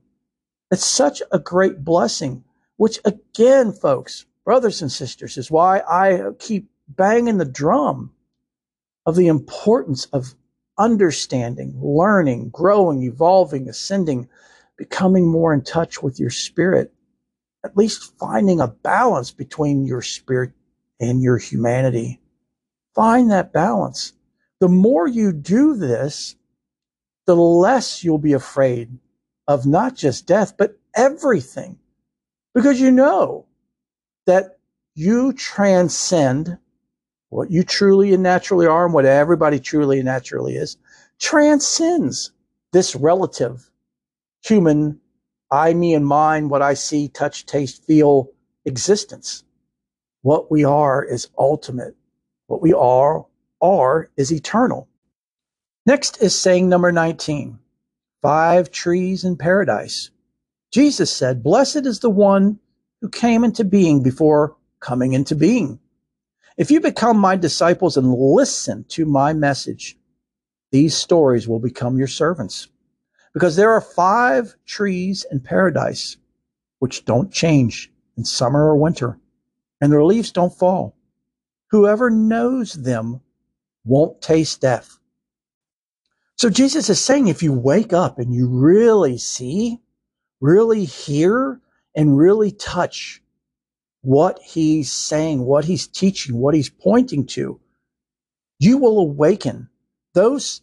[0.70, 2.44] It's such a great blessing,
[2.76, 8.12] which again, folks, brothers and sisters, is why I keep banging the drum
[9.06, 10.34] of the importance of
[10.78, 14.28] understanding, learning, growing, evolving, ascending,
[14.76, 16.92] becoming more in touch with your spirit,
[17.64, 20.52] at least finding a balance between your spirit
[21.00, 22.20] and your humanity.
[22.94, 24.12] Find that balance
[24.60, 26.36] the more you do this,
[27.26, 28.90] the less you'll be afraid
[29.48, 31.78] of not just death, but everything.
[32.54, 33.46] Because you know
[34.26, 34.58] that
[34.94, 36.58] you transcend
[37.28, 40.76] what you truly and naturally are and what everybody truly and naturally is,
[41.18, 42.32] transcends
[42.72, 43.70] this relative
[44.42, 45.00] human
[45.50, 48.30] I, me, and mine, what I see, touch, taste, feel
[48.64, 49.44] existence.
[50.22, 51.94] What we are is ultimate.
[52.48, 53.25] What we are
[53.60, 54.88] are is eternal.
[55.84, 57.58] Next is saying number 19
[58.22, 60.10] five trees in paradise.
[60.72, 62.58] Jesus said, Blessed is the one
[63.00, 65.78] who came into being before coming into being.
[66.56, 69.96] If you become my disciples and listen to my message,
[70.72, 72.68] these stories will become your servants.
[73.32, 76.16] Because there are five trees in paradise
[76.78, 79.18] which don't change in summer or winter,
[79.80, 80.96] and their leaves don't fall.
[81.70, 83.20] Whoever knows them
[83.86, 84.98] won't taste death.
[86.36, 89.78] So Jesus is saying if you wake up and you really see,
[90.40, 91.60] really hear,
[91.94, 93.22] and really touch
[94.02, 97.58] what he's saying, what he's teaching, what he's pointing to,
[98.58, 99.68] you will awaken
[100.12, 100.60] those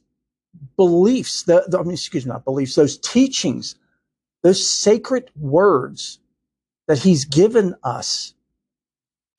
[0.77, 3.75] beliefs, the, the I mean, excuse me, not beliefs, those teachings,
[4.43, 6.19] those sacred words
[6.87, 8.35] that he's given us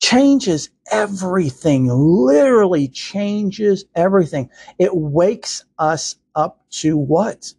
[0.05, 4.47] changes everything, literally changes everything.
[4.77, 7.51] It wakes us up to what?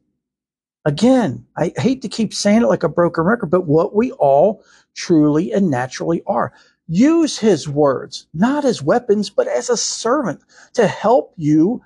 [0.85, 4.63] Again, I hate to keep saying it like a broken record, but what we all
[4.95, 6.53] truly and naturally are.
[6.87, 10.41] Use his words, not as weapons, but as a servant
[10.75, 11.83] to help you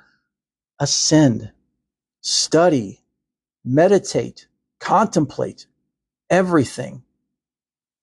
[0.78, 1.50] ascend,
[2.20, 3.02] study,
[3.64, 4.46] meditate,
[4.78, 5.66] contemplate
[6.28, 7.02] everything,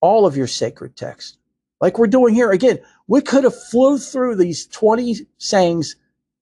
[0.01, 1.36] all of your sacred text.
[1.79, 2.51] Like we're doing here.
[2.51, 5.95] Again, we could have flew through these 20 sayings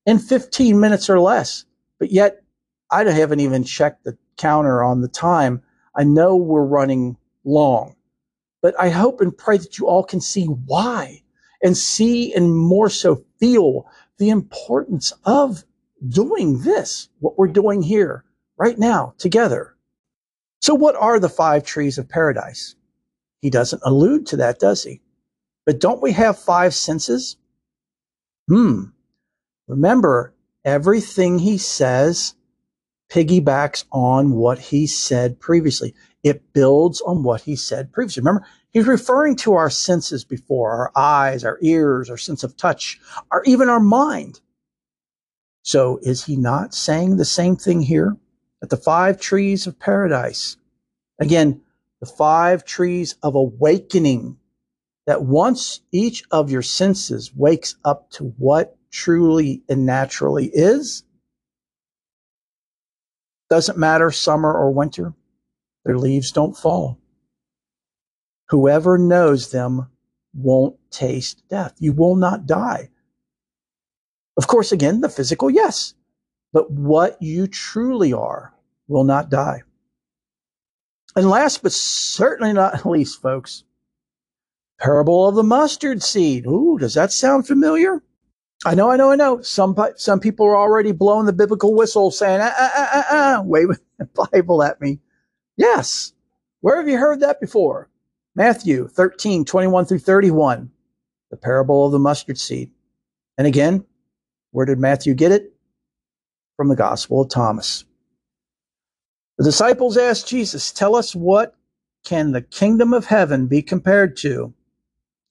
[0.05, 1.65] in 15 minutes or less,
[1.99, 2.41] but yet
[2.91, 5.61] I haven't even checked the counter on the time.
[5.95, 7.95] I know we're running long,
[8.61, 11.21] but I hope and pray that you all can see why
[11.61, 13.87] and see and more so feel
[14.17, 15.63] the importance of
[16.07, 18.23] doing this, what we're doing here
[18.57, 19.75] right now together.
[20.61, 22.75] So what are the five trees of paradise?
[23.41, 25.01] He doesn't allude to that, does he?
[25.65, 27.37] But don't we have five senses?
[28.47, 28.85] Hmm.
[29.67, 30.33] Remember,
[30.63, 32.35] everything he says
[33.09, 35.93] piggybacks on what he said previously.
[36.23, 38.21] It builds on what he said previously.
[38.21, 42.99] Remember, he's referring to our senses before our eyes, our ears, our sense of touch,
[43.31, 44.41] or even our mind.
[45.61, 48.17] So is he not saying the same thing here?
[48.61, 50.57] At the five trees of paradise.
[51.19, 51.61] Again,
[51.99, 54.37] the five trees of awakening
[55.05, 61.03] that once each of your senses wakes up to what truly and naturally is,
[63.49, 65.13] doesn't matter summer or winter,
[65.83, 66.99] their leaves don't fall.
[68.49, 69.87] Whoever knows them
[70.33, 71.73] won't taste death.
[71.79, 72.89] You will not die.
[74.37, 75.93] Of course, again, the physical, yes,
[76.51, 78.53] but what you truly are
[78.87, 79.61] will not die.
[81.15, 83.63] And last but certainly not least, folks,
[84.79, 86.45] parable of the mustard seed.
[86.45, 88.03] Ooh, does that sound familiar?
[88.65, 89.41] I know, I know, I know.
[89.41, 93.05] Some some people are already blowing the biblical whistle, saying, "Ah, ah, ah, ah,
[93.39, 93.75] ah.
[93.99, 94.99] the Bible at me."
[95.57, 96.13] Yes.
[96.61, 97.89] Where have you heard that before?
[98.35, 100.71] Matthew 13, 21 through 31,
[101.29, 102.71] the parable of the mustard seed.
[103.37, 103.85] And again,
[104.51, 105.53] where did Matthew get it?
[106.57, 107.85] From the Gospel of Thomas.
[109.37, 111.55] The disciples asked Jesus, Tell us what
[112.05, 114.53] can the kingdom of heaven be compared to?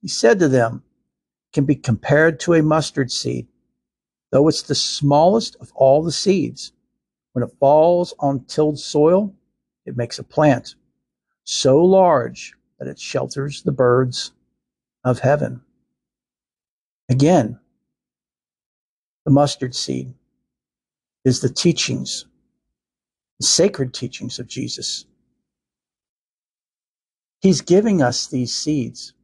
[0.05, 0.83] He said to them,
[1.55, 3.49] can be compared to a mustard seed,
[4.31, 6.73] though it's the smallest of all the seeds.
[7.33, 9.35] When it falls on tilled soil,
[9.87, 10.75] it makes a plant
[11.45, 14.33] so large that it shelters the birds
[15.05, 15.63] of heaven.
[17.09, 17.59] Again,
[19.25, 20.13] the mustard seed
[21.25, 22.27] is the teachings,
[23.41, 25.07] the sacred teachings of Jesus.
[27.41, 29.15] He's giving us these seeds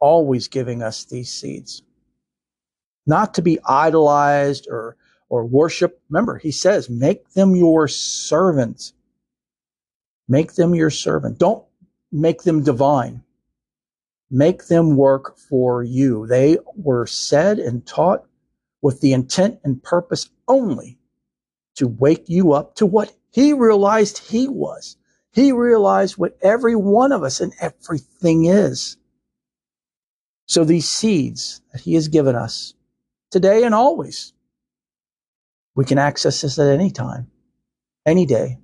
[0.00, 1.82] always giving us these seeds.
[3.06, 4.96] Not to be idolized or,
[5.28, 6.00] or worshiped.
[6.10, 8.92] Remember, he says, make them your servant.
[10.28, 11.38] Make them your servant.
[11.38, 11.64] Don't
[12.12, 13.22] make them divine.
[14.30, 16.26] Make them work for you.
[16.26, 18.26] They were said and taught
[18.82, 20.98] with the intent and purpose only
[21.76, 24.96] to wake you up to what he realized he was.
[25.32, 28.96] He realized what every one of us and everything is.
[30.48, 32.72] So these seeds that he has given us
[33.30, 34.32] today and always,
[35.74, 37.30] we can access this at any time,
[38.06, 38.58] any day.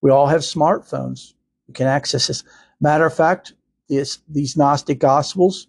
[0.00, 1.34] We all have smartphones.
[1.68, 2.44] We can access this.
[2.80, 3.52] Matter of fact,
[3.90, 5.66] this, these Gnostic Gospels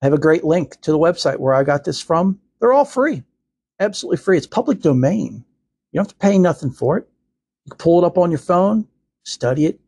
[0.00, 2.40] have a great link to the website where I got this from.
[2.58, 3.24] They're all free,
[3.80, 4.38] absolutely free.
[4.38, 5.44] It's public domain.
[5.92, 7.06] You don't have to pay nothing for it.
[7.66, 8.88] You can pull it up on your phone,
[9.24, 9.78] study it,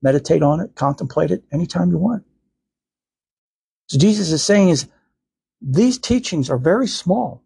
[0.00, 2.24] meditate on it, contemplate it anytime you want.
[3.90, 4.86] So Jesus is saying is
[5.60, 7.42] these teachings are very small.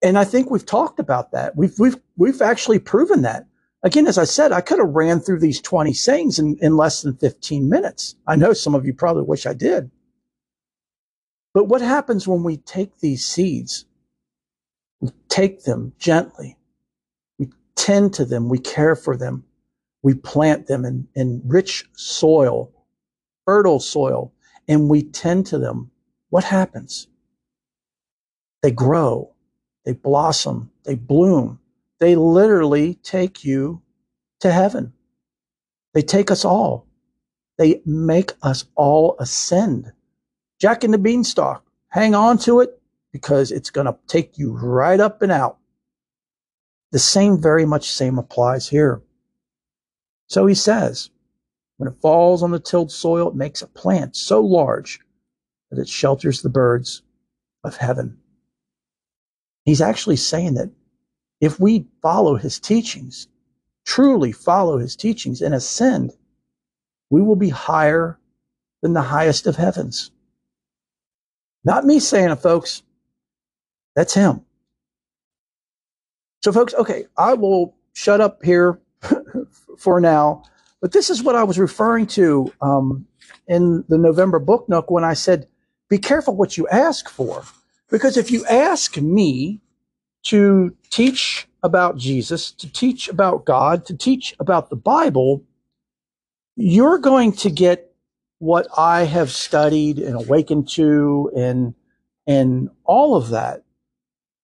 [0.00, 1.56] And I think we've talked about that.
[1.56, 3.48] We've, we've, we've actually proven that.
[3.82, 7.02] Again, as I said, I could have ran through these 20 sayings in, in less
[7.02, 8.14] than 15 minutes.
[8.28, 9.90] I know some of you probably wish I did.
[11.52, 13.86] But what happens when we take these seeds?
[15.00, 16.58] We take them gently.
[17.40, 18.48] We tend to them.
[18.48, 19.46] We care for them.
[20.04, 22.70] We plant them in, in rich soil,
[23.46, 24.32] fertile soil,
[24.68, 25.90] and we tend to them,
[26.30, 27.08] what happens?
[28.66, 29.32] they grow,
[29.84, 31.60] they blossom, they bloom.
[32.00, 33.80] They literally take you
[34.40, 34.92] to heaven.
[35.94, 36.86] They take us all.
[37.58, 39.92] They make us all ascend.
[40.60, 42.80] Jack and the beanstalk, hang on to it
[43.12, 45.58] because it's going to take you right up and out.
[46.90, 49.00] The same, very much same applies here.
[50.26, 51.10] So he says,
[51.76, 55.00] when it falls on the tilled soil, it makes a plant so large
[55.70, 57.02] that it shelters the birds
[57.64, 58.18] of heaven.
[59.64, 60.70] He's actually saying that
[61.40, 63.28] if we follow his teachings,
[63.84, 66.12] truly follow his teachings and ascend,
[67.10, 68.18] we will be higher
[68.82, 70.10] than the highest of heavens.
[71.64, 72.82] Not me saying it, folks.
[73.96, 74.42] That's him.
[76.42, 78.80] So, folks, okay, I will shut up here
[79.78, 80.44] for now.
[80.80, 83.06] But this is what I was referring to um,
[83.48, 85.48] in the November Book Nook when I said,
[85.88, 87.44] be careful what you ask for.
[87.90, 89.60] Because if you ask me
[90.24, 95.44] to teach about Jesus, to teach about God, to teach about the Bible,
[96.56, 97.92] you're going to get
[98.38, 101.74] what I have studied and awakened to and
[102.26, 103.62] and all of that.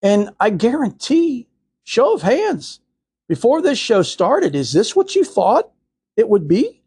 [0.03, 1.47] And I guarantee,
[1.83, 2.79] show of hands,
[3.27, 5.71] before this show started, is this what you thought
[6.17, 6.81] it would be?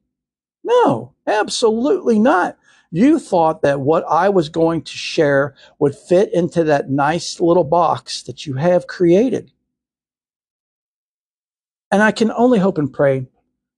[0.62, 2.56] No, absolutely not.
[2.90, 7.64] You thought that what I was going to share would fit into that nice little
[7.64, 9.52] box that you have created.
[11.90, 13.26] And I can only hope and pray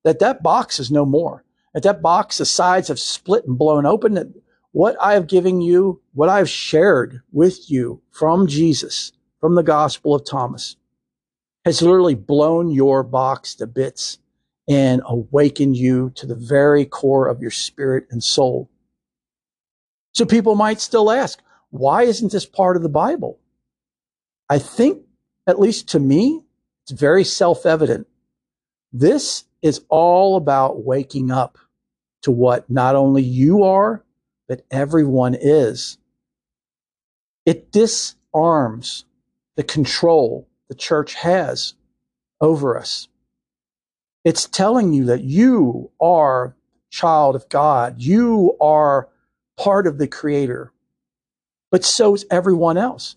[0.05, 1.45] that that box is no more.
[1.75, 4.15] That that box, the sides have split and blown open.
[4.15, 4.29] That
[4.73, 10.15] what I have given you, what I've shared with you from Jesus, from the Gospel
[10.15, 10.77] of Thomas,
[11.65, 14.19] has literally blown your box to bits
[14.69, 18.71] and awaken you to the very core of your spirit and soul.
[20.13, 21.41] So people might still ask,
[21.71, 23.39] why isn't this part of the Bible?
[24.49, 25.03] I think,
[25.47, 26.43] at least to me,
[26.85, 28.07] it's very self evident.
[28.93, 31.59] This is all about waking up
[32.23, 34.05] to what not only you are,
[34.49, 35.99] but everyone is.
[37.45, 39.05] It disarms
[39.57, 41.75] the control the church has
[42.41, 43.09] over us.
[44.27, 46.57] It's telling you that you are
[46.91, 48.03] child of God.
[48.03, 49.09] You are
[49.57, 50.73] part of the creator,
[51.71, 53.15] but so is everyone else.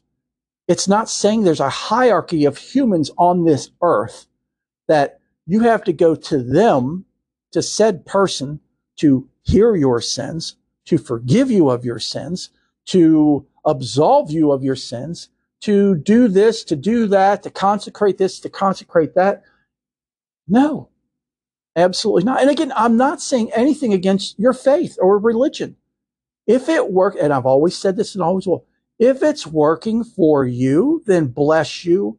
[0.68, 4.28] It's not saying there's a hierarchy of humans on this earth
[4.88, 7.06] that you have to go to them,
[7.54, 8.60] to said person,
[8.98, 12.52] to hear your sins, to forgive you of your sins,
[12.86, 15.30] to absolve you of your sins,
[15.62, 19.42] to do this, to do that, to consecrate this, to consecrate that.
[20.48, 20.89] No,
[21.76, 22.42] absolutely not.
[22.42, 25.76] And again, I'm not saying anything against your faith or religion.
[26.48, 28.66] If it work, and I've always said this and always will,
[28.98, 32.18] if it's working for you, then bless you.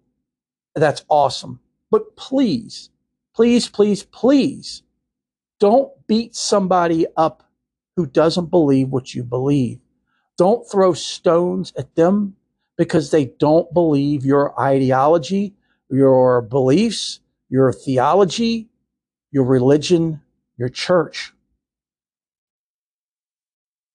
[0.75, 1.61] That's awesome.
[1.91, 2.91] But please,
[3.35, 4.83] please, please, please
[5.59, 7.43] don't beat somebody up
[7.97, 9.79] who doesn't believe what you believe.
[10.39, 12.37] Don't throw stones at them
[12.79, 15.55] because they don't believe your ideology,
[15.91, 17.21] your beliefs,
[17.51, 18.70] your theology,
[19.31, 20.21] your religion,
[20.57, 21.33] your church.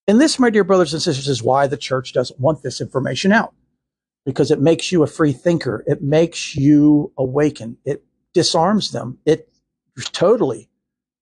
[0.07, 3.31] And this, my dear brothers and sisters, is why the church doesn't want this information
[3.31, 3.53] out
[4.25, 5.83] because it makes you a free thinker.
[5.87, 7.77] It makes you awaken.
[7.85, 8.03] It
[8.33, 9.19] disarms them.
[9.25, 9.49] It
[10.11, 10.69] totally,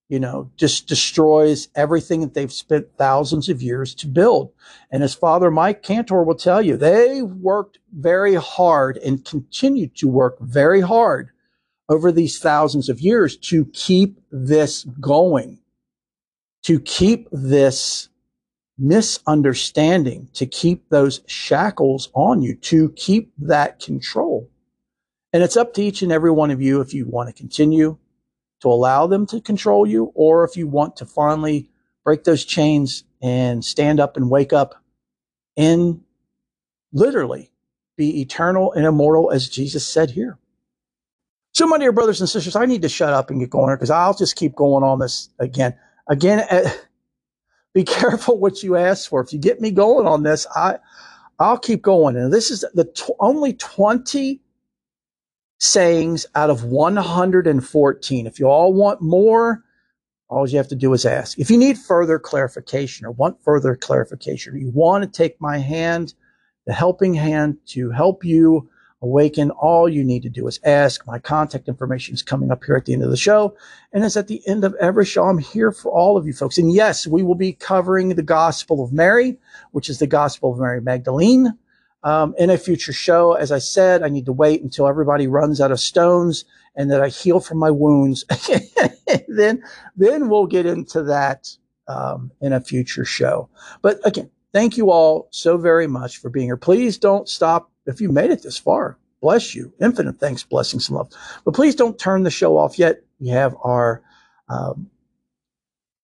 [0.10, 4.52] you know, just destroys everything that they've spent thousands of years to build.
[4.92, 10.08] And as Father Mike Cantor will tell you, they worked very hard and continue to
[10.08, 11.33] work very hard
[11.90, 15.60] over these thousands of years to keep this going,
[16.64, 18.10] to keep this
[18.78, 24.50] misunderstanding to keep those shackles on you, to keep that control.
[25.32, 27.98] And it's up to each and every one of you if you want to continue
[28.62, 31.70] to allow them to control you or if you want to finally
[32.04, 34.76] break those chains and stand up and wake up
[35.58, 36.02] and
[36.92, 37.52] literally
[37.96, 40.38] be eternal and immortal as Jesus said here.
[41.54, 43.78] So, my dear brothers and sisters, I need to shut up and get going here
[43.78, 45.76] because I'll just keep going on this again.
[46.08, 46.72] Again, eh,
[47.76, 49.22] be careful what you ask for.
[49.22, 50.80] If you get me going on this, I,
[51.38, 52.16] I'll keep going.
[52.18, 54.42] And this is the t- only 20
[55.60, 58.28] sayings out of 114.
[58.28, 59.64] If you all want more,
[60.30, 61.38] all you have to do is ask.
[61.38, 66.16] If you need further clarification or want further clarification, you want to take my hand,
[66.66, 68.70] the helping hand to help you
[69.04, 71.06] Awaken, all you need to do is ask.
[71.06, 73.56] My contact information is coming up here at the end of the show.
[73.92, 76.58] And as at the end of every show, I'm here for all of you folks.
[76.58, 79.38] And yes, we will be covering the Gospel of Mary,
[79.72, 81.54] which is the Gospel of Mary Magdalene.
[82.04, 83.34] um, in a future show.
[83.34, 87.02] As I said, I need to wait until everybody runs out of stones and that
[87.02, 88.26] I heal from my wounds.
[89.28, 89.64] then,
[89.96, 91.50] then we'll get into that
[91.88, 93.50] um, in a future show.
[93.82, 96.58] But again, thank you all so very much for being here.
[96.58, 98.98] Please don't stop if you made it this far.
[99.22, 99.74] Bless you.
[99.82, 101.12] Infinite thanks, blessings, and love.
[101.44, 103.04] But please don't turn the show off yet.
[103.20, 104.02] We have our
[104.50, 104.90] um,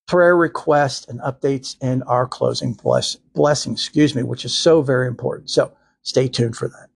[0.07, 5.07] prayer requests and updates in our closing bless, blessing, excuse me, which is so very
[5.07, 5.49] important.
[5.49, 5.71] So
[6.01, 6.89] stay tuned for that.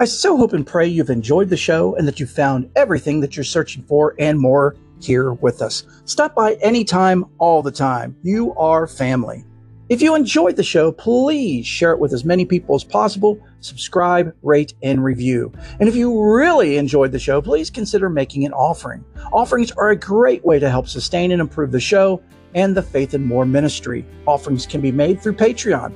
[0.00, 3.36] I so hope and pray you've enjoyed the show and that you found everything that
[3.36, 5.84] you're searching for and more here with us.
[6.04, 8.16] Stop by anytime, all the time.
[8.22, 9.44] You are family.
[9.88, 13.40] If you enjoyed the show, please share it with as many people as possible.
[13.60, 15.50] Subscribe, rate, and review.
[15.80, 19.02] And if you really enjoyed the show, please consider making an offering.
[19.32, 22.22] Offerings are a great way to help sustain and improve the show
[22.54, 24.04] and the Faith and More ministry.
[24.26, 25.94] Offerings can be made through Patreon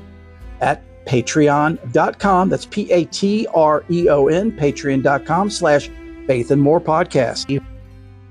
[0.63, 2.49] at patreon.com.
[2.49, 5.91] That's P A T R E O N, patreon.com slash
[6.27, 7.51] faith and more podcast.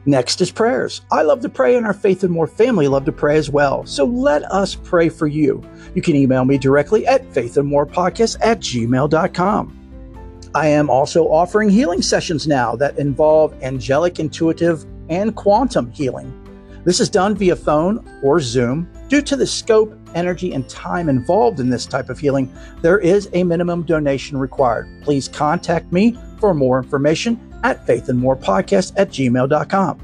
[0.05, 1.01] Next is prayers.
[1.11, 3.85] I love to pray, and our Faith and More family love to pray as well.
[3.85, 5.63] So let us pray for you.
[5.93, 9.77] You can email me directly at faithandmorepodcast at gmail.com.
[10.55, 16.37] I am also offering healing sessions now that involve angelic, intuitive, and quantum healing.
[16.83, 18.89] This is done via phone or Zoom.
[19.07, 22.51] Due to the scope, energy, and time involved in this type of healing,
[22.81, 24.89] there is a minimum donation required.
[25.03, 29.99] Please contact me for more information at faithandmorepodcast at gmail.com.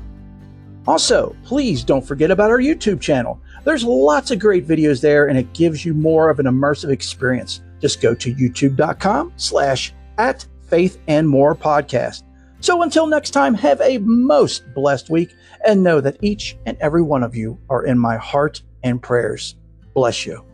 [0.88, 3.40] Also, please don't forget about our YouTube channel.
[3.66, 7.62] There's lots of great videos there and it gives you more of an immersive experience.
[7.82, 12.24] Just go to youtube.com slash at faith and more podcast.
[12.60, 15.36] So until next time, have a most blessed week
[15.66, 19.56] and know that each and every one of you are in my heart and prayers.
[19.94, 20.47] Bless you.